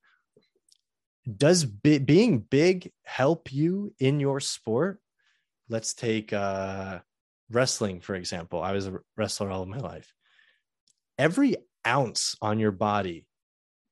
Does 1.36 1.64
be, 1.64 1.98
being 1.98 2.40
big 2.40 2.90
help 3.04 3.52
you 3.52 3.94
in 4.00 4.20
your 4.20 4.40
sport? 4.40 5.00
Let's 5.68 5.94
take 5.94 6.32
uh, 6.32 6.98
wrestling 7.50 8.00
for 8.00 8.16
example. 8.16 8.60
I 8.60 8.72
was 8.72 8.88
a 8.88 8.98
wrestler 9.16 9.50
all 9.50 9.62
of 9.62 9.68
my 9.68 9.78
life. 9.78 10.12
Every 11.18 11.56
ounce 11.86 12.36
on 12.40 12.58
your 12.58 12.72
body 12.72 13.26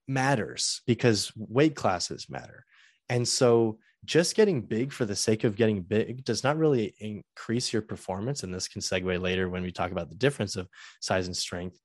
matters 0.09 0.83
because 0.87 1.33
weight 1.37 1.74
classes 1.74 2.26
matter. 2.29 2.64
And 3.09 3.26
so 3.26 3.79
just 4.05 4.35
getting 4.35 4.62
big 4.62 4.92
for 4.92 5.05
the 5.05 5.16
sake 5.16 5.44
of 5.44 5.57
getting 5.57 5.83
big 5.83 6.24
does 6.24 6.42
not 6.42 6.57
really 6.57 6.94
increase 6.98 7.72
your 7.72 7.83
performance. 7.83 8.42
And 8.42 8.53
this 8.53 8.68
can 8.68 8.81
segue 8.81 9.20
later 9.20 9.48
when 9.48 9.62
we 9.62 9.72
talk 9.72 9.92
about 9.92 10.09
the 10.09 10.16
difference 10.16 10.57
of 10.57 10.68
size 11.00 11.26
and 11.26 11.37
strength. 11.37 11.79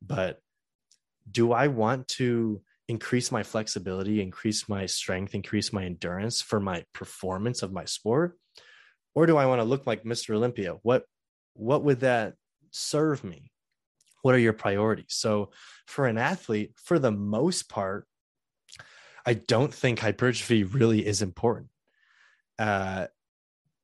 But 0.00 0.38
do 1.30 1.52
I 1.52 1.68
want 1.68 2.08
to 2.08 2.62
increase 2.88 3.30
my 3.30 3.42
flexibility, 3.42 4.22
increase 4.22 4.68
my 4.68 4.86
strength, 4.86 5.34
increase 5.34 5.72
my 5.72 5.84
endurance 5.84 6.40
for 6.40 6.58
my 6.58 6.84
performance 6.94 7.62
of 7.62 7.72
my 7.72 7.84
sport? 7.84 8.38
Or 9.14 9.26
do 9.26 9.36
I 9.36 9.46
want 9.46 9.60
to 9.60 9.64
look 9.64 9.86
like 9.86 10.04
Mr. 10.04 10.34
Olympia? 10.34 10.76
What 10.82 11.04
what 11.54 11.84
would 11.84 12.00
that 12.00 12.34
serve 12.70 13.24
me? 13.24 13.50
What 14.22 14.34
are 14.34 14.38
your 14.38 14.52
priorities? 14.52 15.06
So 15.14 15.50
for 15.86 16.06
an 16.06 16.18
athlete 16.18 16.72
for 16.76 16.98
the 16.98 17.10
most 17.10 17.68
part 17.68 18.06
i 19.26 19.34
don't 19.34 19.72
think 19.72 19.98
hypertrophy 19.98 20.64
really 20.64 21.04
is 21.04 21.22
important. 21.22 21.68
Uh, 22.58 23.06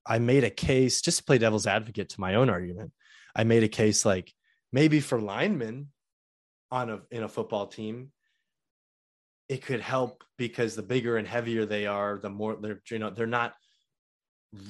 i 0.06 0.18
made 0.18 0.44
a 0.44 0.50
case 0.50 1.00
just 1.00 1.18
to 1.18 1.24
play 1.24 1.38
devil's 1.38 1.66
advocate 1.66 2.10
to 2.10 2.20
my 2.20 2.34
own 2.34 2.50
argument 2.50 2.92
i 3.34 3.44
made 3.44 3.62
a 3.62 3.68
case 3.68 4.04
like 4.04 4.32
maybe 4.72 5.00
for 5.00 5.20
linemen 5.20 5.88
on 6.70 6.90
a 6.90 7.00
in 7.10 7.22
a 7.22 7.28
football 7.28 7.66
team 7.66 8.10
it 9.48 9.62
could 9.64 9.80
help 9.80 10.24
because 10.36 10.74
the 10.74 10.82
bigger 10.82 11.16
and 11.16 11.28
heavier 11.28 11.64
they 11.64 11.86
are 11.86 12.18
the 12.18 12.30
more 12.30 12.56
they're 12.56 12.80
you 12.90 12.98
know 12.98 13.10
they're 13.10 13.26
not 13.26 13.54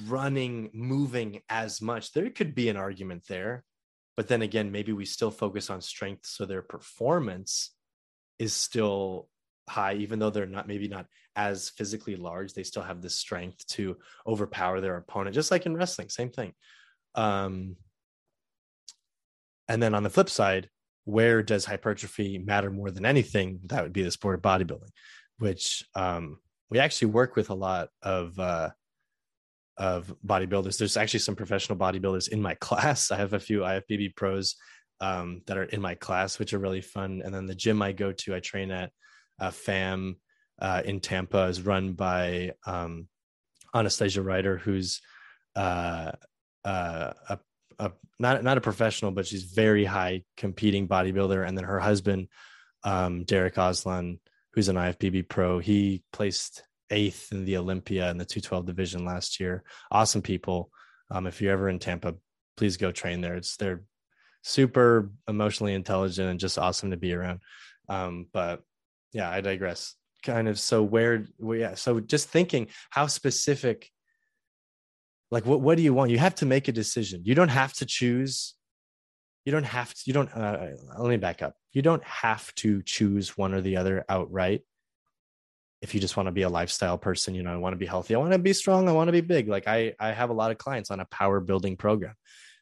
running 0.07 0.69
moving 0.73 1.41
as 1.49 1.81
much. 1.81 2.11
There 2.11 2.29
could 2.29 2.55
be 2.55 2.69
an 2.69 2.77
argument 2.77 3.23
there 3.27 3.63
but 4.17 4.27
then 4.27 4.41
again 4.41 4.71
maybe 4.71 4.91
we 4.93 5.05
still 5.05 5.31
focus 5.31 5.69
on 5.69 5.81
strength 5.81 6.25
so 6.25 6.45
their 6.45 6.61
performance 6.61 7.71
is 8.39 8.53
still 8.53 9.29
high 9.69 9.95
even 9.95 10.19
though 10.19 10.29
they're 10.29 10.45
not 10.45 10.67
maybe 10.67 10.87
not 10.87 11.07
as 11.35 11.69
physically 11.69 12.15
large 12.15 12.53
they 12.53 12.63
still 12.63 12.83
have 12.83 13.01
the 13.01 13.09
strength 13.09 13.65
to 13.67 13.97
overpower 14.27 14.79
their 14.79 14.97
opponent 14.97 15.33
just 15.33 15.51
like 15.51 15.65
in 15.65 15.75
wrestling 15.75 16.09
same 16.09 16.29
thing. 16.29 16.53
Um 17.15 17.75
and 19.67 19.81
then 19.81 19.95
on 19.95 20.03
the 20.03 20.09
flip 20.09 20.29
side 20.29 20.69
where 21.05 21.43
does 21.43 21.65
hypertrophy 21.65 22.39
matter 22.39 22.71
more 22.71 22.89
than 22.89 23.05
anything? 23.05 23.59
That 23.65 23.83
would 23.83 23.93
be 23.93 24.03
the 24.03 24.11
sport 24.11 24.35
of 24.35 24.41
bodybuilding 24.41 24.91
which 25.39 25.83
um 25.95 26.37
we 26.69 26.79
actually 26.79 27.11
work 27.11 27.35
with 27.35 27.49
a 27.49 27.55
lot 27.55 27.89
of 28.01 28.37
uh 28.39 28.69
of 29.77 30.13
bodybuilders. 30.25 30.77
There's 30.77 30.97
actually 30.97 31.19
some 31.21 31.35
professional 31.35 31.77
bodybuilders 31.77 32.29
in 32.29 32.41
my 32.41 32.55
class. 32.59 33.11
I 33.11 33.17
have 33.17 33.33
a 33.33 33.39
few 33.39 33.59
IFBB 33.59 34.15
pros 34.15 34.55
um, 35.01 35.41
that 35.47 35.57
are 35.57 35.63
in 35.63 35.81
my 35.81 35.95
class, 35.95 36.39
which 36.39 36.53
are 36.53 36.59
really 36.59 36.81
fun. 36.81 37.21
And 37.23 37.33
then 37.33 37.45
the 37.45 37.55
gym 37.55 37.81
I 37.81 37.91
go 37.91 38.11
to, 38.11 38.35
I 38.35 38.39
train 38.39 38.71
at 38.71 38.91
uh, 39.39 39.51
FAM 39.51 40.17
uh, 40.61 40.81
in 40.85 40.99
Tampa, 41.01 41.43
is 41.45 41.61
run 41.61 41.93
by 41.93 42.53
um, 42.65 43.07
Anastasia 43.73 44.21
Ryder, 44.21 44.57
who's 44.57 45.01
uh, 45.55 46.11
uh, 46.63 47.13
a, 47.29 47.39
a, 47.79 47.91
not 48.19 48.43
not 48.43 48.57
a 48.57 48.61
professional, 48.61 49.11
but 49.11 49.27
she's 49.27 49.43
very 49.43 49.83
high 49.83 50.23
competing 50.37 50.87
bodybuilder. 50.87 51.45
And 51.45 51.57
then 51.57 51.65
her 51.65 51.79
husband, 51.79 52.29
um, 52.83 53.23
Derek 53.25 53.55
Oslan, 53.55 54.19
who's 54.53 54.69
an 54.69 54.77
IFBB 54.77 55.27
pro, 55.27 55.59
he 55.59 56.03
placed 56.13 56.63
eighth 56.89 57.31
in 57.31 57.45
the 57.45 57.57
Olympia 57.57 58.09
in 58.09 58.17
the 58.17 58.25
212 58.25 58.65
division 58.65 59.05
last 59.05 59.39
year. 59.39 59.63
Awesome 59.91 60.21
people. 60.21 60.69
Um, 61.11 61.27
if 61.27 61.41
you're 61.41 61.53
ever 61.53 61.69
in 61.69 61.79
Tampa, 61.79 62.15
please 62.57 62.77
go 62.77 62.91
train 62.91 63.21
there. 63.21 63.35
It's 63.35 63.57
they're 63.57 63.83
super 64.41 65.11
emotionally 65.27 65.73
intelligent 65.73 66.29
and 66.29 66.39
just 66.39 66.59
awesome 66.59 66.91
to 66.91 66.97
be 66.97 67.13
around. 67.13 67.39
Um, 67.89 68.27
but 68.31 68.61
yeah, 69.11 69.29
I 69.29 69.41
digress. 69.41 69.95
Kind 70.23 70.47
of 70.47 70.59
so 70.59 70.83
where, 70.83 71.27
well, 71.37 71.57
yeah. 71.57 71.75
So 71.75 71.99
just 71.99 72.29
thinking 72.29 72.67
how 72.89 73.07
specific, 73.07 73.89
like 75.31 75.45
what 75.45 75.61
what 75.61 75.77
do 75.77 75.83
you 75.83 75.93
want? 75.93 76.11
You 76.11 76.17
have 76.17 76.35
to 76.35 76.45
make 76.45 76.67
a 76.67 76.71
decision. 76.71 77.21
You 77.23 77.35
don't 77.35 77.49
have 77.49 77.73
to 77.73 77.85
choose. 77.85 78.55
You 79.45 79.51
don't 79.51 79.63
have 79.63 79.93
to. 79.93 80.01
You 80.05 80.13
don't. 80.13 80.29
Uh, 80.29 80.71
let 80.97 81.09
me 81.09 81.17
back 81.17 81.41
up. 81.41 81.55
You 81.73 81.81
don't 81.81 82.03
have 82.03 82.53
to 82.55 82.81
choose 82.83 83.37
one 83.37 83.53
or 83.53 83.61
the 83.61 83.77
other 83.77 84.05
outright 84.09 84.61
if 85.85 85.93
you 85.93 85.99
just 85.99 86.17
want 86.17 86.25
to 86.25 86.31
be 86.31 86.41
a 86.41 86.49
lifestyle 86.49 86.97
person, 86.97 87.35
you 87.35 87.43
know, 87.43 87.53
I 87.53 87.57
want 87.57 87.73
to 87.73 87.77
be 87.77 87.85
healthy, 87.85 88.15
I 88.15 88.17
want 88.17 88.31
to 88.33 88.39
be 88.39 88.53
strong, 88.53 88.89
I 88.89 88.91
want 88.91 89.07
to 89.07 89.11
be 89.11 89.21
big. 89.21 89.47
Like 89.47 89.67
I, 89.67 89.93
I 89.99 90.13
have 90.13 90.31
a 90.31 90.33
lot 90.33 90.49
of 90.49 90.57
clients 90.57 90.89
on 90.89 90.99
a 90.99 91.05
power 91.05 91.39
building 91.39 91.77
program. 91.77 92.15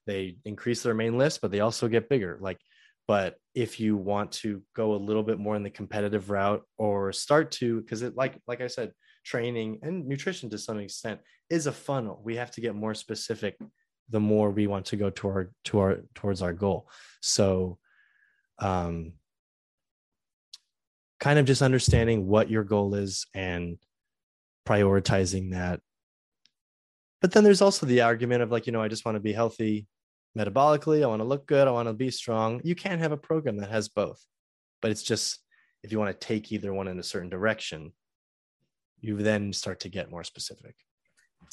They 0.06 0.36
increase 0.44 0.84
their 0.84 0.94
main 0.94 1.18
list, 1.18 1.40
but 1.42 1.50
they 1.50 1.62
also 1.62 1.88
get 1.88 2.10
bigger. 2.10 2.38
Like, 2.42 2.60
but 3.08 3.38
if 3.56 3.80
you 3.80 3.96
want 3.96 4.34
to 4.44 4.62
go 4.76 4.94
a 4.94 5.00
little 5.08 5.24
bit 5.24 5.40
more 5.40 5.56
in 5.56 5.64
the 5.64 5.70
competitive 5.70 6.30
route 6.30 6.64
or 6.78 7.14
start 7.14 7.52
to, 7.52 7.80
because 7.80 8.02
it 8.02 8.16
like 8.16 8.38
like 8.46 8.60
I 8.60 8.68
said, 8.68 8.92
training 9.24 9.80
and 9.84 10.06
nutrition 10.06 10.50
to 10.50 10.58
some 10.58 10.80
extent 10.80 11.20
is 11.50 11.66
a 11.66 11.72
funnel 11.72 12.22
we 12.24 12.36
have 12.36 12.52
to 12.52 12.62
get 12.62 12.76
more 12.76 12.94
specific 12.94 13.58
the 14.10 14.20
more 14.20 14.52
we 14.52 14.68
want 14.68 14.86
to 14.86 14.98
go 14.98 15.10
toward 15.10 15.54
to 15.64 15.80
our 15.80 16.02
towards 16.14 16.42
our 16.42 16.54
goal 16.54 16.90
so 17.22 17.78
um 18.60 19.14
kind 21.24 21.40
of 21.40 21.46
just 21.46 21.62
understanding 21.62 22.28
what 22.28 22.50
your 22.50 22.66
goal 22.66 22.96
is 22.96 23.26
and 23.34 23.78
prioritizing 24.68 25.52
that. 25.52 25.80
But 27.22 27.32
then 27.32 27.46
there's 27.46 27.62
also 27.62 27.86
the 27.86 28.02
argument 28.02 28.42
of 28.42 28.52
like 28.52 28.68
you 28.68 28.74
know 28.74 28.82
i 28.82 28.90
just 28.90 29.06
want 29.06 29.16
to 29.16 29.22
be 29.22 29.32
healthy 29.32 29.88
metabolically 30.38 31.02
i 31.02 31.08
want 31.08 31.22
to 31.22 31.28
look 31.28 31.46
good 31.48 31.68
i 31.68 31.72
want 31.72 31.88
to 31.88 31.94
be 31.94 32.12
strong. 32.12 32.60
You 32.66 32.76
can't 32.76 33.00
have 33.00 33.14
a 33.14 33.18
program 33.18 33.56
that 33.58 33.70
has 33.70 33.88
both 33.88 34.22
but 34.82 34.92
it's 34.92 35.02
just 35.02 35.40
if 35.82 35.94
you 35.94 36.00
want 36.00 36.12
to 36.12 36.28
take 36.28 36.52
either 36.52 36.74
one 36.74 36.90
in 36.90 37.00
a 37.00 37.04
certain 37.04 37.30
direction 37.30 37.94
you 39.00 39.16
then 39.16 39.54
start 39.54 39.80
to 39.82 39.90
get 39.90 40.12
more 40.12 40.26
specific. 40.26 40.76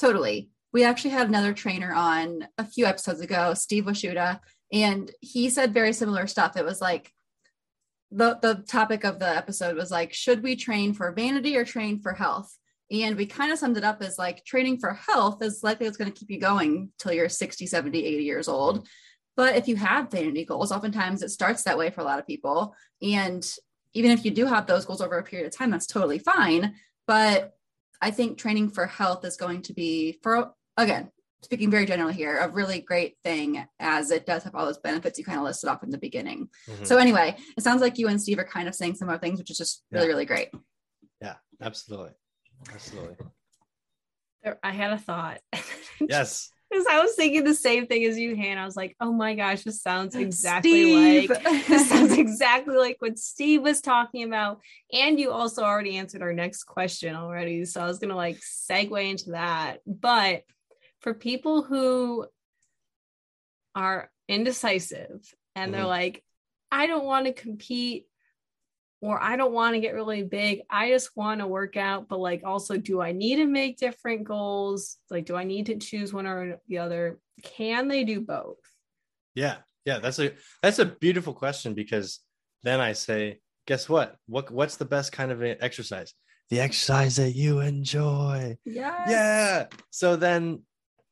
Totally. 0.01 0.51
We 0.73 0.83
actually 0.83 1.11
had 1.11 1.29
another 1.29 1.53
trainer 1.53 1.93
on 1.93 2.49
a 2.59 2.65
few 2.65 2.87
episodes 2.87 3.21
ago 3.21 3.55
steve 3.55 3.85
washuta 3.85 4.41
and 4.73 5.13
he 5.21 5.49
said 5.49 5.73
very 5.73 5.93
similar 5.93 6.27
stuff. 6.27 6.57
It 6.57 6.65
was 6.65 6.81
like 6.81 7.13
the 8.11 8.39
the 8.43 8.65
topic 8.67 9.05
of 9.05 9.19
the 9.19 9.29
episode 9.29 9.77
was 9.77 9.91
like 9.91 10.13
should 10.13 10.43
we 10.43 10.57
train 10.57 10.93
for 10.93 11.13
vanity 11.13 11.57
or 11.57 11.65
train 11.65 12.01
for 12.01 12.13
health? 12.13 12.57
And 12.91 13.17
we 13.17 13.27
kind 13.27 13.53
of 13.53 13.59
summed 13.59 13.77
it 13.77 13.85
up 13.85 14.03
as 14.03 14.19
like 14.19 14.45
training 14.45 14.79
for 14.79 14.95
health 14.95 15.43
is 15.43 15.63
likely 15.63 15.87
it's 15.87 15.97
going 15.97 16.11
to 16.11 16.19
keep 16.19 16.31
you 16.31 16.41
going 16.41 16.91
till 16.99 17.13
you're 17.13 17.29
60 17.29 17.67
70 17.67 18.05
80 18.05 18.25
years 18.25 18.49
old. 18.49 18.89
But 19.37 19.57
if 19.57 19.69
you 19.69 19.77
have 19.77 20.11
vanity 20.11 20.45
goals 20.45 20.73
oftentimes 20.73 21.23
it 21.23 21.31
starts 21.31 21.63
that 21.65 21.79
way 21.79 21.91
for 21.91 22.01
a 22.01 22.05
lot 22.05 22.19
of 22.19 22.27
people. 22.27 22.75
And 23.01 23.49
even 23.95 24.11
if 24.11 24.25
you 24.25 24.31
do 24.31 24.47
have 24.47 24.67
those 24.67 24.85
goals 24.85 25.01
over 25.01 25.19
a 25.19 25.23
period 25.23 25.47
of 25.47 25.57
time 25.57 25.71
that's 25.71 25.87
totally 25.87 26.19
fine. 26.19 26.75
But 27.07 27.53
i 28.03 28.11
think 28.11 28.39
training 28.39 28.71
for 28.71 28.87
health 28.87 29.25
is 29.25 29.37
going 29.37 29.63
to 29.63 29.75
be 29.75 30.19
for 30.23 30.53
again 30.77 31.11
speaking 31.43 31.71
very 31.71 31.87
generally 31.87 32.15
here, 32.15 32.39
a 32.39 32.49
really 32.49 32.81
great 32.81 33.17
thing 33.25 33.67
as 33.79 34.11
it 34.11 34.27
does 34.27 34.43
have 34.45 34.55
all 34.55 34.67
those 34.67 34.79
benefits 34.79 35.19
you 35.19 35.25
kind 35.25 35.39
of 35.39 35.45
listed 35.45 35.71
off 35.71 35.83
in 35.83 35.91
the 35.91 35.99
beginning. 35.99 36.49
Mm-hmm. 36.69 36.85
So 36.85 36.99
anyway, 36.99 37.37
it 37.57 37.63
sounds 37.63 37.81
like 37.81 37.99
you 37.99 38.09
and 38.09 38.21
Steve 38.21 38.39
are 38.39 38.45
kind 38.45 38.69
of 38.69 38.75
saying 38.75 38.97
similar 38.97 39.19
things, 39.19 39.39
which 39.39 39.51
is 39.51 39.59
just 39.59 39.85
really, 39.91 40.09
really 40.09 40.27
great. 40.27 40.49
Yeah, 41.21 41.37
absolutely. 41.61 42.13
Absolutely. 42.73 43.17
I 44.63 44.73
had 44.73 44.93
a 44.93 44.99
thought. 44.99 45.41
Yes. 46.09 46.51
Because 46.71 46.87
I 46.91 47.03
was 47.03 47.15
thinking 47.15 47.45
the 47.45 47.55
same 47.55 47.87
thing 47.87 48.05
as 48.05 48.19
you, 48.19 48.35
Hannah. 48.35 48.63
I 48.63 48.65
was 48.65 48.75
like, 48.75 48.97
oh 49.01 49.13
my 49.13 49.35
gosh, 49.35 49.65
this 49.65 49.83
sounds 49.83 50.15
exactly 50.15 51.27
Steve. 51.27 51.31
like 51.31 51.67
this 51.67 51.91
sounds 51.91 52.17
exactly 52.17 52.77
like 52.77 52.97
what 53.01 53.19
Steve 53.19 53.61
was 53.61 53.83
talking 53.83 54.23
about. 54.23 54.61
And 54.91 55.21
you 55.21 55.31
also 55.31 55.63
already 55.63 55.99
answered 55.99 56.23
our 56.23 56.33
next 56.33 56.65
question 56.65 57.15
already. 57.15 57.67
So 57.67 57.83
I 57.83 57.87
was 57.87 57.99
gonna 57.99 58.17
like 58.17 58.39
segue 58.39 59.11
into 59.11 59.33
that. 59.33 59.81
But 59.87 60.45
for 61.01 61.15
people 61.15 61.63
who 61.63 62.27
are 63.75 64.11
indecisive 64.29 65.35
and 65.55 65.73
mm-hmm. 65.73 65.73
they're 65.73 65.87
like, 65.87 66.23
I 66.71 66.87
don't 66.87 67.05
want 67.05 67.27
to 67.27 67.33
compete 67.33 68.07
or 69.03 69.21
I 69.21 69.37
don't 69.37 69.53
want 69.53 69.75
to 69.75 69.81
get 69.81 69.95
really 69.95 70.23
big. 70.23 70.63
I 70.69 70.91
just 70.91 71.17
want 71.17 71.41
to 71.41 71.47
work 71.47 71.77
out, 71.77 72.09
but 72.09 72.21
like 72.21 72.43
also 72.45 72.77
do 72.77 73.01
I 73.01 73.13
need 73.13 73.37
to 73.37 73.47
make 73.47 73.79
different 73.79 74.25
goals? 74.25 74.99
Like 75.09 75.25
do 75.25 75.37
I 75.37 75.45
need 75.45 75.67
to 75.67 75.79
choose 75.79 76.13
one 76.13 76.27
or 76.27 76.61
the 76.69 76.79
other? 76.79 77.19
Can 77.43 77.89
they 77.89 78.05
do 78.05 78.21
both? 78.21 78.59
Yeah. 79.35 79.57
Yeah, 79.87 79.99
that's 79.99 80.19
a 80.19 80.33
that's 80.63 80.79
a 80.79 80.85
beautiful 80.85 81.33
question 81.33 81.73
because 81.73 82.21
then 82.63 82.81
I 82.81 82.93
say, 82.93 83.41
guess 83.67 83.89
what? 83.89 84.17
What 84.27 84.51
what's 84.51 84.77
the 84.77 84.85
best 84.85 85.13
kind 85.13 85.33
of 85.33 85.43
exercise? 85.43 86.13
The 86.51 86.61
exercise 86.61 87.17
that 87.17 87.31
you 87.31 87.61
enjoy. 87.61 88.59
Yeah. 88.67 89.05
Yeah. 89.09 89.67
So 89.91 90.17
then 90.17 90.63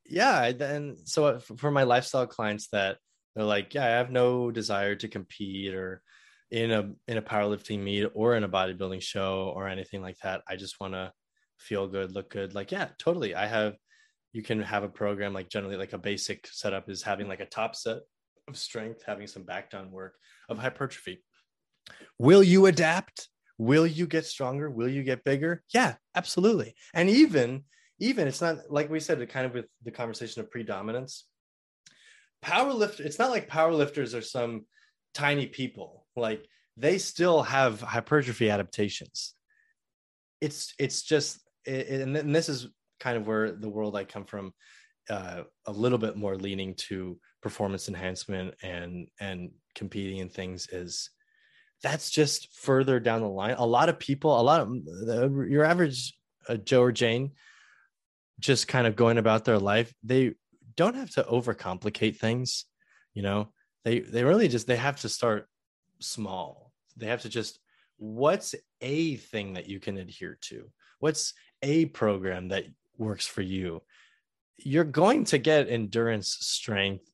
yeah, 0.09 0.53
then 0.53 0.97
so 1.05 1.27
uh, 1.27 1.39
for 1.39 1.71
my 1.71 1.85
lifestyle 1.85 2.27
clients 2.27 2.69
that 2.69 2.99
they're 3.35 3.45
like, 3.45 3.75
yeah, 3.75 3.85
I 3.85 3.91
have 3.91 4.11
no 4.11 4.51
desire 4.51 4.97
to 4.97 5.09
compete 5.09 5.75
or 5.75 6.03
in 6.51 6.71
a 6.71 6.93
in 7.07 7.19
a 7.19 7.23
powerlifting 7.23 7.81
meet 7.81 8.07
or 8.15 8.35
in 8.35 8.45
a 8.45 8.49
bodybuilding 8.49 9.03
show 9.03 9.53
or 9.55 9.69
anything 9.69 10.03
like 10.03 10.19
that. 10.23 10.43
I 10.49 10.57
just 10.57 10.81
want 10.81 10.95
to 10.95 11.13
feel 11.59 11.87
good, 11.87 12.13
look 12.13 12.31
good. 12.31 12.55
Like, 12.55 12.73
yeah, 12.73 12.89
totally. 12.99 13.35
I 13.35 13.47
have 13.47 13.77
you 14.33 14.43
can 14.43 14.61
have 14.63 14.83
a 14.83 14.89
program 14.89 15.33
like 15.33 15.49
generally 15.49 15.77
like 15.77 15.93
a 15.93 15.99
basic 15.99 16.47
setup 16.47 16.89
is 16.89 17.03
having 17.03 17.29
like 17.29 17.41
a 17.41 17.47
top 17.47 17.75
set 17.77 17.99
of 18.47 18.57
strength, 18.57 19.03
having 19.07 19.27
some 19.27 19.43
back 19.43 19.71
down 19.71 19.91
work 19.91 20.15
of 20.49 20.59
hypertrophy. 20.59 21.23
Will 22.19 22.43
you 22.43 22.67
adapt? 22.67 23.29
Will 23.59 23.87
you 23.87 24.07
get 24.07 24.25
stronger? 24.25 24.71
Will 24.71 24.89
you 24.89 25.03
get 25.03 25.25
bigger? 25.25 25.63
Yeah, 25.75 25.97
absolutely. 26.15 26.75
And 26.95 27.11
even 27.11 27.65
even 27.99 28.29
it's 28.29 28.41
not 28.41 28.59
like 28.71 28.91
we 28.91 29.01
said, 29.01 29.27
kind 29.29 29.47
of 29.47 29.55
with 29.55 29.67
the 29.85 29.91
conversation 29.91 30.41
of 30.41 30.51
predominance. 30.51 31.27
Powerlift, 32.45 33.01
it's 33.01 33.19
not 33.19 33.31
like 33.31 33.49
powerlifters 33.49 34.17
are 34.17 34.23
some 34.23 34.67
tiny 35.15 35.47
people. 35.47 36.07
Like 36.17 36.47
they 36.77 36.99
still 36.99 37.43
have 37.43 37.81
hypertrophy 37.81 38.51
adaptations. 38.51 39.35
It's 40.41 40.75
it's 40.79 41.03
just 41.03 41.41
it, 41.65 42.01
and 42.01 42.35
this 42.35 42.49
is 42.49 42.69
kind 43.01 43.17
of 43.17 43.27
where 43.27 43.51
the 43.51 43.69
world 43.69 43.97
I 43.97 44.05
come 44.05 44.25
from, 44.25 44.53
uh, 45.11 45.43
a 45.67 45.73
little 45.73 45.99
bit 45.99 46.17
more 46.17 46.37
leaning 46.37 46.75
to 46.89 47.19
performance 47.43 47.89
enhancement 47.89 48.55
and 48.63 49.09
and 49.21 49.51
competing 49.75 50.19
in 50.19 50.29
things 50.29 50.69
is 50.69 51.11
that's 51.83 52.11
just 52.11 52.53
further 52.55 53.01
down 53.01 53.21
the 53.21 53.29
line. 53.29 53.55
A 53.59 53.67
lot 53.67 53.89
of 53.89 53.99
people, 53.99 54.41
a 54.41 54.43
lot 54.43 54.61
of 54.61 54.71
your 55.49 55.65
average 55.65 56.15
uh, 56.49 56.57
Joe 56.57 56.83
or 56.83 56.93
Jane 56.93 57.33
just 58.39 58.69
kind 58.69 58.87
of 58.87 58.97
going 58.97 59.19
about 59.19 59.45
their 59.45 59.59
life 59.59 59.93
they 60.03 60.33
don't 60.77 60.95
have 60.95 61.11
to 61.11 61.23
overcomplicate 61.25 62.17
things 62.17 62.67
you 63.19 63.23
know? 63.23 63.49
They 63.85 63.99
they 63.99 64.23
really 64.23 64.47
just 64.47 64.69
they 64.69 64.77
have 64.77 65.01
to 65.01 65.09
start 65.09 65.49
small. 66.01 66.73
They 66.97 67.07
have 67.07 67.23
to 67.23 67.29
just 67.29 67.59
what's 67.97 68.55
a 68.81 69.17
thing 69.17 69.55
that 69.55 69.69
you 69.69 69.81
can 69.81 69.99
adhere 69.99 70.39
to? 70.43 70.71
What's 71.01 71.35
a 71.63 71.87
program 71.87 72.49
that 72.49 72.67
works 72.97 73.27
for 73.27 73.43
you? 73.43 73.83
You're 74.57 74.85
going 74.85 75.25
to 75.27 75.39
get 75.39 75.69
endurance 75.69 76.29
strength 76.29 77.11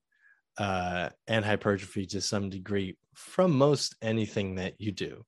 uh, 0.59 1.09
and 1.27 1.43
hypertrophy 1.43 2.05
to 2.09 2.21
some 2.21 2.51
degree 2.51 2.99
from 3.15 3.57
most 3.57 3.97
anything 4.03 4.57
that 4.57 4.75
you 4.79 4.93
do. 4.93 5.25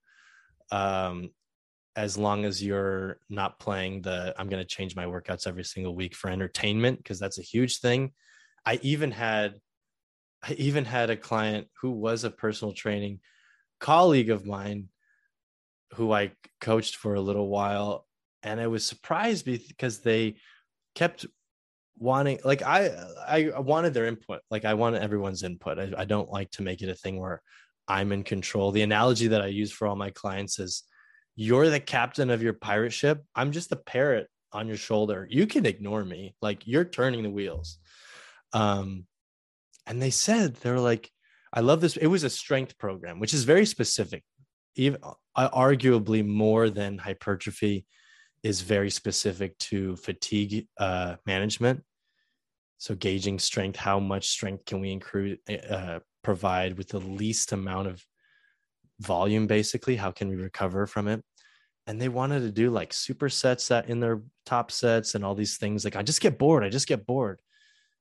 Um, 0.70 1.30
as 1.97 2.18
long 2.18 2.44
as 2.44 2.62
you're 2.62 3.18
not 3.30 3.59
playing 3.59 4.03
the 4.03 4.34
I'm 4.38 4.49
going 4.49 4.62
to 4.62 4.68
change 4.68 4.94
my 4.94 5.07
workouts 5.07 5.47
every 5.47 5.64
single 5.64 5.94
week 5.94 6.14
for 6.14 6.28
entertainment 6.28 6.99
because 6.99 7.18
that's 7.18 7.38
a 7.38 7.42
huge 7.42 7.78
thing. 7.80 8.12
I 8.66 8.78
even 8.82 9.11
had 9.11 9.55
I 10.42 10.53
even 10.53 10.84
had 10.84 11.09
a 11.09 11.16
client 11.16 11.68
who 11.80 11.90
was 11.90 12.24
a 12.24 12.30
personal 12.30 12.74
training 12.74 13.20
colleague 13.80 14.30
of 14.30 14.44
mine 14.44 14.88
who 15.94 16.12
I 16.12 16.32
coached 16.61 16.97
for 16.97 17.14
a 17.14 17.20
little 17.20 17.49
while 17.49 18.07
and 18.42 18.61
I 18.61 18.66
was 18.66 18.84
surprised 18.84 19.47
because 19.47 20.01
they 20.01 20.36
kept 20.94 21.24
wanting 21.99 22.40
like 22.44 22.62
I 22.62 22.90
I 23.26 23.59
wanted 23.59 23.94
their 23.94 24.07
input 24.07 24.42
like 24.51 24.66
I 24.66 24.74
wanted 24.74 25.03
everyone's 25.03 25.42
input 25.42 25.78
I, 25.78 25.92
I 25.97 26.05
don't 26.05 26.30
like 26.30 26.51
to 26.53 26.62
make 26.62 26.82
it 26.82 26.90
a 26.90 26.94
thing 26.94 27.18
where 27.18 27.40
I'm 27.88 28.12
in 28.12 28.22
control 28.22 28.70
the 28.70 28.82
analogy 28.82 29.28
that 29.28 29.40
I 29.40 29.47
use 29.47 29.72
for 29.72 29.88
all 29.88 29.97
my 29.97 30.11
clients 30.11 30.59
is 30.59 30.82
you're 31.37 31.68
the 31.68 31.80
captain 31.80 32.30
of 32.30 32.43
your 32.43 32.55
pirate 32.55 32.93
ship. 32.93 33.22
I'm 33.34 33.53
just 33.53 33.70
the 33.70 33.76
parrot 33.76 34.28
on 34.53 34.66
your 34.66 34.78
shoulder. 34.78 35.26
You 35.30 35.47
can 35.47 35.66
ignore 35.66 36.05
me. 36.05 36.34
Like 36.41 36.66
you're 36.66 36.84
turning 36.84 37.22
the 37.22 37.30
wheels. 37.30 37.78
Um, 38.53 39.05
and 39.87 40.01
they 40.01 40.11
said 40.11 40.57
they're 40.57 40.80
like, 40.80 41.11
I 41.53 41.61
love 41.61 41.80
this. 41.80 41.97
It 41.97 42.07
was 42.07 42.24
a 42.24 42.30
strength 42.30 42.78
program, 42.78 43.20
which 43.20 43.34
is 43.34 43.45
very 43.45 43.66
specific, 43.66 44.24
even 44.74 44.99
uh, 45.03 45.51
arguably 45.51 46.26
more 46.26 46.70
than 46.70 46.99
hypertrophy 46.99 47.87
is 48.43 48.61
very 48.61 48.91
specific 48.91 49.57
to 49.59 49.97
fatigue 49.97 50.66
uh, 50.78 51.16
management. 51.26 51.82
So 52.78 52.95
gauging 52.95 53.39
strength, 53.39 53.78
how 53.78 53.99
much 54.01 54.28
strength 54.28 54.64
can 54.64 54.80
we 54.80 54.91
include, 54.91 55.39
uh, 55.70 56.01
provide 56.22 56.76
with 56.76 56.89
the 56.89 57.01
least 57.01 57.53
amount 57.53 57.89
of 57.89 58.05
volume 59.01 59.47
basically 59.47 59.97
how 59.97 60.11
can 60.11 60.28
we 60.28 60.36
recover 60.36 60.86
from 60.86 61.09
it? 61.09 61.22
And 61.86 62.01
they 62.01 62.09
wanted 62.09 62.40
to 62.40 62.51
do 62.51 62.70
like 62.70 62.90
supersets 62.90 63.68
that 63.68 63.88
in 63.88 64.01
their 64.01 64.22
top 64.44 64.70
sets 64.70 65.14
and 65.14 65.24
all 65.24 65.34
these 65.34 65.57
things 65.57 65.84
like 65.84 65.97
i 65.97 66.03
just 66.03 66.20
get 66.20 66.38
bored 66.38 66.64
i 66.64 66.68
just 66.68 66.88
get 66.88 67.07
bored. 67.07 67.40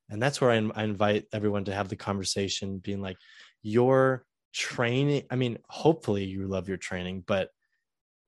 And 0.09 0.21
that's 0.21 0.39
where 0.39 0.51
I, 0.51 0.69
I 0.75 0.83
invite 0.83 1.25
everyone 1.33 1.65
to 1.65 1.73
have 1.73 1.89
the 1.89 1.95
conversation 1.95 2.77
being 2.79 3.01
like 3.01 3.17
your 3.63 4.25
training 4.53 5.23
i 5.29 5.35
mean 5.35 5.57
hopefully 5.67 6.23
you 6.23 6.47
love 6.47 6.69
your 6.69 6.77
training 6.77 7.21
but 7.27 7.49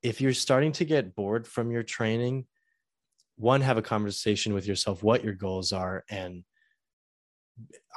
if 0.03 0.19
you're 0.19 0.33
starting 0.33 0.73
to 0.73 0.83
get 0.83 1.15
bored 1.15 1.47
from 1.47 1.71
your 1.71 1.83
training 1.83 2.45
one 3.37 3.61
have 3.61 3.77
a 3.77 3.81
conversation 3.81 4.53
with 4.53 4.67
yourself 4.67 5.01
what 5.01 5.23
your 5.23 5.33
goals 5.33 5.71
are 5.71 6.03
and 6.09 6.43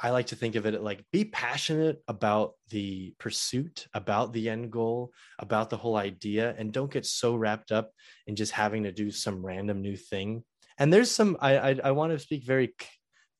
I 0.01 0.09
like 0.09 0.27
to 0.27 0.35
think 0.35 0.55
of 0.55 0.65
it 0.65 0.81
like 0.81 1.03
be 1.11 1.25
passionate 1.25 2.01
about 2.07 2.53
the 2.69 3.13
pursuit, 3.19 3.87
about 3.93 4.33
the 4.33 4.49
end 4.49 4.71
goal, 4.71 5.11
about 5.39 5.69
the 5.69 5.77
whole 5.77 5.95
idea, 5.95 6.55
and 6.57 6.73
don't 6.73 6.91
get 6.91 7.05
so 7.05 7.35
wrapped 7.35 7.71
up 7.71 7.91
in 8.25 8.35
just 8.35 8.51
having 8.51 8.83
to 8.83 8.91
do 8.91 9.11
some 9.11 9.45
random 9.45 9.81
new 9.81 9.95
thing. 9.95 10.43
And 10.77 10.91
there's 10.91 11.11
some 11.11 11.37
I 11.39 11.57
I, 11.57 11.79
I 11.85 11.91
want 11.91 12.13
to 12.13 12.19
speak 12.19 12.45
very 12.45 12.73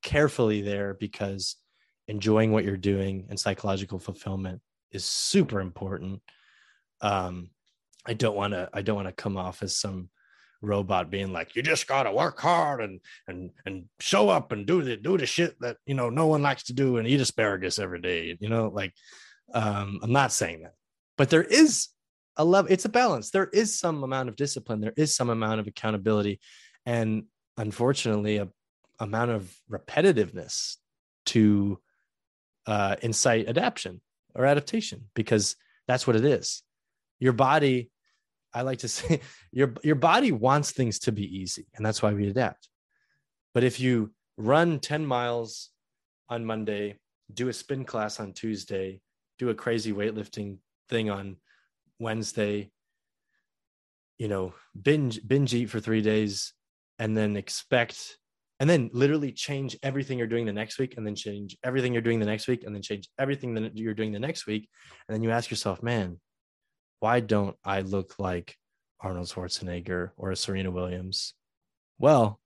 carefully 0.04 0.62
there 0.62 0.94
because 0.94 1.56
enjoying 2.08 2.52
what 2.52 2.66
you're 2.66 2.78
doing 2.78 3.28
and 3.30 3.40
psychological 3.40 4.00
fulfillment 4.00 4.62
is 4.92 5.06
super 5.06 5.62
important. 5.62 6.22
Um, 7.02 7.50
I 8.06 8.14
don't 8.14 8.36
want 8.36 8.54
to 8.54 8.70
I 8.74 8.82
don't 8.82 8.96
want 8.96 9.08
to 9.08 9.14
come 9.14 9.38
off 9.38 9.64
as 9.64 9.78
some 9.78 10.10
robot 10.62 11.09
being 11.09 11.34
like, 11.34 11.55
you 11.55 11.62
just 11.62 11.88
gotta 11.88 12.12
work 12.12 12.39
hard 12.39 12.82
and 12.82 12.99
and 13.28 13.51
and 13.66 13.86
show 13.99 14.30
up 14.30 14.51
and 14.51 14.66
do 14.66 14.82
the 14.82 14.97
do 14.97 15.18
the 15.18 15.26
shit 15.26 15.59
that 15.62 15.78
you 15.86 15.95
know 15.95 16.09
no 16.09 16.28
one 16.28 16.41
likes 16.41 16.64
to 16.64 16.74
do 16.74 16.97
and 16.97 17.07
eat 17.07 17.22
asparagus 17.22 17.80
every 17.80 18.01
day. 18.01 18.38
You 18.39 18.49
know, 18.49 18.68
like 18.74 18.93
um, 19.53 19.99
I'm 20.01 20.12
not 20.12 20.32
saying 20.32 20.64
that, 20.64 20.74
but 21.18 21.30
there 21.30 21.43
is 21.43 21.89
a 22.38 22.45
level. 22.45 22.72
It's 22.72 22.86
a 22.86 22.89
balance. 22.89 23.32
There 23.32 23.49
is 23.51 23.78
some 23.78 24.03
amount 24.03 24.30
of 24.30 24.36
discipline. 24.36 24.82
There 24.82 24.93
is 24.95 25.16
some 25.16 25.30
amount 25.30 25.59
of 25.59 25.68
accountability, 25.68 26.39
and 26.86 27.24
unfortunately, 27.57 28.38
a 28.38 28.47
amount 28.99 29.32
of 29.32 29.51
repetitiveness 29.70 30.78
to 31.26 31.80
uh, 32.68 32.95
incite 33.01 33.47
adaptation 33.47 33.99
or 34.36 34.45
adaptation 34.45 35.05
because 35.16 35.55
that's 35.88 36.05
what 36.05 36.16
it 36.16 36.24
is. 36.24 36.64
Your 37.20 37.34
body 37.34 37.89
I 38.54 38.62
like 38.62 38.80
to 38.80 38.88
say 38.88 39.22
your 39.52 39.74
your 39.84 39.95
body 39.95 40.32
wants 40.32 40.72
things 40.72 40.99
to 40.99 41.12
be 41.12 41.26
easy, 41.39 41.68
and 41.76 41.86
that's 41.86 42.02
why 42.02 42.14
we 42.14 42.28
adapt. 42.28 42.70
But 43.54 43.64
if 43.64 43.80
you 43.80 44.12
run 44.38 44.80
10 44.80 45.06
miles 45.06 45.70
on 46.30 46.45
Monday, 46.45 46.97
do 47.34 47.49
a 47.49 47.54
spin 47.54 47.84
class 47.84 48.20
on 48.20 48.34
Tuesday, 48.34 49.02
do 49.39 49.49
a 49.49 49.56
crazy 49.56 49.91
weightlifting 49.91 50.58
thing 50.89 51.10
on 51.10 51.36
Wednesday, 51.99 52.72
you 54.18 54.28
know, 54.28 54.54
binge 54.80 55.20
binge 55.28 55.54
eat 55.54 55.70
for 55.70 55.80
3 55.80 56.02
days 56.02 56.54
and 56.99 57.18
then 57.18 57.36
expect 57.36 58.18
and 58.60 58.70
then 58.70 58.91
literally 58.93 59.32
change 59.32 59.76
everything 59.82 60.20
you're 60.20 60.28
doing 60.28 60.45
the 60.45 60.54
next 60.54 60.78
week 60.78 60.95
and 60.95 61.06
then 61.06 61.16
change 61.16 61.58
everything 61.64 61.93
you're 61.93 62.02
doing 62.02 62.20
the 62.20 62.26
next 62.28 62.47
week 62.47 62.64
and 62.64 62.76
then 62.76 62.82
change 62.82 63.10
everything 63.18 63.56
that 63.56 63.76
you're 63.76 63.95
doing 63.95 64.12
the 64.12 64.20
next 64.20 64.45
week 64.45 64.70
and 65.08 65.16
then 65.16 65.24
you 65.24 65.32
ask 65.32 65.49
yourself, 65.49 65.82
man, 65.82 66.20
why 67.02 67.20
don't 67.20 67.58
I 67.66 67.82
look 67.82 68.20
like 68.20 68.56
Arnold 68.99 69.28
Schwarzenegger 69.28 70.12
or 70.18 70.32
a 70.32 70.36
Serena 70.36 70.72
Williams? 70.72 71.34
Well, 71.97 72.39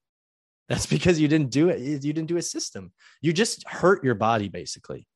that's 0.67 0.85
because 0.95 1.19
you 1.19 1.27
didn't 1.27 1.51
do 1.51 1.69
it. 1.69 1.79
You 1.79 1.99
didn't 1.99 2.25
do 2.25 2.37
a 2.37 2.41
system. 2.41 2.91
You 3.21 3.33
just 3.33 3.67
hurt 3.67 4.03
your 4.03 4.15
body, 4.15 4.49
basically. 4.49 5.07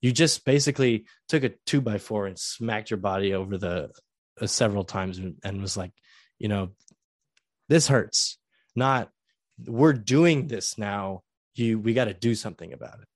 You 0.00 0.12
just 0.12 0.46
basically 0.46 1.04
took 1.28 1.44
a 1.44 1.52
two 1.66 1.82
by 1.82 1.98
four 1.98 2.26
and 2.26 2.38
smacked 2.38 2.90
your 2.90 2.98
body 2.98 3.34
over 3.34 3.58
the 3.58 3.90
uh, 4.40 4.46
several 4.46 4.82
times 4.82 5.18
and, 5.18 5.36
and 5.44 5.60
was 5.60 5.76
like, 5.76 5.92
you 6.38 6.48
know, 6.48 6.70
this 7.68 7.86
hurts. 7.86 8.38
Not 8.74 9.10
we're 9.66 9.92
doing 9.92 10.46
this 10.46 10.78
now. 10.78 11.22
You 11.54 11.78
we 11.78 11.92
got 11.92 12.06
to 12.06 12.14
do 12.14 12.34
something 12.34 12.72
about 12.72 13.00
it. 13.00 13.08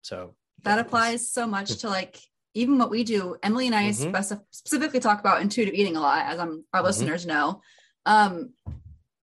So 0.00 0.36
that 0.62 0.78
applies 0.78 1.28
so 1.28 1.46
much 1.46 1.76
to 1.78 1.88
like 1.88 2.18
even 2.54 2.78
what 2.78 2.90
we 2.90 3.04
do, 3.04 3.36
Emily 3.42 3.66
and 3.66 3.74
I 3.74 3.90
mm-hmm. 3.90 4.42
specifically 4.50 5.00
talk 5.00 5.20
about 5.20 5.42
intuitive 5.42 5.74
eating 5.74 5.96
a 5.96 6.00
lot, 6.00 6.24
as 6.26 6.38
I'm, 6.38 6.64
our 6.72 6.80
mm-hmm. 6.80 6.86
listeners 6.86 7.26
know. 7.26 7.60
Um, 8.06 8.52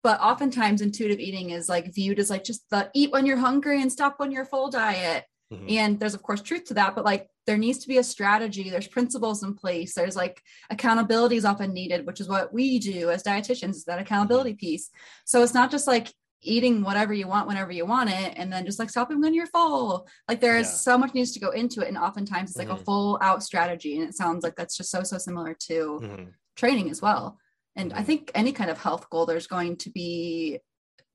but 0.02 0.20
oftentimes, 0.20 0.82
intuitive 0.82 1.18
eating 1.18 1.50
is 1.50 1.68
like 1.68 1.92
viewed 1.92 2.18
as 2.18 2.30
like 2.30 2.44
just 2.44 2.68
the 2.70 2.90
eat 2.94 3.10
when 3.10 3.26
you're 3.26 3.36
hungry 3.38 3.80
and 3.82 3.90
stop 3.90 4.20
when 4.20 4.30
you're 4.30 4.44
full 4.44 4.70
diet. 4.70 5.24
Mm-hmm. 5.52 5.66
And 5.70 6.00
there's, 6.00 6.14
of 6.14 6.22
course, 6.22 6.42
truth 6.42 6.64
to 6.66 6.74
that, 6.74 6.94
but 6.94 7.04
like 7.04 7.28
there 7.46 7.56
needs 7.56 7.78
to 7.78 7.88
be 7.88 7.98
a 7.98 8.04
strategy. 8.04 8.68
There's 8.68 8.88
principles 8.88 9.42
in 9.42 9.54
place. 9.54 9.94
There's 9.94 10.16
like 10.16 10.42
accountability 10.70 11.36
is 11.36 11.44
often 11.44 11.72
needed, 11.72 12.06
which 12.06 12.20
is 12.20 12.28
what 12.28 12.52
we 12.52 12.78
do 12.78 13.10
as 13.10 13.22
dietitians, 13.22 13.70
is 13.70 13.84
that 13.84 14.00
accountability 14.00 14.50
mm-hmm. 14.50 14.66
piece. 14.66 14.90
So 15.24 15.42
it's 15.42 15.54
not 15.54 15.70
just 15.70 15.86
like 15.86 16.12
eating 16.42 16.82
whatever 16.82 17.12
you 17.12 17.26
want 17.26 17.48
whenever 17.48 17.72
you 17.72 17.86
want 17.86 18.10
it 18.10 18.34
and 18.36 18.52
then 18.52 18.64
just 18.64 18.78
like 18.78 18.90
stopping 18.90 19.20
when 19.20 19.34
you're 19.34 19.46
full 19.46 20.06
like 20.28 20.40
there's 20.40 20.66
yeah. 20.66 20.72
so 20.72 20.98
much 20.98 21.14
needs 21.14 21.32
to 21.32 21.40
go 21.40 21.50
into 21.50 21.80
it 21.80 21.88
and 21.88 21.98
oftentimes 21.98 22.50
it's 22.50 22.58
like 22.58 22.68
mm-hmm. 22.68 22.80
a 22.80 22.84
full 22.84 23.18
out 23.20 23.42
strategy 23.42 23.98
and 23.98 24.08
it 24.08 24.14
sounds 24.14 24.44
like 24.44 24.54
that's 24.54 24.76
just 24.76 24.90
so 24.90 25.02
so 25.02 25.18
similar 25.18 25.54
to 25.58 26.00
mm-hmm. 26.02 26.24
training 26.54 26.90
as 26.90 27.00
well 27.00 27.38
and 27.74 27.92
i 27.92 27.96
mm-hmm. 27.96 28.04
think 28.04 28.30
any 28.34 28.52
kind 28.52 28.70
of 28.70 28.78
health 28.78 29.08
goal 29.10 29.26
there's 29.26 29.46
going 29.46 29.76
to 29.76 29.90
be 29.90 30.58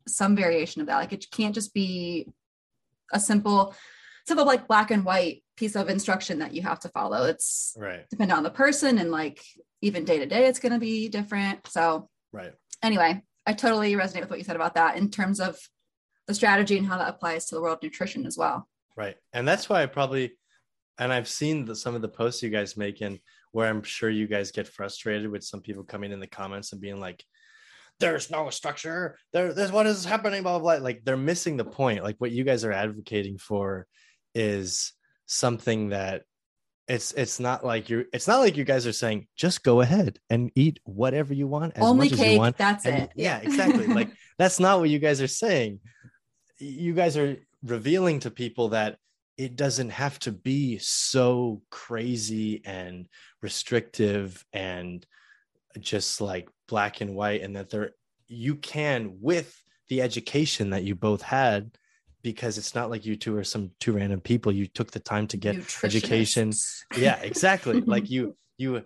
some 0.08 0.36
variation 0.36 0.82
of 0.82 0.88
that 0.88 0.98
like 0.98 1.14
it 1.14 1.26
can't 1.32 1.56
just 1.56 1.74
be 1.74 2.28
a 3.14 3.20
simple 3.20 3.74
simple 4.28 4.46
like 4.46 4.68
black 4.68 4.92
and 4.92 5.06
white 5.06 5.44
piece 5.56 5.76
of 5.76 5.90
instruction 5.90 6.40
that 6.40 6.54
you 6.54 6.62
have 6.62 6.80
to 6.80 6.90
follow 6.90 7.26
it's 7.26 7.76
right 7.78 8.06
depending 8.10 8.36
on 8.36 8.44
the 8.44 8.50
person 8.50 8.98
and 8.98 9.12
like 9.12 9.44
even 9.82 10.04
day 10.04 10.20
to 10.20 10.26
day 10.26 10.46
it's 10.46 10.60
going 10.60 10.72
to 10.72 10.80
be 10.80 11.08
different 11.10 11.68
so 11.68 12.10
right 12.34 12.54
anyway 12.82 13.22
I 13.46 13.54
totally 13.54 13.94
resonate 13.94 14.22
with 14.22 14.30
what 14.30 14.40
you 14.40 14.46
said 14.46 14.56
about 14.56 14.76
that 14.76 14.98
in 14.98 15.10
terms 15.10 15.40
of 15.40 15.58
the 16.28 16.34
strategy 16.34 16.78
and 16.78 16.86
how 16.86 16.98
that 16.98 17.10
applies 17.10 17.46
to 17.48 17.56
the 17.56 17.62
world 17.62 17.78
of 17.78 17.84
nutrition 17.84 18.26
as 18.26 18.38
well. 18.38 18.68
Right. 18.96 19.16
And 19.34 19.48
that's 19.48 19.70
why 19.70 19.84
I 19.84 19.88
probably, 19.88 20.38
and 21.00 21.12
I've 21.12 21.28
seen 21.28 21.66
the, 21.66 21.76
some 21.76 21.96
of 21.96 22.02
the 22.02 22.08
posts 22.08 22.44
you 22.44 22.50
guys 22.50 22.78
make 22.78 23.02
in 23.02 23.20
where 23.52 23.68
I'm 23.68 23.84
sure 23.84 24.10
you 24.10 24.28
guys 24.28 24.52
get 24.52 24.68
frustrated 24.68 25.30
with 25.30 25.44
some 25.44 25.62
people 25.62 25.84
coming 25.84 26.12
in 26.12 26.20
the 26.20 26.28
comments 26.28 26.72
and 26.72 26.82
being 26.82 27.00
like, 27.00 27.24
there's 28.00 28.32
no 28.32 28.50
structure. 28.50 29.18
There, 29.34 29.54
there's 29.54 29.72
what 29.72 29.86
is 29.86 30.06
happening, 30.06 30.44
blah, 30.44 30.60
blah, 30.60 30.78
blah. 30.78 30.84
Like 30.84 31.04
they're 31.04 31.18
missing 31.18 31.58
the 31.58 31.66
point. 31.66 32.04
Like 32.04 32.16
what 32.20 32.32
you 32.32 32.44
guys 32.44 32.64
are 32.66 32.72
advocating 32.72 33.38
for 33.38 33.88
is 34.34 34.94
something 35.26 35.90
that 35.90 36.24
it's 36.92 37.14
it's 37.14 37.40
not 37.40 37.66
like 37.66 37.90
you're 37.90 38.04
it's 38.12 38.28
not 38.28 38.40
like 38.40 38.58
you 38.58 38.66
guys 38.66 38.86
are 38.86 38.92
saying 38.92 39.26
just 39.38 39.64
go 39.64 39.80
ahead 39.80 40.20
and 40.30 40.52
eat 40.56 40.78
whatever 40.84 41.34
you 41.34 41.48
want 41.48 41.72
as 41.78 41.84
only 41.84 42.10
much 42.10 42.18
cake 42.18 42.28
as 42.28 42.34
you 42.34 42.40
want. 42.40 42.58
that's 42.58 42.86
and, 42.86 43.04
it. 43.04 43.12
yeah 43.16 43.38
exactly. 43.38 43.88
Like 43.88 44.12
that's 44.38 44.60
not 44.60 44.82
what 44.82 44.90
you 44.90 45.00
guys 45.00 45.22
are 45.22 45.28
saying. 45.28 45.80
You 46.58 46.94
guys 46.94 47.16
are 47.16 47.38
revealing 47.64 48.20
to 48.22 48.30
people 48.30 48.70
that 48.70 48.98
it 49.38 49.56
doesn't 49.56 49.92
have 49.92 50.20
to 50.20 50.34
be 50.34 50.80
so 50.80 51.62
crazy 51.70 52.62
and 52.66 53.08
restrictive 53.42 54.44
and 54.52 55.06
just 55.80 56.20
like 56.20 56.50
black 56.68 57.00
and 57.00 57.16
white 57.16 57.42
and 57.42 57.56
that 57.56 57.70
there 57.70 57.92
you 58.28 58.56
can 58.56 59.18
with 59.22 59.64
the 59.88 60.02
education 60.02 60.72
that 60.72 60.84
you 60.84 60.96
both 60.96 61.22
had 61.22 61.72
because 62.22 62.58
it's 62.58 62.76
not 62.76 62.90
like 62.90 63.06
you 63.06 63.16
two 63.16 63.36
are 63.38 63.44
some 63.44 63.72
two 63.80 63.94
random 63.94 64.22
people. 64.22 64.52
You 64.52 64.68
took 64.68 64.92
the 64.92 65.00
time 65.00 65.28
to 65.28 65.38
get 65.38 65.56
education. 65.84 66.54
Yeah 66.96 67.20
exactly. 67.22 67.82
Like 67.86 68.10
you 68.10 68.36
you 68.58 68.84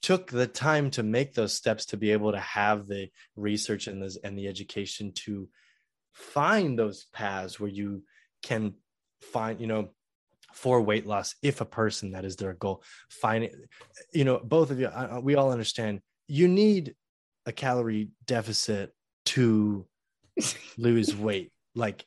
took 0.00 0.30
the 0.30 0.46
time 0.46 0.90
to 0.92 1.02
make 1.02 1.34
those 1.34 1.52
steps 1.52 1.86
to 1.86 1.96
be 1.96 2.12
able 2.12 2.32
to 2.32 2.40
have 2.40 2.86
the 2.86 3.08
research 3.36 3.86
and 3.86 4.02
the 4.02 4.16
and 4.24 4.38
the 4.38 4.48
education 4.48 5.12
to 5.12 5.48
find 6.12 6.78
those 6.78 7.06
paths 7.12 7.60
where 7.60 7.70
you 7.70 8.02
can 8.42 8.74
find 9.20 9.60
you 9.60 9.66
know 9.66 9.90
for 10.52 10.80
weight 10.80 11.06
loss 11.06 11.34
if 11.42 11.60
a 11.60 11.64
person 11.64 12.12
that 12.12 12.24
is 12.24 12.36
their 12.36 12.54
goal 12.54 12.82
find 13.10 13.44
it. 13.44 13.54
You 14.12 14.24
know 14.24 14.40
both 14.42 14.70
of 14.70 14.80
you 14.80 14.90
we 15.22 15.36
all 15.36 15.52
understand 15.52 16.00
you 16.26 16.48
need 16.48 16.94
a 17.46 17.52
calorie 17.52 18.10
deficit 18.26 18.92
to 19.24 19.86
lose 20.78 21.14
weight. 21.16 21.52
Like 21.74 22.04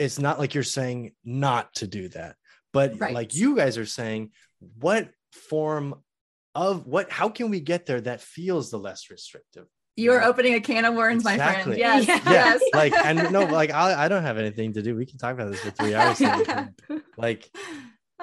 it's 0.00 0.18
not 0.18 0.38
like 0.38 0.54
you're 0.54 0.64
saying 0.64 1.12
not 1.24 1.72
to 1.74 1.86
do 1.86 2.08
that 2.08 2.34
but 2.72 2.98
right. 2.98 3.14
like 3.14 3.34
you 3.34 3.54
guys 3.54 3.78
are 3.78 3.86
saying 3.86 4.30
what 4.78 5.10
form 5.32 5.94
of 6.54 6.86
what 6.86 7.10
how 7.10 7.28
can 7.28 7.50
we 7.50 7.60
get 7.60 7.86
there 7.86 8.00
that 8.00 8.20
feels 8.20 8.70
the 8.70 8.78
less 8.78 9.10
restrictive 9.10 9.66
you 9.96 10.12
are 10.12 10.22
opening 10.22 10.54
a 10.54 10.60
can 10.60 10.84
of 10.84 10.94
worms 10.94 11.22
exactly. 11.22 11.44
my 11.44 11.62
friend 11.62 11.78
yes 11.78 12.08
yeah. 12.08 12.20
yes 12.24 12.60
like 12.74 12.92
and 13.04 13.30
no 13.30 13.44
like 13.44 13.70
I, 13.70 14.04
I 14.04 14.08
don't 14.08 14.22
have 14.22 14.38
anything 14.38 14.72
to 14.72 14.82
do 14.82 14.96
we 14.96 15.06
can 15.06 15.18
talk 15.18 15.34
about 15.34 15.50
this 15.50 15.60
for 15.60 15.70
three 15.70 15.94
hours 15.94 16.20
like 17.16 17.50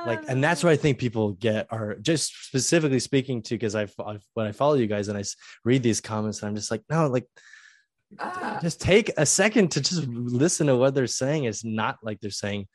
like 0.05 0.23
and 0.28 0.43
that's 0.43 0.63
um, 0.63 0.67
what 0.67 0.73
i 0.73 0.78
think 0.78 0.97
people 0.97 1.34
get 1.34 1.67
are 1.69 1.95
just 1.95 2.45
specifically 2.45 2.99
speaking 2.99 3.41
to 3.43 3.55
because 3.55 3.75
I, 3.75 3.84
I 3.99 4.17
when 4.34 4.47
i 4.47 4.51
follow 4.51 4.75
you 4.75 4.88
guys 4.88 5.07
and 5.07 5.17
i 5.17 5.23
read 5.63 5.84
these 5.84 6.01
comments 6.01 6.41
and 6.41 6.49
i'm 6.49 6.55
just 6.55 6.71
like 6.71 6.84
no 6.89 7.07
like 7.07 7.28
ah. 8.20 8.60
just 8.62 8.82
take 8.82 9.12
a 9.18 9.26
second 9.26 9.72
to 9.72 9.82
just 9.82 10.08
listen 10.08 10.68
to 10.68 10.76
what 10.76 10.93
they're 10.93 11.08
saying. 11.08 11.45
It's 11.45 11.64
not 11.64 11.97
like 12.01 12.20
they're 12.20 12.32
saying 12.32 12.68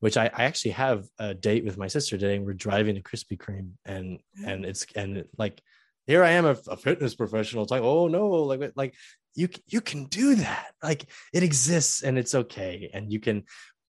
which 0.00 0.16
I, 0.16 0.30
I 0.32 0.44
actually 0.44 0.70
have 0.70 1.04
a 1.18 1.34
date 1.34 1.62
with 1.62 1.76
my 1.76 1.86
sister 1.86 2.16
today 2.16 2.36
and 2.36 2.46
we're 2.46 2.54
driving 2.54 2.94
to 2.94 3.02
krispy 3.02 3.36
kreme 3.36 3.72
and 3.84 4.18
and 4.46 4.64
it's 4.64 4.86
and 4.96 5.26
like 5.36 5.60
here 6.06 6.24
i 6.24 6.30
am 6.30 6.46
a, 6.46 6.56
a 6.68 6.76
fitness 6.78 7.14
professional 7.14 7.62
it's 7.62 7.70
like 7.70 7.82
oh 7.82 8.08
no 8.08 8.30
like 8.30 8.72
like 8.76 8.94
you 9.34 9.48
you 9.66 9.80
can 9.80 10.04
do 10.06 10.36
that. 10.36 10.72
Like 10.82 11.06
it 11.32 11.42
exists 11.42 12.02
and 12.02 12.18
it's 12.18 12.34
okay 12.34 12.90
and 12.92 13.12
you 13.12 13.20
can 13.20 13.44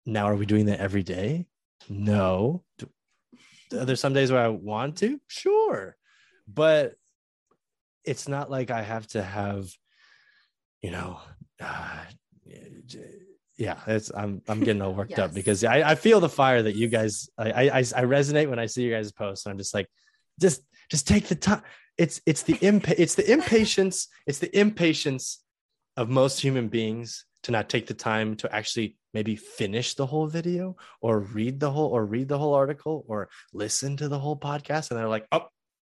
now 0.07 0.27
are 0.27 0.37
we 0.37 0.47
doing 0.47 0.67
that 0.67 0.81
every 0.81 1.03
day? 1.03 1.47
No. 1.89 2.65
There's 3.71 4.01
some 4.01 4.15
days 4.15 4.33
where 4.33 4.43
i 4.43 4.49
want 4.49 4.99
to? 4.99 5.21
Sure. 5.27 5.97
But 6.47 6.95
it's 8.05 8.29
not 8.29 8.51
like 8.51 8.71
i 8.71 8.83
have 8.83 9.07
to 9.09 9.23
have 9.23 9.71
you 10.83 10.91
know, 10.91 11.21
uh, 11.61 12.05
yeah, 13.57 13.79
it's 13.89 14.11
I'm 14.17 14.41
I'm 14.49 14.61
getting 14.61 14.81
all 14.81 14.95
worked 14.95 15.19
up 15.19 15.35
because 15.35 15.65
I, 15.65 15.91
I 15.91 15.95
feel 15.97 16.21
the 16.21 16.29
fire 16.29 16.63
that 16.63 16.77
you 16.77 16.87
guys 16.87 17.29
I, 17.37 17.51
I 17.51 17.63
I 17.63 17.79
I 17.79 18.05
resonate 18.05 18.49
when 18.49 18.61
I 18.61 18.67
see 18.67 18.85
you 18.85 18.93
guys 18.93 19.11
post. 19.11 19.47
And 19.47 19.53
I'm 19.53 19.59
just 19.59 19.75
like, 19.75 19.89
just 20.41 20.63
just 20.91 21.09
take 21.09 21.27
the 21.27 21.35
time. 21.35 21.63
It's 21.97 22.21
it's 22.25 22.43
the 22.43 22.57
imp 22.61 22.89
it's 22.89 23.17
the 23.17 23.31
impatience, 23.31 24.09
it's 24.27 24.39
the 24.39 24.57
impatience 24.57 25.43
of 25.97 26.09
most 26.09 26.41
human 26.41 26.69
beings 26.69 27.25
to 27.43 27.53
not 27.53 27.69
take 27.69 27.89
the 27.89 27.95
time 27.95 28.37
to 28.37 28.55
actually 28.55 28.97
maybe 29.13 29.35
finish 29.35 29.95
the 29.95 30.07
whole 30.07 30.29
video 30.29 30.77
or 31.01 31.19
read 31.19 31.59
the 31.59 31.71
whole 31.71 31.91
or 31.91 32.07
read 32.07 32.29
the 32.29 32.39
whole 32.39 32.55
article 32.55 33.05
or 33.09 33.29
listen 33.53 33.97
to 33.97 34.09
the 34.09 34.19
whole 34.19 34.39
podcast. 34.39 34.91
And 34.91 35.01
they're 35.01 35.09
like, 35.09 35.27
oh, 35.33 35.49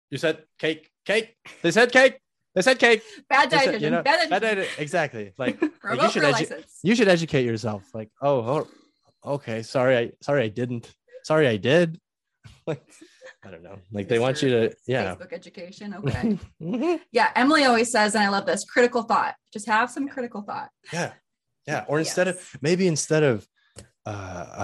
you 0.09 0.17
said 0.17 0.43
cake, 0.57 0.89
cake. 1.05 1.35
They 1.61 1.69
said 1.69 1.91
cake. 1.91 2.19
They 2.55 2.61
said 2.63 2.79
cake. 2.79 3.03
Bad 3.29 3.49
They 3.51 3.57
said- 3.59 3.81
you 3.81 3.89
know, 3.91 4.01
bad 4.03 4.29
bad 4.29 4.41
dietitian. 4.41 4.55
diet- 4.55 4.79
exactly. 4.79 5.33
Like 5.37 5.61
Revoke 5.83 6.03
you 6.03 6.09
should 6.09 6.23
edu- 6.23 6.63
you 6.83 6.95
should 6.95 7.07
educate 7.07 7.45
yourself 7.45 7.83
like 7.93 8.09
oh, 8.21 8.39
oh 8.53 8.67
okay 9.35 9.61
sorry 9.63 9.97
i 9.97 10.11
sorry 10.21 10.43
i 10.43 10.47
didn't 10.47 10.85
sorry 11.23 11.45
i 11.47 11.57
did 11.57 11.99
like 12.67 12.81
i 13.43 13.51
don't 13.51 13.63
know 13.63 13.77
like 13.91 14.07
they 14.07 14.17
want 14.19 14.41
you 14.41 14.49
to 14.49 14.75
yeah 14.87 15.15
Facebook 15.15 15.33
education. 15.33 15.93
Okay. 15.93 16.37
Mhm. 16.61 16.99
yeah. 17.11 17.31
Emily 17.35 17.63
always 17.65 17.91
says, 17.91 18.15
and 18.15 18.23
I 18.23 18.29
love 18.29 18.45
this 18.45 18.63
critical 18.65 19.03
thought. 19.03 19.35
Just 19.53 19.67
have 19.67 19.89
some 19.91 20.07
critical 20.07 20.41
thought. 20.41 20.69
yeah 20.93 21.11
yeah 21.67 21.85
or 21.87 21.99
instead 21.99 22.27
of 22.27 22.35
maybe 22.61 22.87
instead 22.87 23.21
of 23.23 23.45
uh 24.05 24.09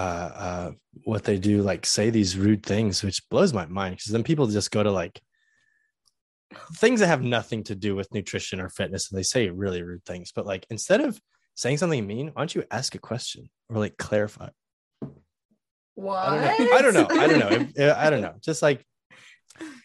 uh 0.02 0.28
uh 0.46 0.70
what 1.04 1.22
they 1.24 1.38
do 1.38 1.62
like 1.62 1.84
say 1.86 2.10
these 2.10 2.36
rude 2.36 2.64
things 2.64 3.02
which 3.04 3.20
blows 3.28 3.52
my 3.52 3.66
mind 3.66 3.92
because 3.96 4.10
then 4.12 4.24
people 4.24 4.46
just 4.46 4.70
go 4.70 4.82
to 4.82 4.90
like 4.90 5.20
things 6.74 7.00
that 7.00 7.08
have 7.08 7.22
nothing 7.22 7.64
to 7.64 7.74
do 7.74 7.96
with 7.96 8.12
nutrition 8.14 8.60
or 8.60 8.68
fitness 8.68 9.10
and 9.10 9.18
they 9.18 9.22
say 9.22 9.50
really 9.50 9.82
rude 9.82 10.04
things 10.04 10.32
but 10.34 10.46
like 10.46 10.64
instead 10.70 11.00
of 11.00 11.20
saying 11.54 11.76
something 11.76 12.06
mean 12.06 12.28
why 12.28 12.40
don't 12.40 12.54
you 12.54 12.64
ask 12.70 12.94
a 12.94 12.98
question 12.98 13.50
or 13.68 13.78
like 13.78 13.96
clarify 13.96 14.48
What? 15.96 16.18
I 16.18 16.82
don't 16.82 16.94
know. 16.94 17.08
I 17.10 17.26
don't 17.26 17.38
know. 17.38 17.46
I 17.46 17.56
don't 17.56 17.78
know. 17.78 17.94
I 17.96 18.10
don't 18.10 18.20
know. 18.20 18.34
Just 18.42 18.60
like 18.62 18.84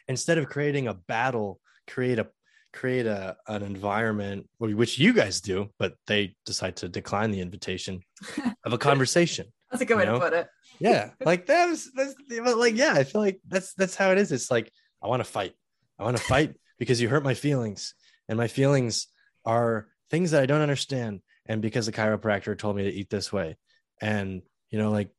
instead 0.07 0.37
of 0.37 0.47
creating 0.47 0.87
a 0.87 0.93
battle, 0.93 1.59
create 1.87 2.19
a 2.19 2.27
create 2.73 3.05
a 3.05 3.37
an 3.47 3.63
environment 3.63 4.47
which 4.59 4.99
you 4.99 5.13
guys 5.13 5.41
do, 5.41 5.69
but 5.79 5.93
they 6.07 6.35
decide 6.45 6.75
to 6.77 6.89
decline 6.89 7.31
the 7.31 7.39
invitation 7.39 8.01
of 8.65 8.73
a 8.73 8.77
conversation. 8.77 9.47
That's 9.71 9.81
a 9.81 9.85
good 9.85 9.97
way 9.97 10.05
know? 10.05 10.15
to 10.15 10.19
put 10.19 10.33
it. 10.33 10.47
Yeah, 10.79 11.11
like 11.23 11.45
that 11.45 11.69
was 11.69 11.89
that's 11.95 12.13
like 12.29 12.75
yeah. 12.75 12.93
I 12.93 13.05
feel 13.05 13.21
like 13.21 13.39
that's 13.47 13.73
that's 13.75 13.95
how 13.95 14.11
it 14.11 14.17
is. 14.17 14.33
It's 14.33 14.51
like 14.51 14.69
I 15.01 15.07
want 15.07 15.21
to 15.21 15.29
fight. 15.29 15.53
I 16.01 16.03
want 16.03 16.17
to 16.17 16.23
fight 16.23 16.55
because 16.79 16.99
you 16.99 17.07
hurt 17.07 17.23
my 17.23 17.35
feelings, 17.35 17.93
and 18.27 18.37
my 18.37 18.47
feelings 18.47 19.07
are 19.45 19.87
things 20.09 20.31
that 20.31 20.43
I 20.43 20.45
don't 20.45 20.61
understand, 20.61 21.21
and 21.45 21.61
because 21.61 21.85
the 21.85 21.91
chiropractor 21.91 22.57
told 22.57 22.75
me 22.75 22.83
to 22.83 22.91
eat 22.91 23.09
this 23.09 23.31
way, 23.31 23.55
and 24.01 24.41
you 24.71 24.79
know 24.79 24.91
like 24.91 25.09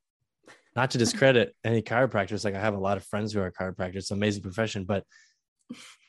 not 0.75 0.91
to 0.91 0.99
discredit 0.99 1.55
any 1.65 1.83
chiropractors 1.83 2.45
like 2.45 2.55
i 2.55 2.61
have 2.61 2.75
a 2.75 2.79
lot 2.79 2.97
of 2.97 3.05
friends 3.05 3.33
who 3.33 3.41
are 3.41 3.53
chiropractors 3.53 3.97
it's 3.97 4.11
an 4.11 4.17
amazing 4.17 4.43
profession 4.43 4.85
but 4.85 5.05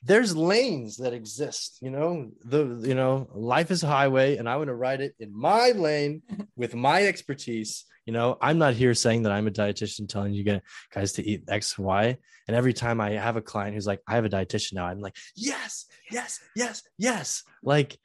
there's 0.04 0.36
lanes 0.36 0.98
that 0.98 1.14
exist 1.14 1.78
you 1.82 1.90
know 1.90 2.30
the 2.44 2.82
you 2.84 2.96
know 2.96 3.28
life 3.34 3.72
is 3.72 3.84
a 3.84 3.88
highway 3.88 4.38
and 4.38 4.50
i 4.50 4.56
want 4.56 4.68
to 4.68 4.76
ride 4.76 5.02
it 5.02 5.14
in 5.20 5.36
my 5.36 5.72
lane 5.72 6.22
with 6.56 6.76
my 6.76 7.04
expertise 7.04 7.86
you 8.06 8.14
know 8.14 8.38
i'm 8.42 8.58
not 8.58 8.74
here 8.74 8.94
saying 8.94 9.24
that 9.24 9.32
i'm 9.32 9.48
a 9.48 9.52
dietitian 9.52 10.08
telling 10.08 10.34
you 10.34 10.60
guys 10.94 11.14
to 11.14 11.28
eat 11.28 11.44
x 11.48 11.78
y 11.78 12.18
and 12.48 12.58
every 12.58 12.74
time 12.74 13.00
i 13.00 13.12
have 13.12 13.38
a 13.38 13.42
client 13.42 13.74
who's 13.74 13.88
like 13.88 14.02
i 14.08 14.16
have 14.16 14.26
a 14.26 14.30
dietitian 14.30 14.74
now 14.74 14.86
i'm 14.86 15.00
like 15.00 15.16
yes 15.36 15.86
yes 16.12 16.40
yes 16.56 16.84
yes 16.98 17.44
like 17.64 17.98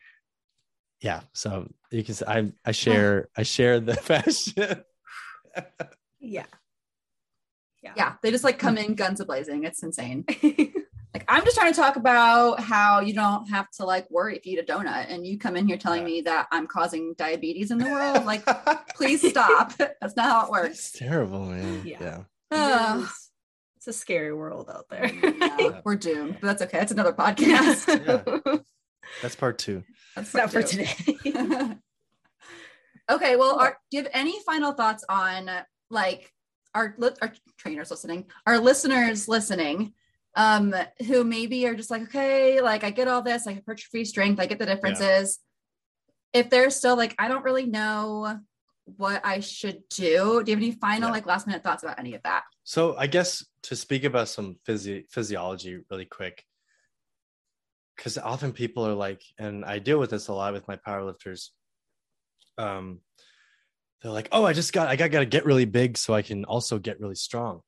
yeah 1.01 1.21
so 1.33 1.69
you 1.91 2.05
can 2.05 2.15
say 2.15 2.27
i 2.27 2.53
i 2.65 2.73
share 2.73 3.29
i 3.37 3.43
share 3.43 3.81
the 3.81 3.97
passion 4.07 4.83
Yeah. 7.83 7.93
Yeah. 7.97 8.15
They 8.23 8.31
just 8.31 8.45
like 8.45 8.59
come 8.59 8.77
in 8.79 8.95
guns 8.95 9.21
a 9.21 9.25
blazing. 9.25 9.65
It's 9.65 9.83
insane. 9.83 10.25
Like 11.15 11.25
I'm 11.29 11.45
just 11.45 11.57
trying 11.57 11.73
to 11.73 11.81
talk 11.81 11.97
about 11.97 12.61
how 12.61 13.01
you 13.01 13.15
don't 13.15 13.49
have 13.49 13.71
to 13.73 13.85
like 13.85 14.11
worry 14.11 14.37
if 14.37 14.45
you 14.47 14.59
eat 14.59 14.69
a 14.69 14.73
donut 14.73 15.07
and 15.09 15.27
you 15.27 15.39
come 15.39 15.57
in 15.57 15.67
here 15.67 15.79
telling 15.79 16.03
Yeah. 16.03 16.07
me 16.07 16.21
that 16.23 16.49
I'm 16.53 16.67
causing 16.67 17.15
diabetes 17.17 17.71
in 17.71 17.79
the 17.79 17.87
world. 17.87 18.25
Like, 18.27 18.45
please 18.95 19.27
stop. 19.29 19.73
That's 19.79 20.17
not 20.17 20.27
how 20.31 20.45
it 20.47 20.51
works. 20.51 20.71
It's 20.91 20.93
terrible, 20.93 21.47
man. 21.47 21.83
Yeah. 21.85 21.99
Yeah. 22.01 22.19
Ugh. 22.53 22.99
It's- 23.01 23.25
it's 23.77 23.87
a 23.87 23.93
scary 23.93 24.33
world 24.33 24.69
out 24.69 24.89
there. 24.91 25.07
Yeah, 25.07 25.81
we're 25.85 25.95
doomed, 25.95 26.39
but 26.41 26.49
that's 26.49 26.63
okay. 26.63 26.79
That's 26.79 26.91
another 26.91 27.13
podcast. 27.13 28.65
That's 29.23 29.37
part 29.37 29.57
two. 29.59 29.85
That's 30.17 30.35
Not 30.35 30.51
for 30.51 30.65
today. 30.65 30.89
okay. 33.09 33.37
Well, 33.37 33.61
are, 33.61 33.79
do 33.93 33.97
you 33.97 34.03
have 34.03 34.11
any 34.13 34.41
final 34.45 34.73
thoughts 34.73 35.05
on 35.09 35.49
like 35.91 36.33
our 36.75 36.97
our 37.23 37.33
trainers 37.57 37.93
listening, 37.93 38.27
our 38.47 38.59
listeners 38.59 39.29
listening, 39.29 39.95
um, 40.39 40.73
who 41.07 41.25
maybe 41.25 41.67
are 41.67 41.75
just 41.75 41.91
like, 41.91 42.03
okay, 42.03 42.61
like 42.61 42.85
I 42.85 42.91
get 42.91 43.09
all 43.09 43.23
this, 43.23 43.45
like 43.45 43.57
hypertrophy, 43.57 44.05
strength, 44.05 44.41
I 44.41 44.47
get 44.47 44.61
the 44.61 44.67
differences. 44.67 45.41
If 46.33 46.49
they're 46.49 46.71
still 46.71 46.97
like, 46.97 47.17
I 47.19 47.27
don't 47.27 47.43
really 47.43 47.67
know 47.67 48.39
what 48.85 49.21
I 49.25 49.41
should 49.41 49.83
do. 49.91 50.41
Do 50.45 50.51
you 50.51 50.57
have 50.57 50.63
any 50.63 50.71
final 50.71 51.09
Yeah. 51.09 51.13
like 51.13 51.27
last 51.27 51.49
minute 51.49 51.65
thoughts 51.65 51.83
about 51.83 51.99
any 51.99 52.15
of 52.15 52.23
that? 52.23 52.45
So 52.63 52.97
I 52.97 53.09
guess 53.09 53.45
to 53.63 53.75
speak 53.75 54.05
about 54.05 54.29
some 54.29 54.57
physi- 54.67 55.11
physiology 55.11 55.81
really 55.91 56.05
quick, 56.05 56.45
because 57.97 58.17
often 58.17 58.53
people 58.53 58.87
are 58.87 58.95
like, 58.95 59.23
and 59.39 59.65
I 59.65 59.81
deal 59.81 59.99
with 59.99 60.11
this 60.11 60.29
a 60.29 60.33
lot 60.33 60.53
with 60.53 60.69
my 60.69 60.77
powerlifters. 60.77 61.49
Um, 62.57 63.01
they're 64.01 64.13
like, 64.13 64.29
"Oh, 64.31 64.45
I 64.45 64.53
just 64.53 64.73
got, 64.73 64.87
I 64.87 64.95
got, 64.95 65.11
got 65.11 65.21
to 65.21 65.27
get 65.27 65.45
really 65.45 65.65
big 65.65 65.99
so 65.99 66.15
I 66.15 66.23
can 66.23 66.45
also 66.45 66.79
get 66.79 67.01
really 67.01 67.17
strong." 67.17 67.63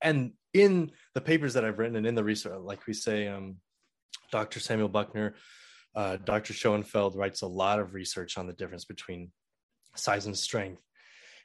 And 0.00 0.34
in 0.52 0.90
the 1.14 1.20
papers 1.20 1.54
that 1.54 1.64
I've 1.64 1.78
written 1.78 1.96
and 1.96 2.06
in 2.06 2.14
the 2.14 2.24
research, 2.24 2.58
like 2.60 2.86
we 2.86 2.92
say, 2.92 3.28
um, 3.28 3.56
Dr. 4.32 4.60
Samuel 4.60 4.88
Buckner, 4.88 5.34
uh, 5.94 6.16
Dr. 6.16 6.52
Schoenfeld 6.52 7.16
writes 7.16 7.42
a 7.42 7.46
lot 7.46 7.78
of 7.78 7.94
research 7.94 8.38
on 8.38 8.46
the 8.46 8.52
difference 8.52 8.84
between 8.84 9.30
size 9.96 10.26
and 10.26 10.36
strength, 10.36 10.82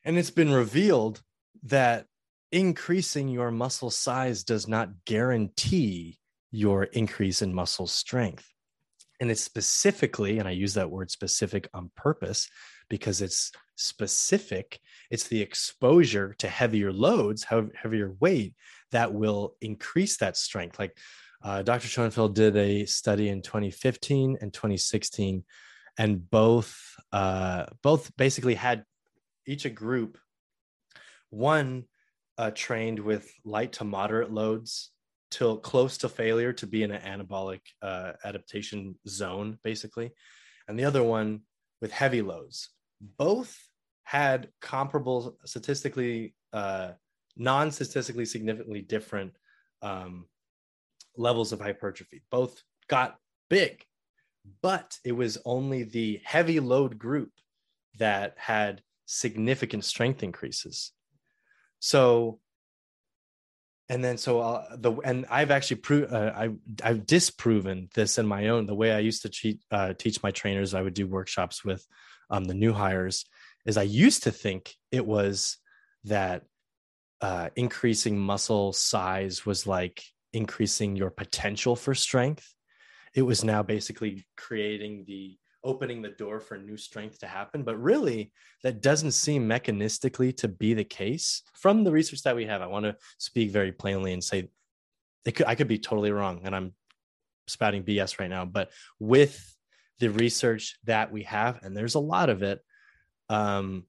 and 0.04 0.18
it's 0.18 0.30
been 0.30 0.52
revealed 0.52 1.22
that 1.64 2.06
increasing 2.52 3.28
your 3.28 3.52
muscle 3.52 3.90
size 3.90 4.44
does 4.44 4.68
not 4.68 4.90
guarantee 5.06 6.20
your 6.52 6.84
increase 6.84 7.42
in 7.42 7.54
muscle 7.54 7.88
strength. 7.88 8.48
And 9.20 9.32
it's 9.32 9.42
specifically, 9.42 10.40
and 10.40 10.48
I 10.48 10.52
use 10.52 10.74
that 10.76 10.92
word 10.92 11.10
specific 11.10 11.68
on 11.74 11.92
purpose 11.96 12.48
because 12.90 13.22
it's 13.22 13.52
specific, 13.76 14.80
it's 15.10 15.28
the 15.28 15.42
exposure 15.42 16.36
to 16.40 16.48
heavier 16.48 16.94
loads, 16.94 17.44
heavier 17.44 18.16
weight 18.20 18.54
that 18.92 19.14
will 19.14 19.56
increase 19.62 20.18
that 20.18 20.38
strength. 20.38 20.80
Like 20.80 20.98
uh, 21.44 21.62
Dr. 21.62 21.88
Schoenfeld 21.88 22.36
did 22.36 22.56
a 22.56 22.86
study 22.86 23.30
in 23.30 23.42
2015 23.42 24.38
and 24.42 24.54
2016, 24.54 25.44
and 25.98 26.30
both 26.30 26.78
uh, 27.12 27.66
both 27.82 28.16
basically 28.18 28.56
had 28.56 28.84
each 29.46 29.66
a 29.66 29.70
group. 29.70 30.18
One 31.30 31.86
uh, 32.38 32.52
trained 32.54 33.00
with 33.00 33.32
light 33.44 33.74
to 33.74 33.84
moderate 33.84 34.32
loads 34.32 34.92
till 35.32 35.58
close 35.58 35.98
to 36.00 36.10
failure 36.10 36.54
to 36.54 36.68
be 36.68 36.84
in 36.84 36.92
an 36.92 37.02
anabolic 37.02 37.62
uh, 37.82 38.14
adaptation 38.24 38.96
zone, 39.08 39.58
basically, 39.64 40.12
and 40.68 40.80
the 40.80 40.86
other 40.86 41.04
one 41.04 41.42
with 41.82 41.92
heavy 41.92 42.22
loads. 42.22 42.70
Both 43.02 43.58
had 44.04 44.50
comparable, 44.62 45.38
statistically, 45.46 46.36
uh, 46.54 46.92
non 47.38 47.72
statistically 47.72 48.26
significantly 48.26 48.82
different 48.82 49.34
um, 49.82 50.26
levels 51.18 51.52
of 51.52 51.60
hypertrophy. 51.60 52.22
Both 52.30 52.64
got 52.88 53.18
big, 53.50 53.84
but 54.62 54.98
it 55.04 55.14
was 55.14 55.38
only 55.46 55.84
the 55.84 56.22
heavy 56.24 56.60
load 56.60 56.98
group 56.98 57.32
that 57.98 58.36
had 58.38 58.82
significant 59.06 59.86
strength 59.86 60.24
increases. 60.24 60.92
So, 61.80 62.40
and 63.90 64.04
then 64.04 64.18
so 64.18 64.40
uh, 64.40 64.76
the 64.78 64.94
and 65.04 65.26
I've 65.30 65.52
actually 65.52 65.78
proved 65.78 66.12
uh, 66.12 66.32
I 66.36 66.50
I've 66.84 67.06
disproven 67.06 67.90
this 67.94 68.18
in 68.18 68.26
my 68.26 68.48
own 68.48 68.66
the 68.66 68.74
way 68.74 68.92
I 68.92 69.00
used 69.00 69.22
to 69.24 69.30
cheat, 69.30 69.60
uh, 69.72 69.94
teach 69.94 70.24
my 70.24 70.32
trainers. 70.32 70.74
I 70.74 70.82
would 70.82 70.96
do 70.96 71.08
workshops 71.08 71.64
with 71.64 71.86
um, 72.30 72.46
the 72.46 72.56
new 72.56 72.74
hires. 72.74 73.26
Is 73.66 73.78
I 73.78 73.84
used 73.84 74.24
to 74.24 74.32
think 74.32 74.76
it 74.92 75.06
was 75.06 75.58
that 76.06 76.44
uh, 77.26 77.50
increasing 77.56 78.20
muscle 78.20 78.72
size 78.72 79.48
was 79.48 79.66
like 79.66 80.04
increasing 80.34 80.96
your 80.96 81.10
potential 81.10 81.76
for 81.76 81.96
strength. 81.96 82.54
It 83.16 83.24
was 83.24 83.44
now 83.44 83.64
basically 83.64 84.28
creating 84.38 85.06
the 85.08 85.36
opening 85.64 86.04
the 86.04 86.10
door 86.10 86.40
for 86.40 86.56
new 86.56 86.78
strength 86.78 87.18
to 87.22 87.26
happen. 87.26 87.64
But 87.64 87.82
really, 87.82 88.32
that 88.62 88.84
doesn't 88.84 89.14
seem 89.14 89.50
mechanistically 89.50 90.38
to 90.38 90.48
be 90.48 90.76
the 90.76 90.84
case 90.84 91.42
from 91.56 91.84
the 91.84 91.92
research 91.92 92.22
that 92.22 92.36
we 92.36 92.46
have. 92.46 92.62
I 92.62 92.68
want 92.68 92.86
to 92.86 92.96
speak 93.18 93.50
very 93.50 93.72
plainly 93.72 94.14
and 94.14 94.24
say 94.24 94.50
could, 95.26 95.48
I 95.48 95.56
could 95.56 95.68
be 95.68 95.80
totally 95.80 96.12
wrong, 96.12 96.42
and 96.44 96.56
I'm 96.56 96.76
spouting 97.48 97.84
BS 97.84 98.20
right 98.20 98.30
now. 98.30 98.46
But 98.46 98.70
with 99.00 99.36
the 99.98 100.12
research 100.12 100.78
that 100.84 101.12
we 101.12 101.24
have, 101.24 101.64
and 101.64 101.76
there's 101.76 101.96
a 101.96 102.00
lot 102.00 102.30
of 102.30 102.44
it, 102.44 102.60
um, 103.30 103.86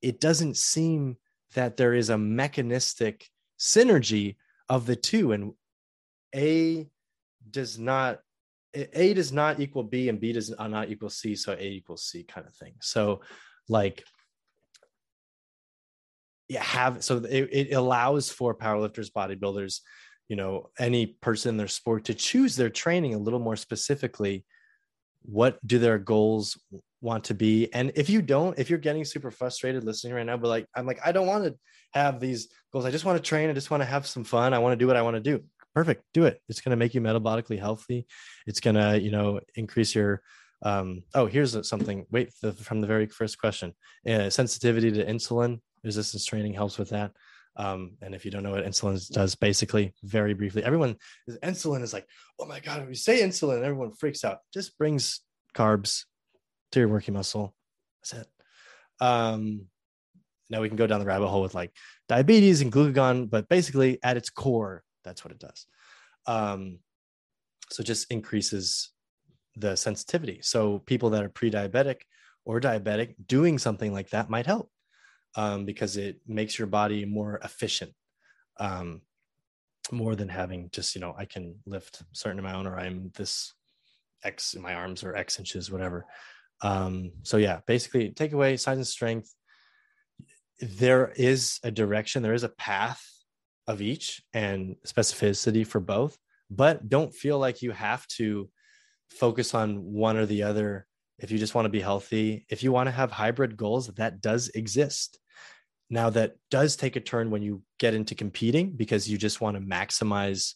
it 0.00 0.18
doesn't 0.18 0.56
seem 0.56 1.18
that 1.54 1.76
there 1.76 1.94
is 1.94 2.10
a 2.10 2.18
mechanistic 2.18 3.28
synergy 3.58 4.36
of 4.68 4.86
the 4.86 4.96
two 4.96 5.32
and 5.32 5.52
a 6.34 6.88
does 7.50 7.78
not 7.78 8.20
a 8.74 9.12
does 9.14 9.32
not 9.32 9.60
equal 9.60 9.82
b 9.82 10.08
and 10.08 10.20
b 10.20 10.32
does 10.32 10.54
not 10.58 10.90
equal 10.90 11.10
c 11.10 11.34
so 11.34 11.52
a 11.52 11.62
equals 11.62 12.04
c 12.04 12.22
kind 12.22 12.46
of 12.46 12.54
thing. 12.54 12.74
So 12.80 13.20
like 13.68 14.04
yeah 16.48 16.62
have 16.62 17.04
so 17.04 17.18
it, 17.18 17.48
it 17.52 17.72
allows 17.72 18.30
for 18.30 18.54
powerlifters 18.54 19.10
bodybuilders 19.10 19.80
you 20.28 20.36
know 20.36 20.70
any 20.78 21.06
person 21.06 21.50
in 21.50 21.56
their 21.56 21.68
sport 21.68 22.04
to 22.04 22.14
choose 22.14 22.56
their 22.56 22.70
training 22.70 23.14
a 23.14 23.18
little 23.18 23.38
more 23.38 23.56
specifically 23.56 24.44
what 25.24 25.64
do 25.66 25.78
their 25.78 25.98
goals 25.98 26.58
want 27.00 27.24
to 27.24 27.34
be? 27.34 27.72
And 27.72 27.92
if 27.94 28.08
you 28.10 28.22
don't 28.22 28.58
if 28.58 28.70
you're 28.70 28.78
getting 28.78 29.04
super 29.04 29.30
frustrated 29.30 29.84
listening 29.84 30.14
right 30.14 30.26
now 30.26 30.36
but 30.36 30.48
like 30.48 30.66
i'm 30.74 30.86
like 30.86 31.00
i 31.04 31.12
don't 31.12 31.26
want 31.26 31.44
to 31.44 31.54
have 31.92 32.20
these 32.20 32.48
goals. 32.72 32.84
I 32.84 32.90
just 32.90 33.04
want 33.04 33.22
to 33.22 33.28
train. 33.28 33.50
I 33.50 33.52
just 33.52 33.70
want 33.70 33.82
to 33.82 33.86
have 33.86 34.06
some 34.06 34.24
fun. 34.24 34.54
I 34.54 34.58
want 34.58 34.72
to 34.72 34.76
do 34.76 34.86
what 34.86 34.96
i 34.96 35.02
want 35.02 35.16
to 35.16 35.20
do. 35.20 35.44
Perfect. 35.74 36.04
Do 36.12 36.26
it. 36.26 36.40
It's 36.48 36.60
going 36.60 36.70
to 36.70 36.76
make 36.76 36.94
you 36.94 37.00
metabolically 37.00 37.58
healthy. 37.58 38.06
It's 38.46 38.60
going 38.60 38.76
to 38.76 39.00
you 39.00 39.10
know 39.10 39.40
increase 39.54 39.94
your 39.94 40.22
um 40.62 41.02
oh 41.14 41.26
here's 41.26 41.68
something. 41.68 42.06
Wait 42.10 42.32
the, 42.42 42.52
from 42.52 42.80
the 42.80 42.86
very 42.86 43.06
first 43.06 43.38
question. 43.38 43.74
Uh, 44.08 44.30
sensitivity 44.30 44.90
to 44.92 45.04
insulin 45.04 45.60
resistance 45.84 46.24
training 46.24 46.54
helps 46.54 46.78
with 46.78 46.90
that 46.90 47.12
um, 47.56 47.92
and 48.00 48.14
if 48.14 48.24
you 48.24 48.30
don't 48.30 48.42
know 48.42 48.52
what 48.52 48.64
insulin 48.64 49.10
does, 49.10 49.34
basically, 49.34 49.94
very 50.02 50.34
briefly, 50.34 50.64
everyone 50.64 50.96
is 51.26 51.38
insulin 51.38 51.82
is 51.82 51.92
like, 51.92 52.06
oh 52.38 52.46
my 52.46 52.60
god, 52.60 52.80
when 52.80 52.88
you 52.88 52.94
say 52.94 53.20
insulin, 53.22 53.62
everyone 53.62 53.92
freaks 53.92 54.24
out. 54.24 54.38
Just 54.52 54.78
brings 54.78 55.20
carbs 55.54 56.04
to 56.72 56.80
your 56.80 56.88
working 56.88 57.14
muscle. 57.14 57.54
That's 58.02 58.22
it. 58.22 59.04
Um, 59.04 59.66
now 60.48 60.60
we 60.60 60.68
can 60.68 60.76
go 60.76 60.86
down 60.86 61.00
the 61.00 61.06
rabbit 61.06 61.28
hole 61.28 61.42
with 61.42 61.54
like 61.54 61.72
diabetes 62.08 62.62
and 62.62 62.72
glucagon, 62.72 63.28
but 63.28 63.48
basically, 63.48 63.98
at 64.02 64.16
its 64.16 64.30
core, 64.30 64.82
that's 65.04 65.24
what 65.24 65.32
it 65.32 65.38
does. 65.38 65.66
Um, 66.26 66.78
so 67.70 67.82
just 67.82 68.10
increases 68.10 68.92
the 69.56 69.76
sensitivity. 69.76 70.40
So 70.42 70.78
people 70.78 71.10
that 71.10 71.22
are 71.22 71.28
pre-diabetic 71.28 72.02
or 72.44 72.60
diabetic 72.60 73.14
doing 73.26 73.58
something 73.58 73.92
like 73.92 74.10
that 74.10 74.30
might 74.30 74.46
help 74.46 74.71
um, 75.34 75.64
because 75.64 75.96
it 75.96 76.20
makes 76.26 76.58
your 76.58 76.68
body 76.68 77.04
more 77.04 77.40
efficient 77.42 77.92
um, 78.58 79.00
more 79.90 80.14
than 80.14 80.28
having 80.28 80.68
just 80.70 80.94
you 80.94 81.00
know 81.00 81.14
i 81.18 81.24
can 81.24 81.54
lift 81.66 82.02
certain 82.12 82.38
amount 82.38 82.68
or 82.68 82.78
i'm 82.78 83.10
this 83.16 83.52
x 84.24 84.54
in 84.54 84.62
my 84.62 84.74
arms 84.74 85.02
or 85.04 85.16
x 85.16 85.38
inches 85.38 85.70
whatever. 85.70 86.06
Um, 86.62 87.12
so 87.22 87.36
yeah 87.36 87.60
basically 87.66 88.10
take 88.10 88.32
away 88.32 88.56
size 88.56 88.76
and 88.76 88.86
strength. 88.86 89.34
There 90.60 91.12
is 91.16 91.58
a 91.64 91.70
direction 91.70 92.22
there 92.22 92.34
is 92.34 92.44
a 92.44 92.48
path 92.48 93.02
of 93.66 93.80
each 93.80 94.22
and 94.32 94.76
specificity 94.86 95.66
for 95.66 95.80
both 95.80 96.16
but 96.50 96.88
don't 96.88 97.14
feel 97.14 97.38
like 97.38 97.62
you 97.62 97.72
have 97.72 98.06
to 98.06 98.48
focus 99.08 99.54
on 99.54 99.82
one 99.82 100.16
or 100.16 100.26
the 100.26 100.42
other. 100.42 100.86
If 101.18 101.30
you 101.30 101.38
just 101.38 101.54
want 101.54 101.66
to 101.66 101.70
be 101.70 101.80
healthy 101.80 102.46
if 102.48 102.62
you 102.62 102.72
want 102.72 102.86
to 102.86 102.92
have 102.92 103.10
hybrid 103.10 103.56
goals 103.56 103.88
that 103.88 104.20
does 104.20 104.48
exist 104.50 105.18
now, 105.92 106.08
that 106.08 106.36
does 106.50 106.74
take 106.74 106.96
a 106.96 107.00
turn 107.00 107.30
when 107.30 107.42
you 107.42 107.62
get 107.78 107.92
into 107.92 108.14
competing 108.14 108.70
because 108.70 109.10
you 109.10 109.18
just 109.18 109.42
want 109.42 109.58
to 109.58 109.62
maximize 109.62 110.54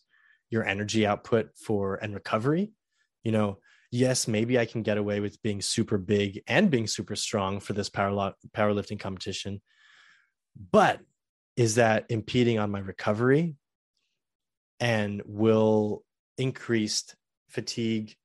your 0.48 0.64
energy 0.64 1.06
output 1.06 1.50
for 1.58 1.96
and 1.96 2.14
recovery. 2.14 2.72
You 3.22 3.32
know, 3.32 3.58
yes, 3.90 4.26
maybe 4.26 4.58
I 4.58 4.64
can 4.64 4.82
get 4.82 4.96
away 4.96 5.20
with 5.20 5.42
being 5.42 5.60
super 5.60 5.98
big 5.98 6.40
and 6.46 6.70
being 6.70 6.86
super 6.86 7.14
strong 7.14 7.60
for 7.60 7.74
this 7.74 7.90
power 7.90 8.32
powerlifting 8.56 8.98
competition. 8.98 9.60
But 10.72 11.00
is 11.54 11.74
that 11.74 12.06
impeding 12.08 12.58
on 12.58 12.70
my 12.70 12.78
recovery 12.78 13.56
and 14.80 15.20
will 15.26 16.02
increased 16.38 17.14
fatigue 17.50 18.16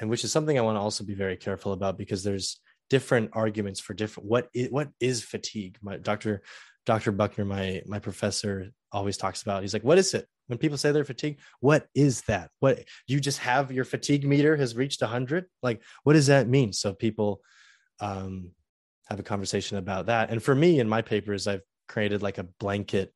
and 0.00 0.08
which 0.08 0.24
is 0.24 0.32
something 0.32 0.58
I 0.58 0.62
want 0.62 0.76
to 0.76 0.80
also 0.80 1.04
be 1.04 1.14
very 1.14 1.36
careful 1.36 1.74
about 1.74 1.98
because 1.98 2.24
there's 2.24 2.58
different 2.90 3.30
arguments 3.32 3.80
for 3.80 3.94
different 3.94 4.28
what 4.28 4.48
is, 4.54 4.70
what 4.70 4.88
is 5.00 5.22
fatigue? 5.22 5.78
My 5.82 5.96
dr 5.96 6.42
dr 6.86 7.12
buckner 7.12 7.44
my 7.44 7.82
my 7.86 7.98
professor 7.98 8.68
always 8.92 9.16
talks 9.16 9.42
about 9.42 9.62
he's 9.62 9.74
like 9.74 9.84
what 9.84 9.98
is 9.98 10.14
it? 10.14 10.26
When 10.46 10.58
people 10.58 10.78
say 10.78 10.92
they're 10.92 11.04
fatigued 11.04 11.40
what 11.60 11.86
is 11.94 12.22
that? 12.22 12.50
What 12.60 12.84
you 13.06 13.20
just 13.20 13.38
have 13.38 13.70
your 13.70 13.84
fatigue 13.84 14.26
meter 14.26 14.56
has 14.56 14.76
reached 14.76 15.02
100 15.02 15.46
like 15.62 15.82
what 16.04 16.14
does 16.14 16.28
that 16.28 16.48
mean? 16.48 16.72
So 16.72 16.92
people 16.94 17.40
um 18.00 18.50
have 19.08 19.20
a 19.20 19.24
conversation 19.24 19.78
about 19.78 20.06
that. 20.06 20.30
And 20.30 20.42
for 20.42 20.54
me 20.54 20.80
in 20.80 20.88
my 20.88 21.02
papers 21.02 21.46
i've 21.46 21.62
created 21.88 22.22
like 22.22 22.38
a 22.38 22.44
blanket 22.60 23.12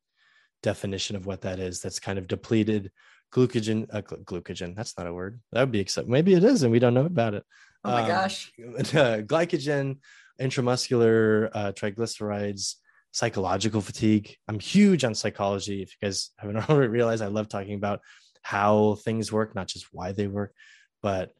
definition 0.61 1.15
of 1.15 1.25
what 1.25 1.41
that 1.41 1.59
is 1.59 1.79
that's 1.79 1.99
kind 1.99 2.17
of 2.17 2.27
depleted 2.27 2.91
glucogen 3.33 3.87
uh, 3.93 4.01
glucogen 4.01 4.75
that's 4.75 4.97
not 4.97 5.07
a 5.07 5.13
word. 5.13 5.39
That 5.51 5.61
would 5.61 5.71
be 5.71 5.79
accept 5.79 6.07
maybe 6.07 6.33
it 6.33 6.43
is 6.43 6.63
and 6.63 6.71
we 6.71 6.79
don't 6.79 6.93
know 6.93 7.05
about 7.05 7.33
it 7.33 7.43
Oh 7.83 7.91
my 7.91 8.01
um, 8.01 8.07
gosh. 8.07 8.51
Glycogen, 8.59 9.97
intramuscular 10.39 11.49
uh, 11.53 11.71
triglycerides, 11.73 12.75
psychological 13.11 13.81
fatigue. 13.81 14.35
I'm 14.47 14.59
huge 14.59 15.03
on 15.03 15.15
psychology. 15.15 15.81
If 15.81 15.91
you 15.91 16.07
guys 16.07 16.31
haven't 16.37 16.69
already 16.69 16.89
realized, 16.89 17.21
I 17.21 17.27
love 17.27 17.49
talking 17.49 17.75
about 17.75 18.01
how 18.41 18.95
things 18.95 19.31
work, 19.31 19.55
not 19.55 19.67
just 19.67 19.87
why 19.91 20.11
they 20.11 20.27
work. 20.27 20.53
But 21.01 21.31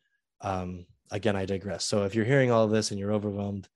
um, 0.42 0.86
again, 1.12 1.36
I 1.36 1.46
digress. 1.46 1.86
So 1.86 2.04
if 2.04 2.16
you're 2.16 2.26
hearing 2.26 2.52
all 2.52 2.64
of 2.64 2.72
this 2.72 2.92
and 2.92 3.00
you're 3.00 3.14
overwhelmed, 3.14 3.68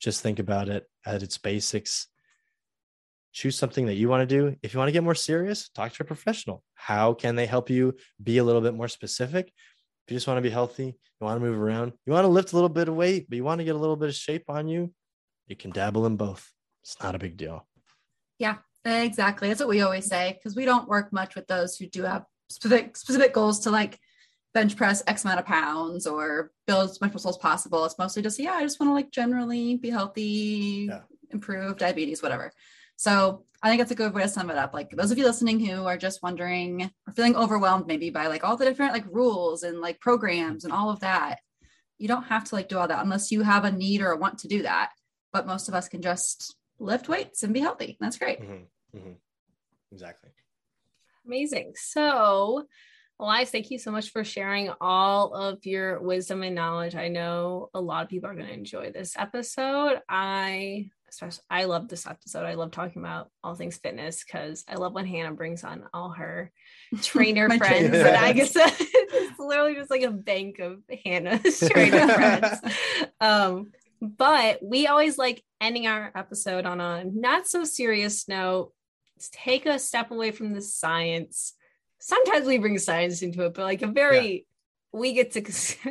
just 0.00 0.22
think 0.22 0.38
about 0.38 0.68
it 0.68 0.86
at 1.06 1.22
its 1.22 1.38
basics. 1.38 2.08
Choose 3.32 3.56
something 3.56 3.86
that 3.86 3.94
you 3.94 4.08
want 4.08 4.28
to 4.28 4.38
do. 4.38 4.56
If 4.62 4.72
you 4.72 4.78
want 4.78 4.88
to 4.88 4.92
get 4.92 5.02
more 5.02 5.14
serious, 5.14 5.68
talk 5.70 5.92
to 5.92 6.02
a 6.02 6.06
professional. 6.06 6.62
How 6.74 7.14
can 7.14 7.36
they 7.36 7.46
help 7.46 7.68
you 7.68 7.96
be 8.22 8.38
a 8.38 8.44
little 8.44 8.60
bit 8.60 8.74
more 8.74 8.88
specific? 8.88 9.52
If 10.06 10.12
you 10.12 10.16
just 10.16 10.26
want 10.26 10.38
to 10.38 10.42
be 10.42 10.50
healthy, 10.50 10.84
you 10.84 11.24
want 11.26 11.40
to 11.40 11.46
move 11.46 11.58
around, 11.58 11.92
you 12.04 12.12
want 12.12 12.24
to 12.24 12.28
lift 12.28 12.52
a 12.52 12.56
little 12.56 12.68
bit 12.68 12.88
of 12.88 12.94
weight, 12.94 13.26
but 13.28 13.36
you 13.36 13.44
want 13.44 13.58
to 13.58 13.64
get 13.64 13.74
a 13.74 13.78
little 13.78 13.96
bit 13.96 14.08
of 14.08 14.14
shape 14.14 14.44
on 14.48 14.68
you, 14.68 14.92
you 15.46 15.56
can 15.56 15.70
dabble 15.70 16.06
in 16.06 16.16
both. 16.16 16.52
It's 16.82 16.96
not 17.02 17.14
a 17.14 17.18
big 17.18 17.36
deal. 17.36 17.66
Yeah, 18.38 18.56
exactly. 18.84 19.48
That's 19.48 19.60
what 19.60 19.68
we 19.68 19.80
always 19.80 20.06
say 20.06 20.32
because 20.34 20.54
we 20.54 20.66
don't 20.66 20.88
work 20.88 21.12
much 21.12 21.34
with 21.34 21.46
those 21.46 21.76
who 21.76 21.86
do 21.86 22.02
have 22.02 22.24
specific 22.50 22.96
specific 22.96 23.32
goals 23.32 23.60
to 23.60 23.70
like 23.70 23.98
bench 24.52 24.76
press 24.76 25.02
X 25.06 25.24
amount 25.24 25.40
of 25.40 25.46
pounds 25.46 26.06
or 26.06 26.52
build 26.66 26.90
as 26.90 27.00
much 27.00 27.12
muscle 27.12 27.30
as 27.30 27.38
possible. 27.38 27.84
It's 27.84 27.98
mostly 27.98 28.22
just, 28.22 28.38
yeah, 28.38 28.52
I 28.52 28.62
just 28.62 28.78
want 28.78 28.90
to 28.90 28.94
like 28.94 29.10
generally 29.10 29.76
be 29.76 29.90
healthy, 29.90 30.86
yeah. 30.88 31.00
improve 31.30 31.78
diabetes, 31.78 32.22
whatever. 32.22 32.52
So 32.96 33.44
I 33.64 33.68
think 33.68 33.80
that's 33.80 33.92
a 33.92 33.94
good 33.94 34.12
way 34.12 34.22
to 34.22 34.28
sum 34.28 34.50
it 34.50 34.58
up. 34.58 34.74
Like 34.74 34.90
those 34.90 35.10
of 35.10 35.16
you 35.16 35.24
listening 35.24 35.58
who 35.58 35.86
are 35.86 35.96
just 35.96 36.22
wondering 36.22 36.90
or 37.06 37.14
feeling 37.14 37.34
overwhelmed 37.34 37.86
maybe 37.86 38.10
by 38.10 38.26
like 38.26 38.44
all 38.44 38.58
the 38.58 38.66
different 38.66 38.92
like 38.92 39.06
rules 39.10 39.62
and 39.62 39.80
like 39.80 40.00
programs 40.00 40.64
and 40.64 40.72
all 40.72 40.90
of 40.90 41.00
that, 41.00 41.38
you 41.96 42.06
don't 42.06 42.24
have 42.24 42.44
to 42.44 42.56
like 42.56 42.68
do 42.68 42.76
all 42.76 42.86
that 42.86 43.02
unless 43.02 43.32
you 43.32 43.40
have 43.40 43.64
a 43.64 43.72
need 43.72 44.02
or 44.02 44.10
a 44.10 44.18
want 44.18 44.40
to 44.40 44.48
do 44.48 44.64
that. 44.64 44.90
But 45.32 45.46
most 45.46 45.68
of 45.68 45.74
us 45.74 45.88
can 45.88 46.02
just 46.02 46.54
lift 46.78 47.08
weights 47.08 47.42
and 47.42 47.54
be 47.54 47.60
healthy. 47.60 47.96
That's 48.00 48.18
great. 48.18 48.42
Mm-hmm. 48.42 48.98
Mm-hmm. 48.98 49.12
Exactly. 49.92 50.30
Amazing. 51.26 51.72
So, 51.76 52.66
Elias, 53.18 53.50
thank 53.50 53.70
you 53.70 53.78
so 53.78 53.90
much 53.90 54.10
for 54.10 54.24
sharing 54.24 54.70
all 54.78 55.32
of 55.32 55.64
your 55.64 56.00
wisdom 56.00 56.42
and 56.42 56.54
knowledge. 56.54 56.96
I 56.96 57.08
know 57.08 57.70
a 57.72 57.80
lot 57.80 58.02
of 58.02 58.10
people 58.10 58.28
are 58.28 58.34
going 58.34 58.48
to 58.48 58.52
enjoy 58.52 58.92
this 58.92 59.14
episode. 59.16 60.02
I 60.06 60.90
especially 61.14 61.44
I 61.48 61.64
love 61.64 61.88
this 61.88 62.06
episode. 62.06 62.44
I 62.44 62.54
love 62.54 62.70
talking 62.70 63.00
about 63.00 63.30
all 63.42 63.54
things 63.54 63.76
fitness 63.76 64.24
because 64.24 64.64
I 64.68 64.74
love 64.74 64.92
when 64.92 65.06
Hannah 65.06 65.32
brings 65.32 65.64
on 65.64 65.84
all 65.92 66.10
her 66.10 66.52
trainer 67.02 67.48
friends. 67.48 67.90
Trainer. 67.90 68.06
And 68.06 68.16
I 68.16 68.32
guess 68.32 68.52
it's 68.56 69.38
literally 69.38 69.74
just 69.74 69.90
like 69.90 70.02
a 70.02 70.10
bank 70.10 70.58
of 70.58 70.80
Hannah's 71.04 71.60
trainer 71.70 72.08
friends. 72.08 72.60
Um, 73.20 73.72
but 74.00 74.60
we 74.62 74.86
always 74.86 75.16
like 75.16 75.42
ending 75.60 75.86
our 75.86 76.10
episode 76.14 76.66
on 76.66 76.80
a 76.80 77.04
not 77.04 77.46
so 77.46 77.64
serious 77.64 78.28
note. 78.28 78.72
Let's 79.16 79.30
take 79.32 79.66
a 79.66 79.78
step 79.78 80.10
away 80.10 80.32
from 80.32 80.52
the 80.52 80.60
science. 80.60 81.54
Sometimes 82.00 82.46
we 82.46 82.58
bring 82.58 82.78
science 82.78 83.22
into 83.22 83.44
it, 83.44 83.54
but 83.54 83.62
like 83.62 83.82
a 83.82 83.86
very 83.86 84.32
yeah 84.32 84.40
we 84.94 85.12
get 85.12 85.32
to 85.32 85.42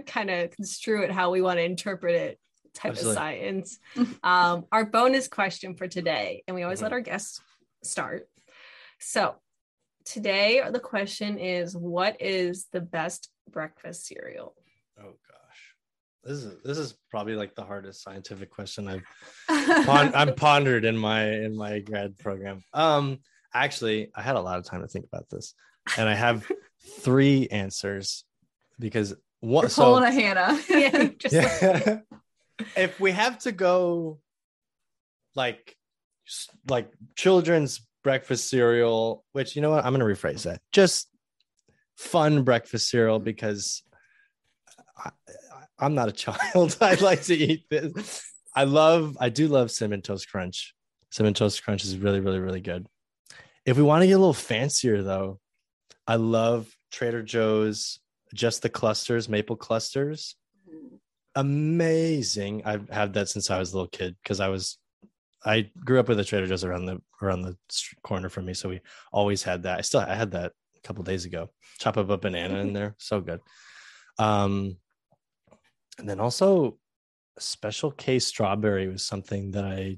kind 0.04 0.30
of 0.30 0.50
construe 0.52 1.04
it 1.04 1.12
how 1.12 1.30
we 1.30 1.42
want 1.42 1.58
to 1.58 1.64
interpret 1.64 2.16
it 2.16 2.40
type 2.74 2.92
Absolutely. 2.92 3.12
of 3.12 3.18
science. 3.18 3.80
um, 4.24 4.66
our 4.72 4.86
bonus 4.86 5.28
question 5.28 5.76
for 5.76 5.88
today, 5.88 6.44
and 6.48 6.56
we 6.56 6.64
always 6.64 6.80
mm-hmm. 6.80 6.86
let 6.86 6.94
our 6.94 7.02
guests 7.02 7.42
start. 7.84 8.28
So 9.00 9.36
today 10.06 10.62
the 10.70 10.80
question 10.80 11.38
is 11.38 11.76
what 11.76 12.22
is 12.22 12.68
the 12.72 12.82
best 12.82 13.30
breakfast 13.50 14.08
cereal? 14.08 14.56
Oh 15.00 15.04
gosh. 15.30 15.76
This 16.24 16.44
is 16.44 16.62
this 16.64 16.78
is 16.78 16.96
probably 17.10 17.36
like 17.36 17.56
the 17.56 17.64
hardest 17.64 18.04
scientific 18.04 18.50
question 18.50 18.88
I've 18.88 19.04
pon- 19.86 20.16
I'm 20.16 20.36
pondered 20.36 20.86
in 20.86 20.98
my 20.98 21.30
in 21.30 21.56
my 21.56 21.80
grad 21.80 22.18
program. 22.18 22.64
Um 22.74 23.20
actually 23.54 24.10
I 24.16 24.22
had 24.22 24.36
a 24.36 24.42
lot 24.42 24.58
of 24.58 24.66
time 24.66 24.82
to 24.82 24.88
think 24.88 25.06
about 25.06 25.30
this 25.30 25.54
and 25.98 26.08
I 26.08 26.16
have 26.16 26.50
three 27.00 27.48
answers 27.50 28.26
because 28.80 29.14
what 29.40 29.72
so, 29.72 29.84
pulling 29.84 30.04
a 30.04 30.12
Hannah. 30.12 30.60
yeah, 30.70 32.00
if 32.76 33.00
we 33.00 33.12
have 33.12 33.40
to 33.40 33.52
go 33.52 34.20
like 35.36 35.76
like 36.68 36.92
children's 37.16 37.82
breakfast 38.04 38.50
cereal, 38.50 39.24
which 39.32 39.56
you 39.56 39.62
know 39.62 39.72
what, 39.72 39.86
I'm 39.86 39.94
gonna 39.94 40.06
rephrase 40.06 40.44
that. 40.44 40.62
Just 40.72 41.10
fun 41.98 42.44
breakfast 42.44 42.90
cereal 42.90 43.20
because 43.20 43.84
I, 44.98 45.12
I'm 45.80 45.96
not 45.96 46.10
a 46.10 46.12
child. 46.14 46.78
I 46.82 46.96
like 46.96 47.24
to 47.24 47.36
eat 47.36 47.66
this. 47.70 48.24
I 48.56 48.66
love, 48.66 49.18
I 49.20 49.30
do 49.30 49.48
love 49.48 49.72
cinnamon 49.72 50.02
toast 50.02 50.30
crunch. 50.30 50.76
Cinnamon 51.12 51.34
toast 51.34 51.64
crunch 51.64 51.84
is 51.84 51.98
really, 51.98 52.20
really, 52.20 52.40
really 52.40 52.62
good. 52.62 52.86
If 53.66 53.78
we 53.78 53.84
want 53.84 54.02
to 54.02 54.08
get 54.08 54.14
a 54.14 54.20
little 54.20 54.34
fancier 54.34 55.02
though, 55.02 55.40
I 56.06 56.16
love 56.16 56.70
Trader 56.92 57.24
Joe's 57.24 58.00
just 58.34 58.62
the 58.62 58.70
clusters, 58.70 59.30
maple 59.30 59.56
clusters 59.56 60.36
amazing. 61.36 62.64
I've 62.66 62.90
had 62.90 63.14
that 63.14 63.30
since 63.30 63.50
I 63.50 63.60
was 63.60 63.72
a 63.72 63.76
little 63.76 63.90
kid 63.90 64.16
because 64.24 64.40
I 64.40 64.50
was 64.50 64.78
I 65.46 65.70
grew 65.84 66.00
up 66.00 66.08
with 66.08 66.20
a 66.20 66.24
Trader 66.24 66.48
Joe's 66.48 66.64
around 66.64 66.86
the 66.86 67.02
around 67.22 67.42
the 67.42 67.58
corner 68.04 68.30
from 68.30 68.46
me, 68.46 68.54
so 68.54 68.70
we 68.70 68.82
always 69.12 69.44
had 69.44 69.64
that. 69.64 69.80
I 69.80 69.82
still 69.82 70.02
I 70.02 70.16
had 70.16 70.32
that 70.32 70.52
a 70.78 70.88
couple 70.88 71.04
days 71.04 71.26
ago. 71.26 71.50
Chop 71.80 71.98
up 71.98 72.10
a 72.10 72.18
banana 72.18 72.60
in 72.60 72.74
there, 72.74 72.96
so 72.98 73.20
good. 73.20 73.42
Um, 74.20 74.78
and 75.98 76.08
then 76.08 76.20
also 76.20 76.78
Special 77.40 77.92
K 77.92 78.20
strawberry 78.20 78.88
was 78.88 79.04
something 79.04 79.52
that 79.52 79.66
I 79.66 79.98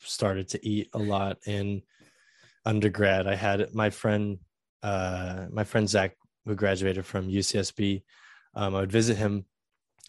started 0.00 0.48
to 0.48 0.66
eat 0.66 0.88
a 0.92 0.98
lot 0.98 1.38
in 1.46 1.82
undergrad. 2.64 3.26
I 3.26 3.36
had 3.36 3.74
my 3.74 3.90
friend 3.90 4.38
uh 4.82 5.46
my 5.50 5.64
friend 5.64 5.88
Zach 5.88 6.14
who 6.44 6.54
graduated 6.54 7.06
from 7.06 7.28
UCSB. 7.28 8.02
Um, 8.54 8.74
I 8.74 8.80
would 8.80 8.92
visit 8.92 9.16
him 9.16 9.44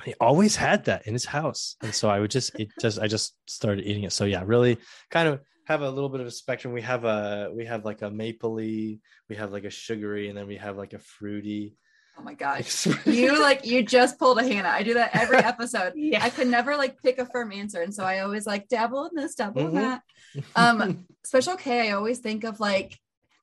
he 0.03 0.13
always 0.21 0.55
had 0.55 0.85
that 0.85 1.05
in 1.07 1.13
his 1.13 1.25
house 1.25 1.75
and 1.81 1.93
so 1.93 2.09
i 2.09 2.19
would 2.19 2.31
just 2.31 2.57
it 2.59 2.69
just 2.79 2.99
i 2.99 3.07
just 3.07 3.35
started 3.47 3.85
eating 3.85 4.03
it 4.03 4.13
so 4.13 4.25
yeah 4.25 4.41
really 4.45 4.77
kind 5.09 5.27
of 5.27 5.41
have 5.65 5.81
a 5.81 5.89
little 5.89 6.09
bit 6.09 6.21
of 6.21 6.27
a 6.27 6.31
spectrum 6.31 6.73
we 6.73 6.81
have 6.81 7.03
a 7.05 7.51
we 7.55 7.65
have 7.65 7.85
like 7.85 8.01
a 8.01 8.09
mapley 8.09 8.99
we 9.29 9.35
have 9.35 9.51
like 9.51 9.65
a 9.65 9.69
sugary 9.69 10.29
and 10.29 10.37
then 10.37 10.47
we 10.47 10.57
have 10.57 10.77
like 10.77 10.93
a 10.93 10.99
fruity 10.99 11.75
Oh 12.17 12.21
my 12.21 12.33
gosh. 12.33 12.85
You 13.05 13.39
like 13.41 13.65
you 13.65 13.81
just 13.81 14.19
pulled 14.19 14.39
a 14.39 14.43
Hannah. 14.43 14.67
I 14.67 14.83
do 14.83 14.95
that 14.95 15.11
every 15.15 15.37
episode. 15.53 15.93
Yeah. 15.95 16.21
I 16.21 16.29
could 16.29 16.47
never 16.49 16.75
like 16.75 17.01
pick 17.01 17.17
a 17.17 17.25
firm 17.25 17.53
answer. 17.53 17.81
And 17.81 17.93
so 17.95 18.03
I 18.03 18.19
always 18.19 18.45
like 18.45 18.67
dabble 18.67 19.05
in 19.05 19.15
this, 19.15 19.35
dabble 19.35 19.67
in 19.67 19.71
Mhm. 19.71 19.75
that. 19.75 20.01
Um, 20.53 21.05
Special 21.23 21.55
K, 21.55 21.87
I 21.87 21.93
always 21.93 22.19
think 22.19 22.43
of 22.43 22.59
like 22.59 22.99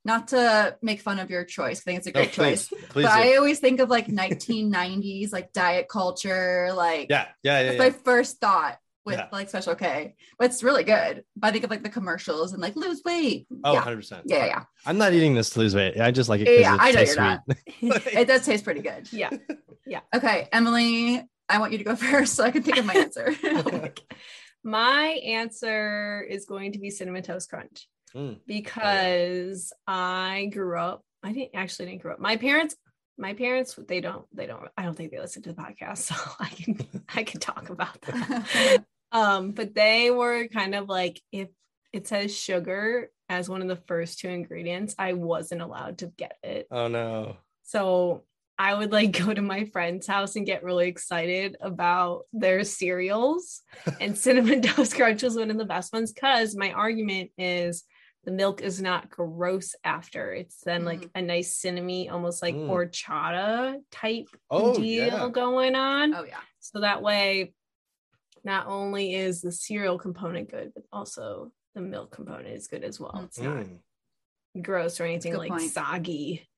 not 0.07 0.29
to 0.29 0.77
make 0.81 1.01
fun 1.01 1.19
of 1.19 1.29
your 1.31 1.45
choice. 1.45 1.81
I 1.81 1.83
think 1.83 1.99
it's 1.99 2.07
a 2.07 2.13
No, 2.13 2.21
great 2.21 2.33
choice. 2.33 2.69
please, 2.69 2.81
please 2.89 3.05
but 3.07 3.15
do. 3.23 3.29
I 3.29 3.37
always 3.37 3.59
think 3.59 3.81
of 3.81 3.91
like 3.91 4.07
1990s, 4.07 5.33
like 5.33 5.53
diet 5.53 5.89
culture, 5.89 6.71
like 6.73 7.09
yeah 7.11 7.27
yeah 7.43 7.59
yeah, 7.59 7.63
that's 7.65 7.77
yeah. 7.77 7.83
my 7.85 7.91
first 7.91 8.39
thought 8.41 8.79
with 9.05 9.19
Yeah. 9.19 9.29
like 9.33 9.49
Special 9.49 9.75
K. 9.75 10.15
But 10.39 10.51
it's 10.51 10.63
really 10.63 10.85
good. 10.85 11.25
But 11.37 11.49
I 11.49 11.51
think 11.53 11.65
of 11.65 11.71
like 11.71 11.83
the 11.83 11.89
commercials 11.91 12.53
and 12.53 12.63
like 12.63 12.77
lose 12.77 13.03
weight. 13.05 13.47
oh 13.65 13.73
yeah. 13.75 13.83
100% 13.85 14.23
yeah, 14.27 14.47
yeah, 14.47 14.63
i'm 14.87 14.99
not 14.99 15.13
eating 15.13 15.35
this 15.35 15.51
to 15.51 15.59
lose 15.61 15.75
weight 15.77 15.99
i 16.01 16.11
just 16.11 16.29
like 16.29 16.41
it 16.41 16.47
'cause 16.47 16.61
Yeah, 16.61 16.75
it 16.75 16.81
I 16.81 16.91
know 16.93 17.01
you're 17.03 17.17
not. 17.17 17.41
It 18.21 18.27
does 18.29 18.45
taste 18.47 18.65
pretty 18.65 18.83
good. 18.83 19.09
Yeah. 19.13 19.31
Yeah. 19.87 20.01
Okay, 20.15 20.49
Emily, 20.53 21.23
I 21.49 21.59
want 21.59 21.71
you 21.73 21.79
to 21.79 21.85
go 21.85 21.95
first 22.11 22.35
so 22.35 22.45
I 22.45 22.51
can 22.53 22.63
think 22.63 22.79
of 22.79 22.87
my 22.87 22.95
answer. 22.95 23.35
My 24.65 25.21
answer 25.25 26.23
is 26.29 26.45
going 26.47 26.73
to 26.73 26.79
be 26.81 26.91
cinnamon 26.91 27.23
toast 27.23 27.49
crunch 27.51 27.87
Mm. 28.17 28.39
because 28.47 29.73
I 29.87 30.51
grew 30.53 30.79
up. 30.79 31.03
I 31.23 31.33
didn't 31.33 31.51
actually 31.55 31.87
didn't 31.91 32.03
grow 32.03 32.15
up. 32.15 32.19
My 32.21 32.37
parents, 32.37 32.75
my 33.19 33.35
parents, 33.35 33.79
they 33.89 34.01
don't, 34.01 34.25
they 34.33 34.47
don't. 34.47 34.69
I 34.77 34.85
don't 34.85 34.97
think 34.97 35.11
they 35.11 35.19
listen 35.19 35.43
to 35.43 35.53
the 35.53 35.61
podcast, 35.61 35.99
so 35.99 36.15
I 36.41 36.49
can, 36.49 36.79
I 37.15 37.23
can 37.25 37.41
talk 37.41 37.69
about 37.71 38.01
that. 38.03 38.85
Um, 39.13 39.53
but 39.53 39.73
they 39.73 40.11
were 40.11 40.49
kind 40.49 40.75
of 40.75 40.89
like 40.89 41.23
if 41.31 41.49
it 41.93 42.09
says 42.09 42.37
sugar 42.37 43.09
as 43.29 43.49
one 43.49 43.63
of 43.63 43.69
the 43.69 43.77
first 43.87 44.19
two 44.19 44.29
ingredients, 44.29 44.97
I 44.99 45.13
wasn't 45.13 45.63
allowed 45.63 45.99
to 45.99 46.09
get 46.09 46.37
it. 46.43 46.67
oh 46.73 46.89
no 46.89 47.37
So 47.63 48.25
I 48.59 48.75
would 48.75 48.91
like 48.93 49.13
go 49.25 49.33
to 49.33 49.41
my 49.43 49.65
friend's 49.67 50.09
house 50.09 50.35
and 50.37 50.45
get 50.45 50.65
really 50.65 50.89
excited 50.89 51.57
about 51.61 52.25
their 52.33 52.65
cereals. 52.65 53.63
and 54.01 54.19
cinnamon 54.19 54.61
toast 54.61 54.97
crunch 54.97 55.23
was 55.23 55.37
one 55.37 55.51
of 55.53 55.57
the 55.57 55.65
best 55.65 55.93
ones 55.93 56.13
because 56.13 56.57
my 56.57 56.73
argument 56.73 57.31
is 57.39 57.85
the 58.27 58.33
milk 58.33 58.61
is 58.61 58.83
not 58.83 59.09
gross 59.09 59.75
after. 59.85 60.33
It's 60.35 60.61
then 60.65 60.85
like 60.85 61.09
a 61.15 61.23
nice 61.23 61.57
cinnamon, 61.57 62.11
almost 62.11 62.43
like 62.43 62.55
Mm. 62.55 62.69
horchata 62.69 63.79
type 63.91 64.29
oh 64.51 64.75
deal 64.77 65.07
yeah 65.07 65.29
going 65.31 65.75
on. 65.75 66.13
oh 66.15 66.25
yeah. 66.25 66.41
So 66.61 66.81
that 66.81 67.01
way, 67.03 67.55
not 68.45 68.67
only 68.67 69.15
is 69.15 69.41
the 69.41 69.53
cereal 69.53 69.97
component 69.99 70.51
good, 70.51 70.73
but 70.75 70.85
also 70.93 71.53
the 71.75 71.81
milk 71.81 72.11
component 72.13 72.49
is 72.49 72.67
good 72.67 72.83
as 72.85 72.99
well. 73.01 73.23
It's 73.25 73.39
not 73.39 73.59
Mm. 73.65 73.79
gross 74.63 75.01
or 75.01 75.05
anything 75.05 75.35
like 75.35 75.49
point. 75.51 75.71
soggy 75.71 76.49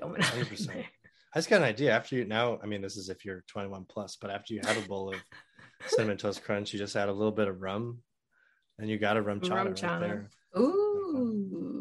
going 0.00 0.14
on. 0.22 0.22
100%. 0.22 0.66
there. 0.66 0.86
I 1.34 1.38
just 1.38 1.48
got 1.50 1.56
an 1.56 1.62
idea. 1.68 1.92
After 1.92 2.16
you 2.16 2.24
now, 2.24 2.58
I 2.62 2.66
mean, 2.66 2.80
this 2.82 2.96
is 2.96 3.08
if 3.08 3.24
you're 3.24 3.42
21 3.48 3.84
plus, 3.88 4.16
but 4.16 4.30
after 4.30 4.52
you 4.54 4.60
have 4.64 4.82
a 4.82 4.86
bowl 4.88 5.12
of 5.12 5.20
cinnamon 5.88 6.16
toast 6.18 6.42
crunch, 6.44 6.72
you 6.72 6.78
just 6.78 6.96
add 6.96 7.08
a 7.08 7.12
little 7.12 7.32
bit 7.32 7.48
of 7.48 7.60
rum, 7.60 8.02
and 8.78 8.88
you 8.88 8.98
got 8.98 9.16
a 9.16 9.22
RumChata 9.22 9.50
Rum 9.50 9.66
right 9.68 9.74
chata. 9.76 10.00
there. 10.00 10.30
Ooh, 10.58 10.91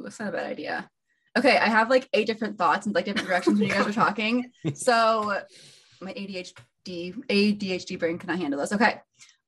that's 0.03 0.19
not 0.19 0.29
a 0.29 0.31
bad 0.31 0.45
idea. 0.51 0.89
Okay, 1.37 1.57
I 1.57 1.69
have 1.69 1.89
like 1.89 2.09
eight 2.13 2.27
different 2.27 2.57
thoughts 2.57 2.85
and 2.85 2.93
like 2.95 3.05
different 3.05 3.27
directions 3.27 3.59
when 3.59 3.69
you 3.69 3.73
guys 3.73 3.85
were 3.85 3.93
talking. 3.93 4.51
So 4.75 5.39
my 6.01 6.13
ADHD 6.13 6.53
ADHD 6.87 7.99
brain 7.99 8.17
cannot 8.17 8.39
handle 8.39 8.59
this. 8.59 8.73
Okay. 8.73 8.99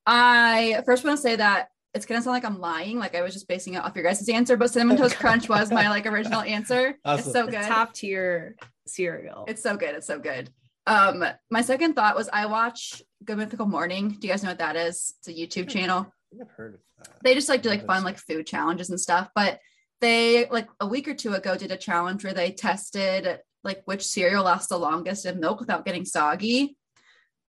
I 0.06 0.82
first 0.86 1.04
want 1.04 1.18
to 1.18 1.22
say 1.22 1.36
that 1.38 1.70
it's 1.94 2.06
gonna 2.06 2.22
sound 2.22 2.34
like 2.34 2.46
I'm 2.46 2.60
lying, 2.60 3.00
like 3.00 3.16
I 3.16 3.22
was 3.22 3.34
just 3.34 3.48
basing 3.48 3.76
it 3.76 3.84
off 3.84 3.96
your 3.96 4.04
guys' 4.04 4.28
answer, 4.28 4.58
but 4.58 4.72
cinnamon 4.72 4.98
toast 4.98 5.18
crunch 5.18 5.48
was 5.50 5.72
my 5.72 5.90
like 5.90 6.06
original 6.06 6.42
answer. 6.58 6.98
It's 7.06 7.32
so 7.32 7.46
good. 7.48 7.64
top 7.64 7.94
tier 7.94 8.56
cereal. 8.88 9.46
It's 9.48 9.62
so 9.62 9.76
good. 9.78 9.96
It's 9.96 10.08
so 10.08 10.20
good. 10.20 10.50
Um, 10.88 11.24
my 11.50 11.62
second 11.62 11.94
thought 11.94 12.16
was 12.16 12.30
I 12.34 12.48
watch 12.48 13.02
Good 13.24 13.38
Mythical 13.38 13.68
Morning. 13.68 14.10
Do 14.20 14.28
you 14.28 14.34
guys 14.34 14.44
know 14.44 14.50
what 14.50 14.58
that 14.60 14.76
is? 14.76 15.14
It's 15.20 15.28
a 15.28 15.34
YouTube 15.34 15.70
channel. 15.70 16.00
I 16.00 16.36
think 16.36 16.42
I've 16.42 16.52
heard 16.56 16.74
of 16.76 16.80
that. 17.06 17.16
they 17.24 17.36
just 17.36 17.48
like 17.50 17.62
do 17.62 17.70
like 17.70 17.86
fun 17.86 18.04
like 18.04 18.18
food 18.18 18.46
challenges 18.48 18.90
and 18.90 19.00
stuff 19.00 19.30
but 19.36 19.60
they 20.04 20.48
like 20.50 20.68
a 20.80 20.86
week 20.86 21.08
or 21.08 21.14
two 21.14 21.34
ago 21.34 21.56
did 21.56 21.72
a 21.72 21.78
challenge 21.78 22.24
where 22.24 22.34
they 22.34 22.52
tested 22.52 23.40
like 23.64 23.82
which 23.86 24.06
cereal 24.06 24.44
lasts 24.44 24.68
the 24.68 24.78
longest 24.78 25.26
in 25.26 25.40
milk 25.40 25.60
without 25.60 25.86
getting 25.86 26.04
soggy. 26.04 26.78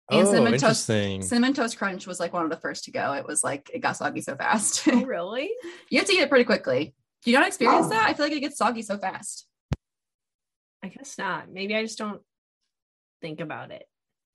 And 0.09 0.25
oh, 0.25 0.31
cinnamon 0.31 0.53
toast 0.53 0.89
interesting. 0.89 1.21
cinnamon 1.21 1.53
toast 1.53 1.77
crunch 1.77 2.07
was 2.07 2.19
like 2.19 2.31
one 2.31 2.45
of 2.45 2.49
the 2.49 2.57
first 2.57 2.85
to 2.85 2.91
go. 2.91 3.13
It 3.13 3.27
was 3.27 3.43
like 3.43 3.69
it 3.73 3.79
got 3.79 3.97
soggy 3.97 4.21
so 4.21 4.35
fast. 4.37 4.87
Oh, 4.87 5.03
really? 5.05 5.51
you 5.89 5.99
have 5.99 6.07
to 6.07 6.13
eat 6.13 6.21
it 6.21 6.29
pretty 6.29 6.45
quickly. 6.45 6.95
Do 7.23 7.31
you 7.31 7.37
not 7.37 7.47
experience 7.47 7.87
oh. 7.87 7.89
that? 7.89 8.09
I 8.09 8.13
feel 8.13 8.25
like 8.25 8.35
it 8.35 8.39
gets 8.39 8.57
soggy 8.57 8.81
so 8.81 8.97
fast. 8.97 9.45
I 10.81 10.87
guess 10.87 11.17
not. 11.17 11.51
Maybe 11.51 11.75
I 11.75 11.83
just 11.83 11.97
don't 11.97 12.21
think 13.21 13.41
about 13.41 13.71
it. 13.71 13.83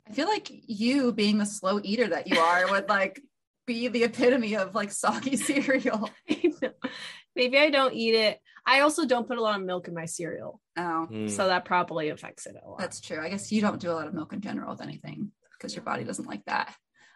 i 0.09 0.13
feel 0.13 0.27
like 0.27 0.51
you 0.51 1.13
being 1.13 1.39
the 1.39 1.47
slow 1.47 1.81
eater 1.83 2.09
that 2.09 2.27
you 2.27 2.39
are 2.39 2.69
would 2.71 2.89
like 2.89 3.23
be 3.67 3.89
the 3.89 4.05
epitome 4.05 4.57
of 4.57 4.75
like 4.75 4.91
soggy 4.91 5.37
cereal 5.49 6.11
Maybe 7.35 7.59
I 7.59 7.71
don't 7.71 7.95
eat 7.95 8.15
it. 8.15 8.39
I 8.65 8.81
also 8.81 9.07
don't 9.07 9.27
put 9.27 9.39
a 9.39 9.43
lot 9.43 9.59
of 9.59 9.67
milk 9.67 9.89
in 9.89 9.95
my 9.95 10.07
cereal. 10.07 10.61
oh 10.77 11.09
Mm. 11.11 11.31
So 11.31 11.49
that 11.49 11.65
probably 11.65 12.11
affects 12.11 12.47
it 12.47 12.57
a 12.63 12.69
lot. 12.69 12.79
That's 12.79 13.01
true. 13.01 13.21
I 13.21 13.29
guess 13.29 13.51
you 13.51 13.61
don't 13.61 13.81
do 13.81 13.91
a 13.91 13.95
lot 13.95 14.07
of 14.07 14.15
milk 14.15 14.33
in 14.33 14.41
general 14.41 14.71
with 14.71 14.83
anything 14.83 15.33
because 15.53 15.75
your 15.75 15.85
body 15.85 16.05
doesn't 16.05 16.27
like 16.27 16.45
that. 16.47 16.75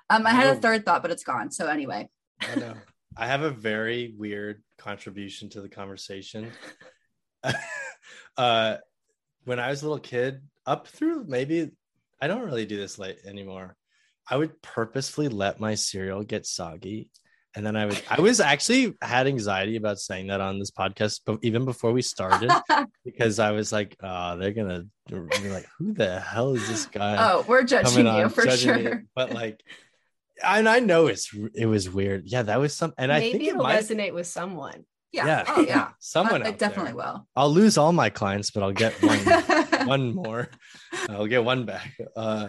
Um, 0.09 0.27
I 0.27 0.31
had 0.31 0.57
a 0.57 0.61
third 0.61 0.85
thought, 0.85 1.03
but 1.03 1.11
it's 1.11 1.25
gone. 1.25 1.51
So 1.51 1.67
anyway, 1.67 2.09
I 2.41 2.55
know. 2.57 2.75
I 3.17 3.27
have 3.27 3.43
a 3.43 3.51
very 3.51 4.15
weird 4.17 4.63
contribution 4.79 5.49
to 5.51 5.61
the 5.61 5.69
conversation. 5.69 6.53
uh, 8.37 8.77
when 9.45 9.59
I 9.59 9.71
was 9.71 9.83
a 9.83 9.87
little 9.87 9.99
kid, 9.99 10.43
up 10.67 10.89
through 10.89 11.25
maybe 11.27 11.71
I 12.21 12.27
don't 12.27 12.45
really 12.45 12.67
do 12.67 12.77
this 12.77 12.99
late 12.99 13.19
anymore. 13.27 13.77
I 14.29 14.37
would 14.37 14.61
purposefully 14.61 15.29
let 15.29 15.61
my 15.61 15.77
cereal 15.77 16.25
get 16.25 16.47
soggy, 16.47 17.11
and 17.57 17.65
then 17.67 17.75
I 17.75 17.87
would. 17.87 18.01
I 18.09 18.21
was 18.21 18.39
actually 18.39 18.95
had 19.03 19.27
anxiety 19.27 19.77
about 19.77 19.99
saying 19.99 20.27
that 20.29 20.41
on 20.41 20.59
this 20.59 20.71
podcast, 20.71 21.23
but 21.25 21.39
even 21.43 21.65
before 21.65 21.91
we 21.93 22.03
started, 22.03 22.53
because 23.05 23.39
I 23.39 23.51
was 23.53 23.73
like, 23.73 23.97
"Oh, 24.03 24.37
they're 24.37 24.53
gonna 24.53 24.85
be 25.09 25.49
like, 25.49 25.67
who 25.79 25.95
the 25.95 26.21
hell 26.21 26.55
is 26.55 26.69
this 26.69 26.87
guy?" 26.87 27.17
oh, 27.19 27.45
we're 27.49 27.65
judging 27.65 28.05
coming 28.05 28.07
you 28.19 28.25
on, 28.25 28.31
for 28.31 28.45
judging 28.45 28.77
me. 28.77 28.83
sure. 28.83 29.05
But 29.15 29.33
like, 29.33 29.61
and 30.45 30.69
I 30.69 30.81
know 30.81 31.07
it's 31.07 31.31
it 31.55 31.67
was 31.67 31.89
weird. 31.91 32.25
Yeah, 32.27 32.43
that 32.43 32.61
was 32.61 32.75
some, 32.77 32.93
and 32.99 33.11
I 33.11 33.21
Maybe 33.21 33.33
think 33.33 33.45
it 33.45 33.49
it'll 33.51 33.63
might. 33.65 33.81
resonate 33.81 34.13
with 34.15 34.27
someone. 34.27 34.85
Yeah. 35.13 35.27
Yeah, 35.27 35.45
Oh 35.49 35.61
yeah. 35.63 35.89
someone. 35.99 36.45
It 36.45 36.59
definitely 36.59 36.93
there. 36.93 36.97
will. 36.97 37.27
I'll 37.35 37.51
lose 37.51 37.79
all 37.79 37.93
my 37.93 38.11
clients, 38.11 38.51
but 38.51 38.63
I'll 38.63 38.73
get 38.73 38.93
one 39.03 39.19
one 39.89 40.15
more. 40.15 40.49
I'll 41.09 41.27
get 41.27 41.43
one 41.43 41.65
back. 41.65 41.97
Uh, 42.15 42.49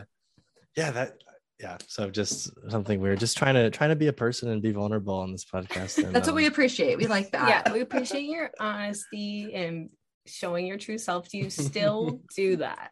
yeah, 0.75 0.91
that. 0.91 1.13
Yeah, 1.59 1.77
so 1.87 2.09
just 2.11 2.51
something 2.69 3.01
weird. 3.01 3.19
Just 3.19 3.35
trying 3.37 3.55
to 3.55 3.69
trying 3.71 3.89
to 3.89 3.95
be 3.95 4.07
a 4.07 4.13
person 4.13 4.49
and 4.49 4.61
be 4.61 4.71
vulnerable 4.71 5.15
on 5.15 5.31
this 5.31 5.43
podcast. 5.43 6.03
And, 6.03 6.15
That's 6.15 6.27
what 6.27 6.35
we 6.35 6.45
um, 6.45 6.51
appreciate. 6.51 6.97
We 6.97 7.07
like 7.07 7.31
that. 7.31 7.49
Yeah, 7.65 7.73
we 7.73 7.81
appreciate 7.81 8.25
your 8.25 8.51
honesty 8.59 9.53
and 9.55 9.89
showing 10.27 10.67
your 10.67 10.77
true 10.77 10.99
self. 10.99 11.29
Do 11.29 11.39
you 11.39 11.49
still 11.49 12.21
do 12.35 12.57
that? 12.57 12.91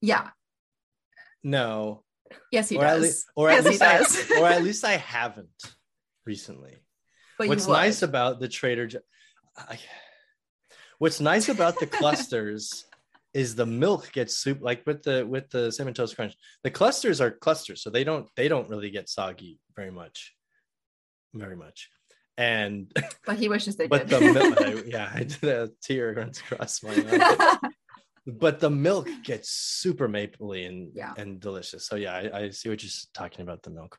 Yeah. 0.00 0.30
No, 1.44 2.04
Yes, 2.50 2.68
he 2.68 2.76
or 2.76 2.84
at 2.84 2.94
does. 2.94 3.02
least, 3.02 3.26
or 3.36 3.50
at 3.50 3.54
yes, 3.56 3.64
he 3.64 3.70
least, 3.70 3.82
I, 3.82 3.98
does. 3.98 4.30
or 4.38 4.48
at 4.48 4.62
least 4.64 4.84
I 4.84 4.92
haven't 4.96 5.48
recently. 6.24 6.74
but 7.38 7.48
What's 7.48 7.68
nice 7.68 8.02
about 8.02 8.40
the 8.40 8.48
Trader 8.48 8.86
Jo- 8.86 8.98
I, 9.56 9.78
What's 10.98 11.20
nice 11.20 11.48
about 11.48 11.78
the 11.78 11.86
clusters 11.98 12.84
is 13.36 13.54
the 13.54 13.66
milk 13.66 14.12
gets 14.12 14.34
soup 14.42 14.58
like 14.62 14.80
with 14.86 15.02
the 15.02 15.26
with 15.26 15.46
the 15.50 15.70
cinnamon 15.70 15.94
toast 15.94 16.16
crunch. 16.16 16.34
The 16.64 16.70
clusters 16.70 17.20
are 17.20 17.30
clusters, 17.30 17.82
so 17.82 17.90
they 17.90 18.02
don't 18.04 18.26
they 18.36 18.48
don't 18.48 18.68
really 18.70 18.90
get 18.90 19.08
soggy 19.10 19.58
very 19.76 19.90
much, 19.90 20.34
very 21.34 21.56
much. 21.56 21.90
And 22.38 22.90
but 23.26 23.36
he 23.38 23.48
wishes 23.48 23.76
they 23.76 23.88
but 23.88 24.08
did. 24.08 24.20
the 24.22 24.32
milk, 24.32 24.60
I- 24.68 24.82
yeah, 24.86 25.10
I 25.14 25.24
did 25.24 25.44
a 25.44 25.70
tear 25.82 26.14
runs 26.14 26.38
across 26.40 26.82
my 26.82 26.94
eye. 26.96 27.58
But 28.28 28.58
the 28.58 28.70
milk 28.70 29.06
gets 29.22 29.50
super 29.50 30.08
mapley 30.08 30.66
and 30.66 30.90
Yeah. 31.00 31.12
and 31.16 31.38
delicious. 31.38 31.86
So 31.86 31.94
yeah, 31.94 32.14
I, 32.16 32.38
I 32.40 32.50
see 32.50 32.68
what 32.68 32.82
you're 32.82 32.90
talking 33.14 33.42
about 33.42 33.62
the 33.62 33.70
milk. 33.70 33.96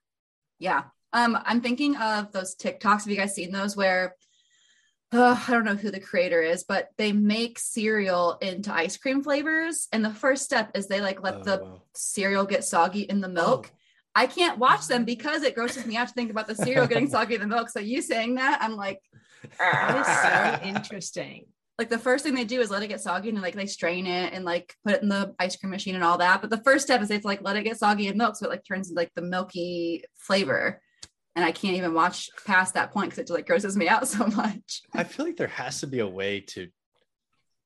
Yeah. 0.60 0.84
Um, 1.14 1.38
I'm 1.46 1.62
thinking 1.62 1.96
of 1.96 2.34
those 2.34 2.54
TikToks. 2.58 3.04
Have 3.04 3.08
you 3.08 3.16
guys 3.16 3.34
seen 3.34 3.54
those 3.54 3.78
where 3.78 4.16
uh, 5.14 5.42
I 5.48 5.52
don't 5.52 5.64
know 5.66 5.76
who 5.76 5.90
the 5.92 6.00
creator 6.00 6.42
is, 6.42 6.64
but 6.68 6.90
they 6.98 7.12
make 7.14 7.60
cereal 7.60 8.38
into 8.42 8.74
ice 8.74 8.98
cream 8.98 9.24
flavors. 9.24 9.88
And 9.94 10.04
the 10.04 10.14
first 10.14 10.44
step 10.44 10.72
is 10.76 10.88
they 10.88 11.02
like 11.02 11.22
let 11.24 11.36
Oh, 11.36 11.44
the 11.44 11.58
wow. 11.64 11.82
cereal 11.94 12.46
get 12.46 12.64
soggy 12.66 13.02
in 13.02 13.22
the 13.22 13.30
milk. 13.30 13.70
Oh. 13.72 13.76
I 14.16 14.26
can't 14.28 14.58
watch 14.58 14.88
them 14.88 15.06
because 15.06 15.44
it 15.44 15.54
grosses 15.56 15.86
me 15.86 15.96
out 15.96 16.08
to 16.08 16.14
think 16.14 16.32
about 16.32 16.48
the 16.48 16.56
cereal 16.56 16.88
getting 16.88 17.08
soggy 17.10 17.36
in 17.36 17.42
the 17.42 17.48
milk. 17.48 17.70
So 17.70 17.80
you 17.80 18.02
saying 18.02 18.36
that, 18.36 18.60
I'm 18.62 18.76
like, 18.76 19.00
That 19.60 20.60
is 20.62 20.64
so 20.64 20.68
interesting. 20.68 21.46
like 21.78 21.90
the 21.90 22.00
first 22.00 22.26
thing 22.26 22.34
they 22.34 22.44
do 22.44 22.60
is 22.60 22.72
let 22.72 22.82
it 22.84 22.88
get 22.88 23.00
soggy 23.00 23.30
and 23.30 23.40
like 23.42 23.56
they 23.56 23.68
strain 23.68 24.08
it 24.08 24.34
and 24.34 24.44
like 24.44 24.76
put 24.84 24.96
it 24.96 25.04
in 25.04 25.10
the 25.10 25.36
ice 25.40 25.56
cream 25.56 25.70
machine 25.70 25.94
and 25.96 26.04
all 26.04 26.18
that. 26.18 26.42
But 26.42 26.50
the 26.50 26.58
first 26.64 26.86
step 26.86 27.02
is 27.02 27.08
they 27.08 27.14
have 27.14 27.22
to 27.22 27.28
like 27.28 27.44
let 27.44 27.56
it 27.56 27.64
get 27.64 27.78
soggy 27.78 28.08
in 28.08 28.18
milk 28.18 28.36
so 28.36 28.48
it 28.48 28.50
like 28.50 28.66
turns 28.66 28.90
into 28.90 29.00
like 29.00 29.12
the 29.16 29.22
milky 29.22 30.04
flavor. 30.16 30.82
And 31.38 31.46
I 31.46 31.52
can't 31.52 31.78
even 31.78 31.94
watch 31.94 32.30
past 32.48 32.74
that 32.74 32.92
point 32.92 33.12
because 33.12 33.20
it 33.20 33.28
just 33.28 33.36
like 33.36 33.46
grosses 33.46 33.78
me 33.78 33.88
out 33.88 34.08
so 34.16 34.26
much. 34.26 34.82
I 34.96 35.04
feel 35.04 35.24
like 35.26 35.38
there 35.38 35.48
has 35.48 35.80
to 35.82 35.88
be 35.88 36.00
a 36.00 36.08
way 36.08 36.40
to 36.56 36.68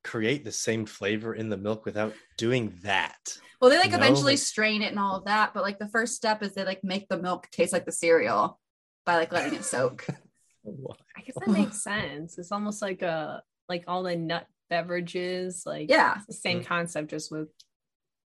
create 0.03 0.43
the 0.43 0.51
same 0.51 0.85
flavor 0.85 1.33
in 1.33 1.47
the 1.47 1.55
milk 1.55 1.85
without 1.85 2.13
doing 2.37 2.73
that. 2.83 3.37
Well, 3.61 3.69
they 3.71 3.77
like 3.79 3.91
No, 3.91 3.97
eventually 3.97 4.33
like- 4.33 4.39
strain 4.39 4.81
it 4.81 4.87
and 4.91 4.99
all 4.99 5.15
of 5.15 5.25
that, 5.25 5.53
but 5.53 5.63
like 5.63 5.79
the 5.79 5.87
first 5.87 6.15
step 6.15 6.43
is 6.43 6.53
they 6.53 6.65
like 6.65 6.83
make 6.83 7.07
the 7.07 7.17
milk 7.17 7.49
taste 7.51 7.71
like 7.71 7.85
the 7.85 7.91
cereal 7.93 8.59
by 9.05 9.15
like 9.15 9.31
letting 9.31 9.53
it 9.53 9.63
soak. 9.63 10.05
I 10.67 11.21
guess 11.21 11.35
that 11.39 11.47
makes 11.47 11.81
sense. 11.81 12.37
It's 12.37 12.51
almost 12.51 12.81
like 12.81 13.01
a 13.03 13.41
like 13.69 13.85
all 13.87 14.03
the 14.03 14.17
nut 14.17 14.47
beverages, 14.69 15.63
like 15.65 15.89
Yeah. 15.89 16.15
it's 16.17 16.25
the 16.27 16.33
same 16.33 16.59
Mhm. 16.61 16.65
concept 16.65 17.09
just 17.09 17.31
with 17.31 17.47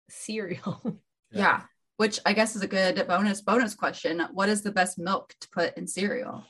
cereal. 0.09 0.99
Yeah. 1.31 1.63
Which 1.97 2.19
I 2.25 2.33
guess 2.33 2.55
is 2.55 2.61
a 2.61 2.67
good 2.67 3.07
bonus 3.07 3.41
bonus 3.41 3.73
question. 3.73 4.21
What 4.33 4.49
is 4.49 4.61
the 4.61 4.71
best 4.71 4.97
milk 4.99 5.33
to 5.41 5.49
put 5.49 5.77
in 5.77 5.87
cereal? 5.87 6.43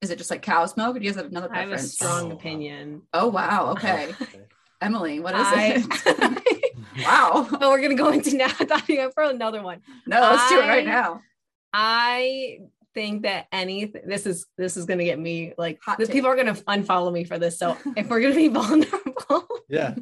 Is 0.00 0.10
it 0.10 0.18
just 0.18 0.30
like 0.30 0.42
cow's 0.42 0.76
milk 0.76 0.96
or 0.96 0.98
do 0.98 1.04
you 1.04 1.10
guys 1.12 1.20
have 1.20 1.30
another 1.30 1.48
I 1.52 1.60
have 1.60 1.72
a 1.72 1.78
strong 1.78 2.24
Oh, 2.24 2.28
wow. 2.28 2.34
opinion. 2.34 3.02
Oh 3.12 3.28
wow. 3.28 3.70
Okay. 3.72 4.12
Okay. 4.22 4.40
Emily, 4.80 5.18
what 5.18 5.34
is 5.34 5.40
I- 5.44 5.84
it? 6.06 6.74
wow. 7.04 7.48
oh, 7.60 7.70
we're 7.70 7.82
gonna 7.82 7.94
go 7.96 8.10
into 8.10 8.36
now. 8.36 8.46
I 8.46 8.64
thought 8.64 8.88
you 8.88 9.00
were 9.00 9.10
for 9.10 9.24
another 9.24 9.62
one. 9.62 9.80
No, 10.06 10.20
let's 10.20 10.48
do 10.48 10.60
it 10.60 10.68
right 10.68 10.86
now. 10.86 11.20
I 11.72 12.58
think 12.94 13.22
that 13.22 13.46
anything 13.52 14.02
this 14.06 14.24
is 14.26 14.46
this 14.56 14.76
is 14.76 14.84
gonna 14.86 15.04
get 15.04 15.18
me 15.18 15.52
like 15.58 15.78
Hot 15.84 15.98
the 15.98 16.06
take. 16.06 16.12
people 16.14 16.30
are 16.30 16.36
gonna 16.36 16.54
unfollow 16.54 17.12
me 17.12 17.24
for 17.24 17.38
this. 17.38 17.58
So 17.58 17.76
if 17.96 18.08
we're 18.08 18.20
gonna 18.20 18.34
be 18.34 18.48
vulnerable, 18.48 19.46
Yeah. 19.68 19.94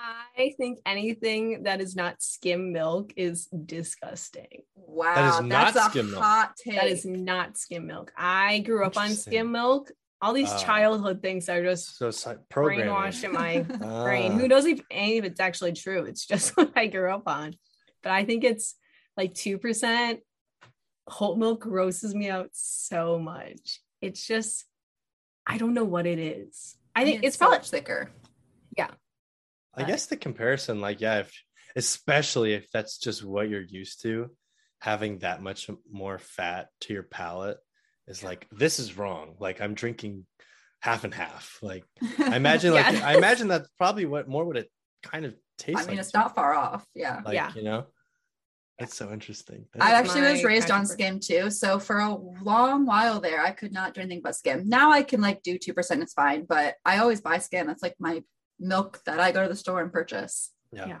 I 0.00 0.54
think 0.56 0.78
anything 0.86 1.64
that 1.64 1.80
is 1.80 1.96
not 1.96 2.22
skim 2.22 2.72
milk 2.72 3.12
is 3.16 3.46
disgusting. 3.46 4.62
Wow. 4.76 5.40
not 5.40 5.74
that's 5.74 5.86
a 5.86 5.90
skim 5.90 6.10
milk. 6.12 6.22
hot 6.22 6.52
take. 6.56 6.74
That 6.76 6.86
is 6.88 7.04
not 7.04 7.58
skim 7.58 7.86
milk. 7.86 8.12
I 8.16 8.60
grew 8.60 8.84
up 8.84 8.96
on 8.96 9.10
skim 9.10 9.50
milk. 9.50 9.90
All 10.22 10.32
these 10.32 10.50
Oh. 10.52 10.58
childhood 10.58 11.20
things 11.22 11.48
are 11.48 11.62
just 11.62 11.96
So 11.98 12.08
it's 12.08 12.24
like 12.26 12.38
programming. 12.48 12.86
brainwashed 12.86 13.24
in 13.24 13.32
my 13.32 13.60
brain. 14.04 14.32
Ah. 14.32 14.36
Who 14.38 14.48
knows 14.48 14.66
if 14.66 14.80
any 14.90 15.18
of 15.18 15.24
it's 15.24 15.40
actually 15.40 15.72
true? 15.72 16.04
It's 16.04 16.26
just 16.26 16.50
what 16.56 16.72
I 16.76 16.86
grew 16.86 17.12
up 17.12 17.24
on. 17.26 17.54
But 18.02 18.12
I 18.12 18.24
think 18.24 18.44
it's 18.44 18.76
like 19.16 19.34
2%. 19.34 20.18
Whole 21.08 21.36
milk 21.36 21.60
grosses 21.60 22.14
me 22.14 22.28
out 22.28 22.50
so 22.52 23.18
much. 23.18 23.80
It's 24.00 24.26
just, 24.26 24.64
I 25.46 25.56
don't 25.58 25.74
know 25.74 25.84
what 25.84 26.06
it 26.06 26.18
is. 26.18 26.76
I 26.94 27.04
think 27.04 27.24
it's 27.24 27.36
so 27.36 27.46
probably, 27.46 27.58
much 27.58 27.70
thicker. 27.70 28.10
I 29.80 29.84
guess 29.84 30.06
the 30.06 30.16
comparison, 30.16 30.80
like, 30.80 31.00
yeah, 31.00 31.20
if 31.20 31.32
especially 31.76 32.54
if 32.54 32.70
that's 32.70 32.98
just 32.98 33.24
what 33.24 33.48
you're 33.48 33.60
used 33.60 34.02
to, 34.02 34.30
having 34.80 35.18
that 35.18 35.42
much 35.42 35.68
more 35.90 36.18
fat 36.18 36.68
to 36.80 36.92
your 36.92 37.02
palate 37.02 37.58
is 38.06 38.22
like 38.22 38.46
this 38.50 38.78
is 38.78 38.96
wrong. 38.96 39.34
Like 39.38 39.60
I'm 39.60 39.74
drinking 39.74 40.26
half 40.80 41.04
and 41.04 41.14
half. 41.14 41.58
Like 41.62 41.84
I 42.18 42.36
imagine, 42.36 42.72
like 42.72 42.86
I 42.86 43.16
imagine 43.16 43.48
that's 43.48 43.68
probably 43.76 44.06
what 44.06 44.28
more 44.28 44.44
would 44.44 44.56
it 44.56 44.70
kind 45.02 45.24
of 45.24 45.34
taste 45.58 45.78
I 45.78 45.82
mean, 45.82 45.90
like. 45.96 45.98
it's 46.00 46.14
not 46.14 46.34
far 46.34 46.54
off. 46.54 46.86
Yeah. 46.94 47.20
like 47.24 47.34
Yeah. 47.34 47.52
you 47.54 47.62
know. 47.62 47.86
It's 48.80 48.96
so 48.96 49.12
interesting. 49.12 49.66
I 49.80 49.94
actually 49.94 50.20
was 50.20 50.44
raised 50.44 50.70
on 50.70 50.86
skim 50.86 51.18
too. 51.18 51.50
So 51.50 51.80
for 51.80 51.98
a 51.98 52.14
long 52.14 52.86
while 52.86 53.18
there, 53.18 53.40
I 53.40 53.50
could 53.50 53.72
not 53.72 53.92
do 53.92 54.00
anything 54.00 54.20
but 54.22 54.36
skim. 54.36 54.68
Now 54.68 54.92
I 54.92 55.02
can 55.02 55.20
like 55.20 55.42
do 55.42 55.58
2%, 55.58 56.00
it's 56.00 56.12
fine. 56.12 56.46
But 56.48 56.76
I 56.84 56.98
always 56.98 57.20
buy 57.20 57.38
skim. 57.38 57.66
That's 57.66 57.82
like 57.82 57.96
my 57.98 58.22
milk 58.58 59.00
that 59.04 59.20
I 59.20 59.32
go 59.32 59.42
to 59.42 59.48
the 59.48 59.56
store 59.56 59.80
and 59.80 59.92
purchase. 59.92 60.50
yeah. 60.72 60.86
Yeah. 60.86 60.98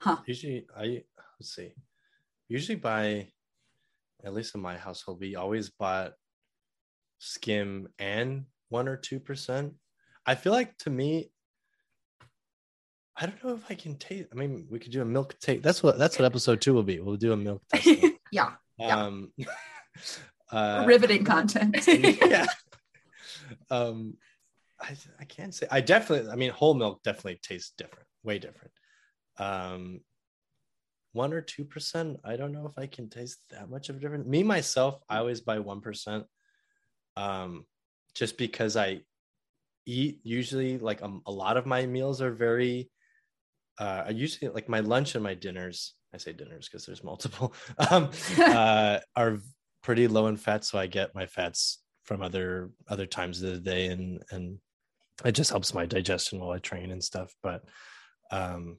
Huh. 0.00 0.16
Usually, 0.26 0.66
I 0.76 1.02
let's 1.40 1.54
see. 1.54 1.72
Usually, 2.48 2.76
by 2.76 3.28
at 4.22 4.34
least 4.34 4.54
in 4.54 4.60
my 4.60 4.76
household, 4.76 5.20
we 5.20 5.34
always 5.36 5.70
bought 5.70 6.12
skim 7.18 7.88
and 7.98 8.44
one 8.68 8.86
or 8.88 8.96
two 8.96 9.18
percent. 9.18 9.74
I 10.26 10.34
feel 10.34 10.52
like 10.52 10.76
to 10.78 10.90
me, 10.90 11.30
I 13.16 13.26
don't 13.26 13.42
know 13.44 13.54
if 13.54 13.64
I 13.70 13.74
can 13.74 13.96
taste. 13.96 14.28
I 14.32 14.34
mean, 14.34 14.66
we 14.70 14.78
could 14.78 14.92
do 14.92 15.02
a 15.02 15.06
milk 15.06 15.38
taste. 15.40 15.62
That's 15.62 15.82
what 15.82 15.98
that's 15.98 16.18
what 16.18 16.26
episode 16.26 16.60
two 16.60 16.74
will 16.74 16.82
be. 16.82 17.00
We'll 17.00 17.16
do 17.16 17.32
a 17.32 17.36
milk 17.36 17.62
taste. 17.72 18.12
Yeah. 18.30 18.52
Yeah. 18.78 19.04
um, 19.04 19.32
uh, 20.52 20.84
Riveting 20.86 21.24
content. 21.24 21.76
yeah. 21.86 22.46
Um, 23.70 24.18
I 24.84 24.96
I 25.20 25.24
can't 25.24 25.54
say. 25.54 25.66
I 25.70 25.80
definitely. 25.80 26.30
I 26.30 26.36
mean, 26.36 26.50
whole 26.50 26.74
milk 26.74 27.02
definitely 27.02 27.40
tastes 27.42 27.72
different, 27.76 28.06
way 28.22 28.38
different. 28.38 28.72
Um, 29.38 30.00
one 31.12 31.32
or 31.32 31.40
two 31.40 31.64
percent. 31.64 32.18
I 32.24 32.36
don't 32.36 32.52
know 32.52 32.66
if 32.66 32.76
I 32.76 32.86
can 32.86 33.08
taste 33.08 33.38
that 33.50 33.70
much 33.70 33.88
of 33.88 33.96
a 33.96 34.00
difference. 34.00 34.26
Me 34.26 34.42
myself, 34.42 35.00
I 35.08 35.18
always 35.18 35.40
buy 35.40 35.58
one 35.58 35.80
percent. 35.80 36.24
Um, 37.16 37.64
just 38.14 38.36
because 38.36 38.76
I 38.76 39.00
eat 39.86 40.20
usually 40.22 40.78
like 40.78 41.02
um, 41.02 41.22
a 41.26 41.32
lot 41.32 41.56
of 41.56 41.66
my 41.66 41.86
meals 41.86 42.20
are 42.20 42.32
very. 42.32 42.90
Uh, 43.78 44.04
I 44.06 44.10
usually 44.10 44.50
like 44.50 44.68
my 44.68 44.80
lunch 44.80 45.14
and 45.14 45.24
my 45.24 45.34
dinners. 45.34 45.94
I 46.12 46.16
say 46.18 46.32
dinners 46.32 46.68
because 46.68 46.86
there's 46.86 47.02
multiple. 47.04 47.54
Um, 47.90 48.10
uh, 48.38 49.00
are 49.16 49.38
pretty 49.82 50.08
low 50.08 50.26
in 50.26 50.36
fat, 50.36 50.64
so 50.64 50.78
I 50.78 50.86
get 50.86 51.14
my 51.14 51.26
fats 51.26 51.80
from 52.04 52.22
other 52.22 52.70
other 52.88 53.06
times 53.06 53.42
of 53.42 53.50
the 53.52 53.60
day, 53.60 53.86
and 53.86 54.22
and 54.30 54.58
it 55.24 55.32
just 55.32 55.50
helps 55.50 55.74
my 55.74 55.86
digestion 55.86 56.40
while 56.40 56.50
I 56.50 56.58
train 56.58 56.90
and 56.90 57.02
stuff. 57.02 57.34
But 57.42 57.64
um, 58.30 58.78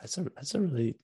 that's 0.00 0.18
a 0.18 0.24
that's 0.36 0.54
a 0.54 0.60
really 0.60 0.96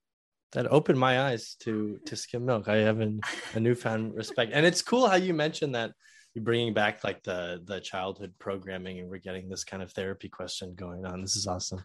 that 0.52 0.66
opened 0.70 0.98
my 0.98 1.22
eyes 1.30 1.56
to 1.60 1.98
to 2.06 2.16
skim 2.16 2.44
milk. 2.46 2.68
I 2.68 2.76
have 2.78 3.00
an, 3.00 3.20
a 3.54 3.60
newfound 3.60 4.14
respect, 4.14 4.52
and 4.54 4.66
it's 4.66 4.82
cool 4.82 5.06
how 5.08 5.16
you 5.16 5.34
mentioned 5.34 5.74
that 5.74 5.92
you're 6.34 6.44
bringing 6.44 6.74
back 6.74 7.04
like 7.04 7.22
the 7.22 7.62
the 7.64 7.80
childhood 7.80 8.34
programming, 8.38 8.98
and 8.98 9.08
we're 9.08 9.18
getting 9.18 9.48
this 9.48 9.64
kind 9.64 9.82
of 9.82 9.92
therapy 9.92 10.28
question 10.28 10.74
going 10.74 11.04
on. 11.06 11.20
This 11.22 11.36
is 11.36 11.46
awesome. 11.46 11.84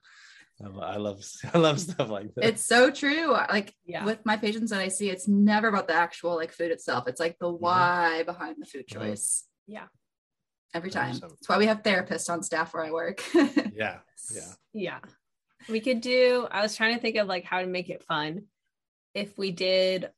I 0.63 0.67
lo- 0.67 0.83
I 0.83 0.97
love 0.97 1.23
I 1.53 1.57
love 1.57 1.79
stuff 1.79 2.09
like 2.09 2.33
that. 2.35 2.45
it's 2.45 2.65
so 2.65 2.91
true. 2.91 3.31
Like 3.31 3.73
Yeah. 3.85 4.05
with 4.05 4.25
my 4.25 4.37
patients 4.37 4.71
that 4.71 4.79
I 4.81 4.87
see, 4.89 5.09
it's 5.09 5.27
never 5.27 5.67
about 5.67 5.87
the 5.87 5.95
actual 5.95 6.35
like 6.35 6.51
food 6.51 6.71
itself. 6.71 7.07
It's 7.07 7.19
like 7.19 7.37
the 7.39 7.49
why 7.49 8.23
behind 8.23 8.57
the 8.59 8.65
food 8.65 8.87
Mhm. 8.87 8.93
choice. 8.93 9.45
Yeah. 9.67 9.87
Every 10.73 10.89
time. 10.89 11.15
100%. 11.15 11.19
That's 11.21 11.49
why 11.49 11.57
we 11.57 11.67
have 11.67 11.83
therapists 11.83 12.29
on 12.29 12.41
staff 12.43 12.73
where 12.73 12.83
I 12.83 12.91
work. 12.91 13.23
yeah, 13.33 13.99
yeah. 14.33 14.51
Yeah. 14.73 14.99
We 15.69 15.79
could 15.79 16.01
do, 16.01 16.47
I 16.51 16.61
was 16.61 16.75
trying 16.75 16.95
to 16.95 17.01
think 17.01 17.15
of 17.17 17.27
like 17.27 17.43
how 17.45 17.61
to 17.61 17.67
make 17.67 17.89
it 17.89 18.03
fun. 18.03 18.43
If 19.13 19.37
we 19.37 19.51
did 19.51 20.09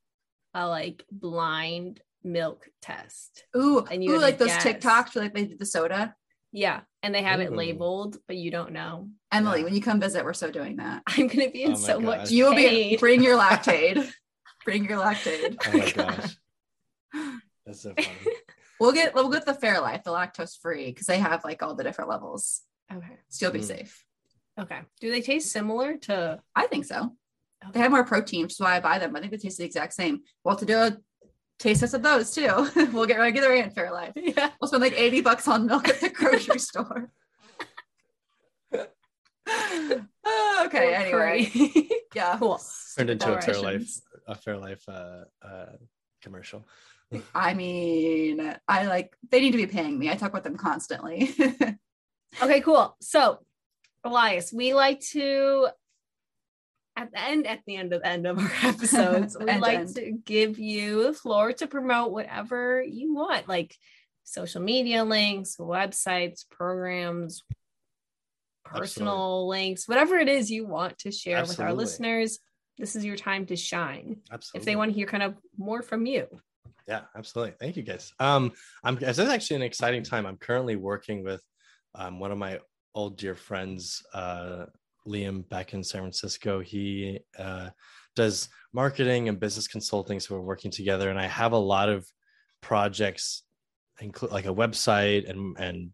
a 0.53 0.67
like 0.67 1.03
blind 1.11 1.99
milk 2.23 2.67
test. 2.81 3.43
Ooh, 3.55 3.79
And 3.91 4.03
you 4.03 4.15
ooh 4.15 4.19
like 4.19 4.37
to 4.37 4.45
those 4.45 4.53
guess. 4.53 4.63
TikToks 4.65 5.13
where 5.15 5.25
like 5.25 5.33
they 5.33 5.45
did 5.45 5.59
the 5.59 5.65
soda. 5.65 6.15
Yeah. 6.51 6.81
And 7.03 7.13
they 7.13 7.21
have 7.21 7.41
it 7.41 7.51
labeled, 7.53 8.17
but 8.27 8.37
you 8.37 8.49
don't 8.49 8.71
know. 8.71 9.09
Emily, 9.31 9.59
Yeah. 9.59 9.65
when 9.65 9.75
you 9.75 9.81
come 9.81 9.99
visit, 9.99 10.23
we're 10.23 10.33
so 10.33 10.49
doing 10.49 10.77
that. 10.77 11.03
I'm 11.07 11.27
going 11.27 11.45
to 11.45 11.51
be 11.51 11.63
in 11.63 11.71
Oh 11.73 11.75
my 11.75 11.79
so 11.79 11.99
much. 11.99 12.31
You 12.31 12.45
will 12.45 12.55
be 12.55 12.67
pain. 12.69 12.97
bring 12.99 13.21
your 13.21 13.37
lactate. 13.37 14.09
bring 14.63 14.85
your 14.85 14.97
lactate. 14.99 15.57
Oh 15.67 15.77
my 15.77 15.91
gosh. 15.91 16.37
That's 17.65 17.81
so 17.81 17.93
funny. 17.93 18.07
We'll 18.85 18.93
get 18.93 19.15
we'll 19.15 19.29
get 19.29 19.45
the 19.47 19.53
Fairlife, 19.53 20.03
the 20.03 20.11
lactose 20.11 20.59
free, 20.61 20.85
because 20.91 21.07
they 21.07 21.17
have 21.17 21.43
like 21.43 21.63
all 21.63 21.73
the 21.73 21.83
different 21.83 22.09
levels. 22.09 22.61
Okay. 22.93 23.17
Still 23.29 23.49
be 23.51 23.59
Mm. 23.59 23.63
safe. 23.63 24.05
Okay. 24.59 24.79
Do 25.01 25.09
they 25.11 25.21
taste 25.21 25.51
similar 25.51 25.97
to 25.97 26.39
I 26.55 26.67
think 26.67 26.85
so. 26.85 27.15
They 27.73 27.79
have 27.79 27.89
more 27.91 28.03
protein, 28.05 28.43
which 28.43 28.53
is 28.53 28.59
why 28.59 28.75
I 28.75 28.79
buy 28.79 28.99
them. 28.99 29.15
I 29.15 29.19
think 29.21 29.31
they 29.31 29.37
taste 29.39 29.57
the 29.57 29.63
exact 29.65 29.93
same. 29.93 30.21
We'll 30.43 30.53
have 30.53 30.59
to 30.59 30.65
do 30.67 30.77
a 30.77 30.97
taste 31.57 31.79
test 31.79 31.95
of 31.95 32.03
those 32.03 32.29
too. 32.31 32.69
we'll 32.93 33.07
get 33.07 33.17
regular 33.17 33.53
and 33.53 33.73
Fairlife. 33.73 34.11
Yeah. 34.15 34.51
We'll 34.61 34.67
spend 34.67 34.81
like 34.83 34.93
80 34.99 35.21
bucks 35.21 35.47
on 35.47 35.65
milk 35.65 35.89
at 35.89 35.99
the 35.99 36.09
grocery 36.09 36.59
store. 36.69 37.09
Oh, 39.47 40.63
okay, 40.67 40.93
anyway. 40.95 41.49
Yeah. 42.13 42.37
cool. 42.37 42.59
Turned 42.97 43.09
into 43.09 43.27
a 43.27 43.29
Alright. 43.31 43.45
Fairlife, 43.45 44.01
a 44.27 44.35
Fairlife 44.35 44.87
uh, 44.87 45.25
uh, 45.45 45.65
commercial. 46.21 46.65
I 47.33 47.53
mean, 47.53 48.55
I 48.67 48.87
like 48.87 49.15
they 49.29 49.39
need 49.39 49.51
to 49.51 49.57
be 49.57 49.67
paying 49.67 49.97
me. 49.97 50.09
I 50.09 50.15
talk 50.15 50.33
with 50.33 50.43
them 50.43 50.57
constantly. 50.57 51.33
Okay, 52.41 52.61
cool. 52.61 52.95
So, 53.01 53.39
Elias, 54.03 54.51
we 54.51 54.73
like 54.73 54.99
to 55.11 55.67
at 56.97 57.11
the 57.11 57.19
end, 57.21 57.45
at 57.45 57.59
the 57.67 57.75
end 57.75 57.93
of 57.93 58.01
the 58.01 58.07
end 58.07 58.25
of 58.25 58.39
our 58.39 58.51
episodes, 58.63 59.35
we 59.37 59.49
End 59.49 59.61
like 59.61 59.79
end. 59.79 59.95
to 59.95 60.11
give 60.11 60.59
you 60.59 61.03
the 61.03 61.13
floor 61.13 61.51
to 61.53 61.67
promote 61.67 62.11
whatever 62.11 62.81
you 62.81 63.13
want, 63.13 63.49
like 63.49 63.75
social 64.23 64.61
media 64.61 65.03
links, 65.03 65.57
websites, 65.57 66.47
programs, 66.49 67.43
personal 68.63 69.47
links, 69.47 69.87
whatever 69.89 70.17
it 70.17 70.29
is 70.29 70.49
you 70.49 70.65
want 70.65 70.97
to 70.99 71.11
share 71.11 71.41
with 71.41 71.59
our 71.59 71.73
listeners. 71.73 72.39
This 72.77 72.95
is 72.95 73.05
your 73.05 73.17
time 73.17 73.45
to 73.47 73.55
shine. 73.55 74.17
Absolutely. 74.31 74.59
If 74.59 74.65
they 74.65 74.75
want 74.75 74.91
to 74.91 74.95
hear 74.95 75.07
kind 75.07 75.23
of 75.23 75.35
more 75.57 75.81
from 75.81 76.05
you. 76.05 76.27
Yeah, 76.87 77.01
absolutely. 77.15 77.55
Thank 77.59 77.77
you 77.77 77.83
guys. 77.83 78.13
Um, 78.19 78.51
I'm 78.83 78.95
this 78.95 79.17
is 79.17 79.29
actually 79.29 79.57
an 79.57 79.61
exciting 79.63 80.03
time. 80.03 80.25
I'm 80.25 80.37
currently 80.37 80.75
working 80.75 81.23
with 81.23 81.41
um, 81.95 82.19
one 82.19 82.31
of 82.31 82.37
my 82.37 82.59
old 82.93 83.17
dear 83.17 83.35
friends, 83.35 84.03
uh, 84.13 84.65
Liam, 85.07 85.47
back 85.49 85.73
in 85.73 85.83
San 85.83 86.01
Francisco. 86.01 86.59
He 86.59 87.19
uh, 87.39 87.69
does 88.15 88.49
marketing 88.71 89.29
and 89.29 89.39
business 89.39 89.67
consulting, 89.67 90.19
so 90.19 90.35
we're 90.35 90.41
working 90.41 90.71
together. 90.71 91.09
And 91.09 91.19
I 91.19 91.27
have 91.27 91.53
a 91.53 91.57
lot 91.57 91.89
of 91.89 92.07
projects, 92.61 93.43
include 93.99 94.31
like 94.31 94.45
a 94.45 94.53
website 94.53 95.29
and 95.29 95.57
and 95.57 95.89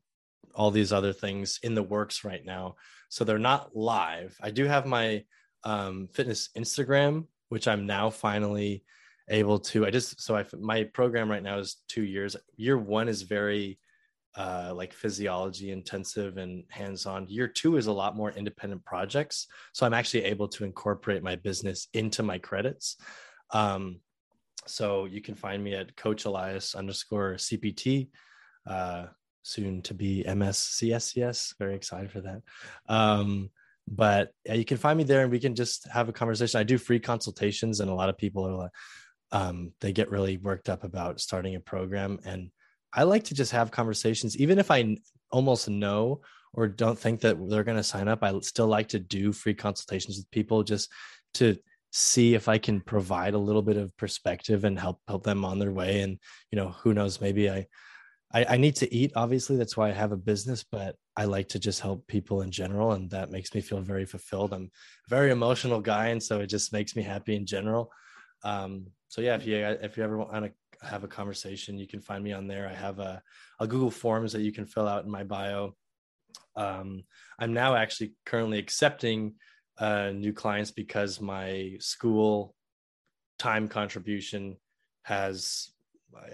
all 0.55 0.71
these 0.71 0.91
other 0.91 1.13
things 1.13 1.59
in 1.63 1.73
the 1.73 1.83
works 1.83 2.25
right 2.25 2.43
now. 2.45 2.75
So 3.07 3.23
they're 3.23 3.39
not 3.39 3.75
live. 3.75 4.37
I 4.41 4.51
do 4.51 4.65
have 4.65 4.85
my 4.85 5.23
um, 5.63 6.09
fitness 6.11 6.49
Instagram, 6.57 7.27
which 7.47 7.67
I'm 7.67 7.85
now 7.85 8.09
finally 8.09 8.83
able 9.31 9.57
to 9.57 9.85
i 9.85 9.89
just 9.89 10.21
so 10.21 10.35
i 10.35 10.45
my 10.59 10.83
program 10.83 11.31
right 11.31 11.41
now 11.41 11.57
is 11.57 11.77
two 11.87 12.03
years. 12.03 12.35
Year 12.57 12.77
one 12.77 13.07
is 13.07 13.23
very 13.23 13.79
uh 14.37 14.71
like 14.75 14.93
physiology 14.93 15.71
intensive 15.71 16.37
and 16.37 16.63
hands-on. 16.69 17.27
Year 17.27 17.47
two 17.47 17.77
is 17.77 17.87
a 17.87 17.91
lot 17.91 18.15
more 18.15 18.31
independent 18.31 18.85
projects. 18.85 19.47
So 19.73 19.85
i'm 19.85 19.93
actually 19.93 20.25
able 20.25 20.47
to 20.49 20.63
incorporate 20.65 21.23
my 21.23 21.35
business 21.35 21.87
into 21.93 22.21
my 22.23 22.37
credits. 22.37 22.97
Um 23.51 24.01
so 24.67 25.05
you 25.05 25.21
can 25.21 25.35
find 25.35 25.63
me 25.63 25.73
at 25.73 25.95
coach 25.95 26.25
elias 26.25 26.75
underscore 26.75 27.33
cpt 27.35 28.09
uh 28.67 29.05
soon 29.43 29.81
to 29.81 29.93
be 29.95 30.23
mscscs 30.27 31.55
very 31.57 31.75
excited 31.75 32.11
for 32.11 32.21
that. 32.21 32.41
Um 32.87 33.49
but 33.87 34.31
yeah, 34.45 34.53
you 34.53 34.63
can 34.63 34.77
find 34.77 34.97
me 34.97 35.03
there 35.03 35.21
and 35.23 35.31
we 35.31 35.39
can 35.39 35.55
just 35.55 35.87
have 35.87 36.07
a 36.07 36.13
conversation. 36.13 36.59
I 36.59 36.63
do 36.63 36.77
free 36.77 36.99
consultations 36.99 37.79
and 37.79 37.89
a 37.89 37.93
lot 37.93 38.09
of 38.09 38.17
people 38.17 38.47
are 38.47 38.53
like 38.53 38.71
um, 39.31 39.71
they 39.79 39.93
get 39.93 40.11
really 40.11 40.37
worked 40.37 40.69
up 40.69 40.83
about 40.83 41.21
starting 41.21 41.55
a 41.55 41.59
program 41.59 42.19
and 42.25 42.51
i 42.93 43.03
like 43.03 43.23
to 43.23 43.33
just 43.33 43.51
have 43.51 43.71
conversations 43.71 44.37
even 44.37 44.59
if 44.59 44.69
I 44.69 44.97
almost 45.31 45.69
know 45.69 46.21
or 46.53 46.67
don't 46.67 46.99
think 46.99 47.21
that 47.21 47.37
they're 47.49 47.63
going 47.63 47.77
to 47.77 47.83
sign 47.83 48.07
up 48.07 48.23
i 48.23 48.37
still 48.39 48.67
like 48.67 48.89
to 48.89 48.99
do 48.99 49.31
free 49.31 49.53
consultations 49.53 50.17
with 50.17 50.29
people 50.31 50.63
just 50.63 50.91
to 51.35 51.57
see 51.93 52.35
if 52.35 52.49
i 52.49 52.57
can 52.57 52.81
provide 52.81 53.33
a 53.33 53.37
little 53.37 53.61
bit 53.61 53.77
of 53.77 53.95
perspective 53.95 54.65
and 54.65 54.77
help 54.77 54.99
help 55.07 55.23
them 55.23 55.45
on 55.45 55.59
their 55.59 55.71
way 55.71 56.01
and 56.01 56.19
you 56.51 56.57
know 56.57 56.69
who 56.69 56.93
knows 56.93 57.21
maybe 57.21 57.49
i 57.49 57.65
I, 58.33 58.45
I 58.49 58.57
need 58.57 58.75
to 58.77 58.93
eat, 58.93 59.11
obviously. 59.15 59.57
That's 59.57 59.75
why 59.75 59.89
I 59.89 59.93
have 59.93 60.11
a 60.11 60.17
business, 60.17 60.63
but 60.63 60.95
I 61.17 61.25
like 61.25 61.49
to 61.49 61.59
just 61.59 61.81
help 61.81 62.07
people 62.07 62.41
in 62.41 62.51
general. 62.51 62.93
And 62.93 63.09
that 63.11 63.31
makes 63.31 63.53
me 63.53 63.61
feel 63.61 63.81
very 63.81 64.05
fulfilled. 64.05 64.53
I'm 64.53 64.71
a 65.07 65.09
very 65.09 65.31
emotional 65.31 65.81
guy. 65.81 66.07
And 66.07 66.21
so 66.21 66.39
it 66.39 66.47
just 66.47 66.71
makes 66.71 66.95
me 66.95 67.03
happy 67.03 67.35
in 67.35 67.45
general. 67.45 67.91
Um, 68.43 68.87
so 69.11 69.19
yeah, 69.19 69.35
if 69.35 69.45
you, 69.45 69.57
if 69.57 69.97
you 69.97 70.05
ever 70.05 70.17
want 70.17 70.45
to 70.45 70.87
have 70.87 71.03
a 71.03 71.07
conversation, 71.07 71.77
you 71.77 71.85
can 71.85 71.99
find 71.99 72.23
me 72.23 72.31
on 72.31 72.47
there. 72.47 72.69
I 72.69 72.73
have 72.73 72.99
a, 72.99 73.21
a 73.59 73.67
Google 73.67 73.91
forms 73.91 74.31
that 74.31 74.41
you 74.41 74.53
can 74.53 74.65
fill 74.65 74.87
out 74.87 75.03
in 75.03 75.11
my 75.11 75.25
bio. 75.25 75.75
Um, 76.55 77.03
I'm 77.37 77.51
now 77.51 77.75
actually 77.75 78.13
currently 78.25 78.57
accepting 78.57 79.33
uh, 79.77 80.11
new 80.11 80.31
clients 80.31 80.71
because 80.71 81.19
my 81.19 81.73
school 81.79 82.55
time 83.37 83.67
contribution 83.67 84.55
has 85.03 85.71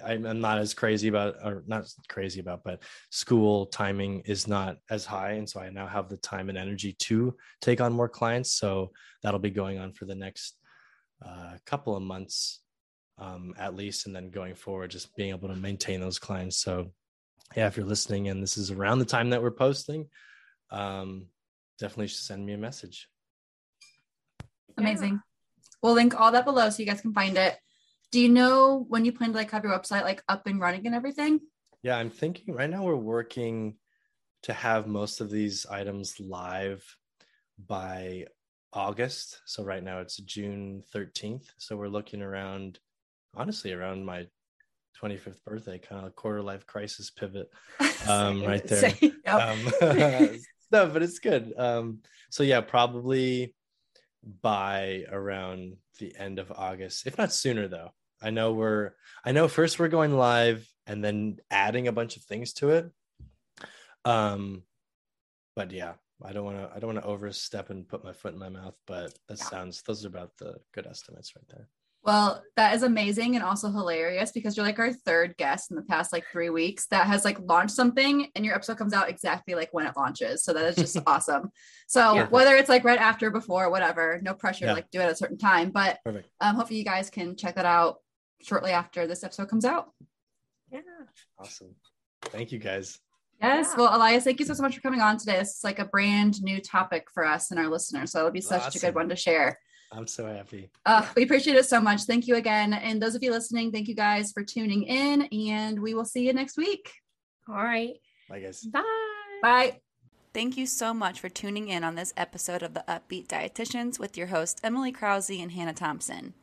I'm 0.05 0.39
not 0.39 0.59
as 0.59 0.75
crazy 0.75 1.07
about, 1.07 1.36
or 1.43 1.63
not 1.65 1.91
crazy 2.07 2.39
about, 2.39 2.63
but 2.63 2.84
school 3.09 3.65
timing 3.67 4.21
is 4.25 4.47
not 4.47 4.78
as 4.91 5.03
high. 5.03 5.34
And 5.34 5.49
so 5.49 5.61
I 5.61 5.69
now 5.71 5.88
have 5.88 6.09
the 6.09 6.17
time 6.17 6.49
and 6.49 6.57
energy 6.57 6.93
to 6.93 7.36
take 7.59 7.82
on 7.82 7.93
more 7.93 8.09
clients. 8.09 8.51
So 8.53 8.91
that'll 9.23 9.39
be 9.39 9.51
going 9.51 9.80
on 9.80 9.93
for 9.93 10.05
the 10.05 10.15
next 10.15 10.57
uh, 11.25 11.57
couple 11.65 11.95
of 11.95 12.03
months 12.03 12.61
um, 13.18 13.53
at 13.57 13.76
least. 13.76 14.05
And 14.05 14.15
then 14.15 14.30
going 14.30 14.55
forward, 14.55 14.91
just 14.91 15.15
being 15.15 15.30
able 15.30 15.49
to 15.49 15.55
maintain 15.55 15.99
those 16.01 16.20
clients. 16.20 16.57
So 16.57 16.91
yeah, 17.55 17.68
if 17.68 17.78
you're 17.78 17.86
listening 17.86 18.28
and 18.28 18.41
this 18.41 18.57
is 18.57 18.72
around 18.72 18.99
the 18.99 19.05
time 19.05 19.30
that 19.30 19.41
we're 19.41 19.51
posting, 19.51 20.07
um, 20.72 21.28
definitely 21.80 22.09
send 22.09 22.45
me 22.45 22.53
a 22.53 22.57
message. 22.57 23.07
Amazing. 24.78 25.22
We'll 25.82 25.93
link 25.93 26.20
all 26.20 26.32
that 26.32 26.45
below 26.45 26.70
so 26.70 26.82
you 26.82 26.88
guys 26.88 27.01
can 27.01 27.13
find 27.13 27.38
it. 27.38 27.57
Do 28.11 28.20
you 28.20 28.30
know 28.30 28.86
when 28.88 29.05
you 29.05 29.11
plan 29.11 29.32
to 29.32 29.38
like 29.38 29.51
have 29.51 29.63
your 29.63 29.78
website 29.78 30.03
like 30.03 30.24
up 30.28 30.47
and 30.47 30.59
running 30.59 30.86
and 30.86 30.95
everything? 30.95 31.39
Yeah, 31.84 31.97
I'm 31.97 32.09
thinking 32.09 32.53
right 32.53 32.70
now 32.70 32.84
we're 32.84 32.95
working 32.95 33.76
to 34.43 34.53
have 34.53 34.88
most 34.88 35.22
of 35.22 35.30
these 35.30 35.65
items 35.65 36.20
live 36.20 36.84
by 37.65 38.26
August. 38.74 39.41
So 39.45 39.63
right 39.63 39.84
now 39.84 39.99
it's 39.99 40.18
June 40.18 40.84
13th. 40.93 41.45
So 41.57 41.76
we're 41.76 41.88
looking 41.88 42.22
around, 42.22 42.80
honestly, 43.38 43.71
around 43.71 44.05
my 44.05 44.27
25th 45.01 45.43
birthday, 45.45 45.77
kind 45.77 46.05
of 46.05 46.15
quarter 46.15 46.41
life 46.41 46.65
crisis 46.65 47.09
pivot 47.09 47.49
um, 48.07 48.43
right 48.43 48.65
there. 48.65 48.91
Um, 49.25 49.59
no, 50.71 50.88
but 50.88 51.03
it's 51.03 51.19
good. 51.19 51.53
Um, 51.57 51.99
so 52.29 52.43
yeah, 52.43 52.61
probably 52.61 53.55
by 54.41 55.05
around 55.09 55.77
the 55.99 56.13
end 56.17 56.39
of 56.39 56.51
August, 56.51 57.07
if 57.07 57.17
not 57.17 57.31
sooner 57.31 57.67
though. 57.67 57.91
I 58.21 58.31
know 58.31 58.53
we're 58.53 58.91
I 59.23 59.31
know 59.31 59.47
first 59.47 59.79
we're 59.79 59.89
going 59.89 60.17
live 60.17 60.67
and 60.88 61.03
then 61.03 61.38
adding 61.51 61.88
a 61.88 61.91
bunch 61.91 62.17
of 62.17 62.23
things 62.23 62.53
to 62.53 62.71
it. 62.71 62.91
Um 64.05 64.63
but 65.55 65.72
yeah, 65.72 65.93
I 66.23 66.34
don't 66.34 66.45
want 66.45 66.57
to 66.57 66.72
I 66.76 66.80
don't 66.80 66.93
want 66.93 67.05
to 67.05 67.09
overstep 67.09 67.69
and 67.69 67.88
put 67.88 68.03
my 68.03 68.14
foot 68.14 68.34
in 68.34 68.39
my 68.39 68.49
mouth, 68.49 68.76
but 68.88 69.14
that 69.27 69.38
sounds 69.38 69.84
those 69.84 70.03
are 70.03 70.09
about 70.09 70.31
the 70.38 70.55
good 70.73 70.88
estimates 70.88 71.34
right 71.35 71.47
there. 71.47 71.68
Well, 72.07 72.41
that 72.55 72.73
is 72.73 72.84
amazing 72.84 73.35
and 73.35 73.43
also 73.43 73.69
hilarious 73.69 74.31
because 74.31 74.55
you're 74.55 74.65
like 74.65 74.79
our 74.79 74.93
third 74.93 75.35
guest 75.35 75.71
in 75.71 75.75
the 75.75 75.84
past 75.84 76.13
like 76.13 76.23
three 76.31 76.49
weeks 76.49 76.88
that 76.88 77.05
has 77.05 77.25
like 77.25 77.38
launched 77.41 77.75
something 77.75 78.29
and 78.34 78.45
your 78.45 78.55
episode 78.55 78.77
comes 78.77 78.93
out 78.93 79.09
exactly 79.09 79.55
like 79.55 79.73
when 79.73 79.85
it 79.85 79.97
launches. 79.97 80.41
So 80.41 80.53
that 80.53 80.63
is 80.63 80.77
just 80.77 80.97
awesome. 81.05 81.51
So 81.88 82.15
Yeah. 82.15 82.27
whether 82.29 82.55
it's 82.55 82.69
like 82.69 82.85
right 82.85 82.97
after, 82.97 83.29
before, 83.29 83.69
whatever, 83.69 84.21
no 84.23 84.34
pressure 84.34 84.67
Yeah. 84.67 84.73
like 84.73 84.89
do 84.89 85.01
it 85.01 85.03
at 85.03 85.11
a 85.11 85.15
certain 85.17 85.38
time. 85.38 85.69
But 85.71 85.99
Perfect. 86.05 86.29
um, 86.39 86.55
hopefully 86.55 86.79
you 86.79 86.85
guys 86.85 87.09
can 87.09 87.35
check 87.35 87.55
that 87.55 87.65
out 87.65 87.97
shortly 88.41 88.71
after 88.71 89.05
this 89.05 89.25
episode 89.25 89.49
comes 89.49 89.65
out. 89.65 89.91
Yeah. 90.71 90.79
Awesome. 91.38 91.75
Thank 92.21 92.53
you 92.53 92.59
guys. 92.59 92.99
Yes. 93.41 93.67
Yeah. 93.71 93.75
Well, 93.84 93.93
Elias, 93.97 94.23
thank 94.23 94.39
you 94.39 94.45
so, 94.45 94.53
so 94.53 94.63
much 94.63 94.75
for 94.75 94.81
coming 94.81 95.01
on 95.01 95.17
today. 95.17 95.39
This 95.39 95.57
is 95.57 95.63
like 95.65 95.79
a 95.79 95.85
brand 95.85 96.41
new 96.41 96.61
topic 96.61 97.07
for 97.13 97.25
us 97.25 97.51
and 97.51 97.59
our 97.59 97.67
listeners. 97.67 98.13
So 98.13 98.19
it'll 98.19 98.31
be 98.31 98.39
such 98.39 98.77
a 98.77 98.79
good 98.79 98.95
one 98.95 99.09
to 99.09 99.15
share. 99.17 99.59
I'm 99.91 100.07
so 100.07 100.27
happy. 100.27 100.69
Uh, 100.85 101.05
we 101.15 101.23
appreciate 101.23 101.55
it 101.55 101.65
so 101.65 101.80
much. 101.80 102.03
Thank 102.03 102.27
you 102.27 102.35
again. 102.35 102.73
And 102.73 103.01
those 103.01 103.15
of 103.15 103.23
you 103.23 103.31
listening, 103.31 103.72
thank 103.72 103.88
you 103.88 103.95
guys 103.95 104.31
for 104.31 104.43
tuning 104.43 104.84
in. 104.84 105.23
And 105.23 105.81
we 105.81 105.93
will 105.93 106.05
see 106.05 106.26
you 106.26 106.34
next 106.34 106.57
week. 106.57 106.91
All 107.47 107.55
right. 107.55 107.93
Bye 108.30 108.41
guys. 108.41 108.64
Bye. 108.64 108.84
Bye. 109.41 109.80
Thank 110.34 110.57
you 110.57 110.68
so 110.68 110.93
much 110.93 111.19
for 111.19 111.30
tuning 111.30 111.69
in 111.69 111.84
on 111.84 111.95
this 111.95 112.14
episode 112.18 112.61
of 112.61 112.73
the 112.73 112.89
Up-Beet 112.91 113.27
Dietitians 113.27 113.97
with 113.97 114.18
your 114.18 114.27
hosts 114.27 114.61
Emily 114.64 114.91
Krause 114.91 115.30
and 115.30 115.53
Hannah 115.53 115.73
Thompson. 115.73 116.34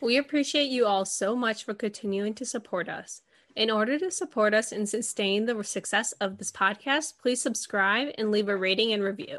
We 0.00 0.16
appreciate 0.16 0.70
you 0.70 0.86
all 0.86 1.04
so 1.04 1.36
much 1.36 1.64
for 1.64 1.74
continuing 1.74 2.34
to 2.34 2.46
support 2.46 2.88
us. 2.88 3.22
In 3.54 3.70
order 3.70 3.98
to 3.98 4.10
support 4.10 4.54
us 4.54 4.72
and 4.72 4.88
sustain 4.88 5.44
the 5.44 5.62
success 5.62 6.12
of 6.12 6.38
this 6.38 6.50
podcast, 6.50 7.18
please 7.20 7.42
subscribe 7.42 8.14
and 8.16 8.30
leave 8.30 8.48
a 8.48 8.56
rating 8.56 8.92
and 8.92 9.02
review. 9.02 9.36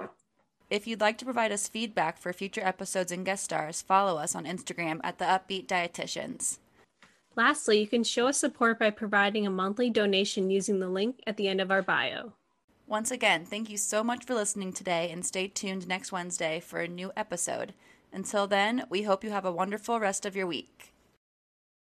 If 0.73 0.87
you'd 0.87 1.01
like 1.01 1.19
to 1.19 1.25
provide 1.25 1.51
us 1.51 1.67
feedback 1.67 2.17
for 2.17 2.33
future 2.33 2.65
episodes 2.65 3.11
and 3.11 3.23
guest 3.23 3.43
stars, 3.43 3.83
follow 3.83 4.17
us 4.17 4.33
on 4.33 4.45
Instagram 4.45 4.99
at 5.03 5.19
the 5.19 5.29
Up-Beet 5.29 5.67
Dietitians. 5.67 6.57
Lastly, 7.35 7.79
you 7.79 7.85
can 7.85 8.03
show 8.03 8.25
us 8.25 8.39
support 8.39 8.79
by 8.79 8.89
providing 8.89 9.45
a 9.45 9.51
monthly 9.51 9.91
donation 9.91 10.49
using 10.49 10.79
the 10.79 10.87
link 10.87 11.21
at 11.27 11.37
the 11.37 11.47
end 11.47 11.61
of 11.61 11.69
our 11.69 11.83
bio. 11.83 12.33
Once 12.87 13.11
again, 13.11 13.45
thank 13.45 13.69
you 13.69 13.77
so 13.77 14.03
much 14.03 14.25
for 14.25 14.33
listening 14.33 14.73
today 14.73 15.11
and 15.11 15.23
stay 15.23 15.47
tuned 15.47 15.87
next 15.87 16.11
Wednesday 16.11 16.59
for 16.59 16.79
a 16.79 16.87
new 16.87 17.11
episode. 17.15 17.75
Until 18.11 18.47
then, 18.47 18.85
we 18.89 19.03
hope 19.03 19.23
you 19.23 19.29
have 19.29 19.45
a 19.45 19.51
wonderful 19.51 19.99
rest 19.99 20.25
of 20.25 20.35
your 20.35 20.47
week. 20.47 20.92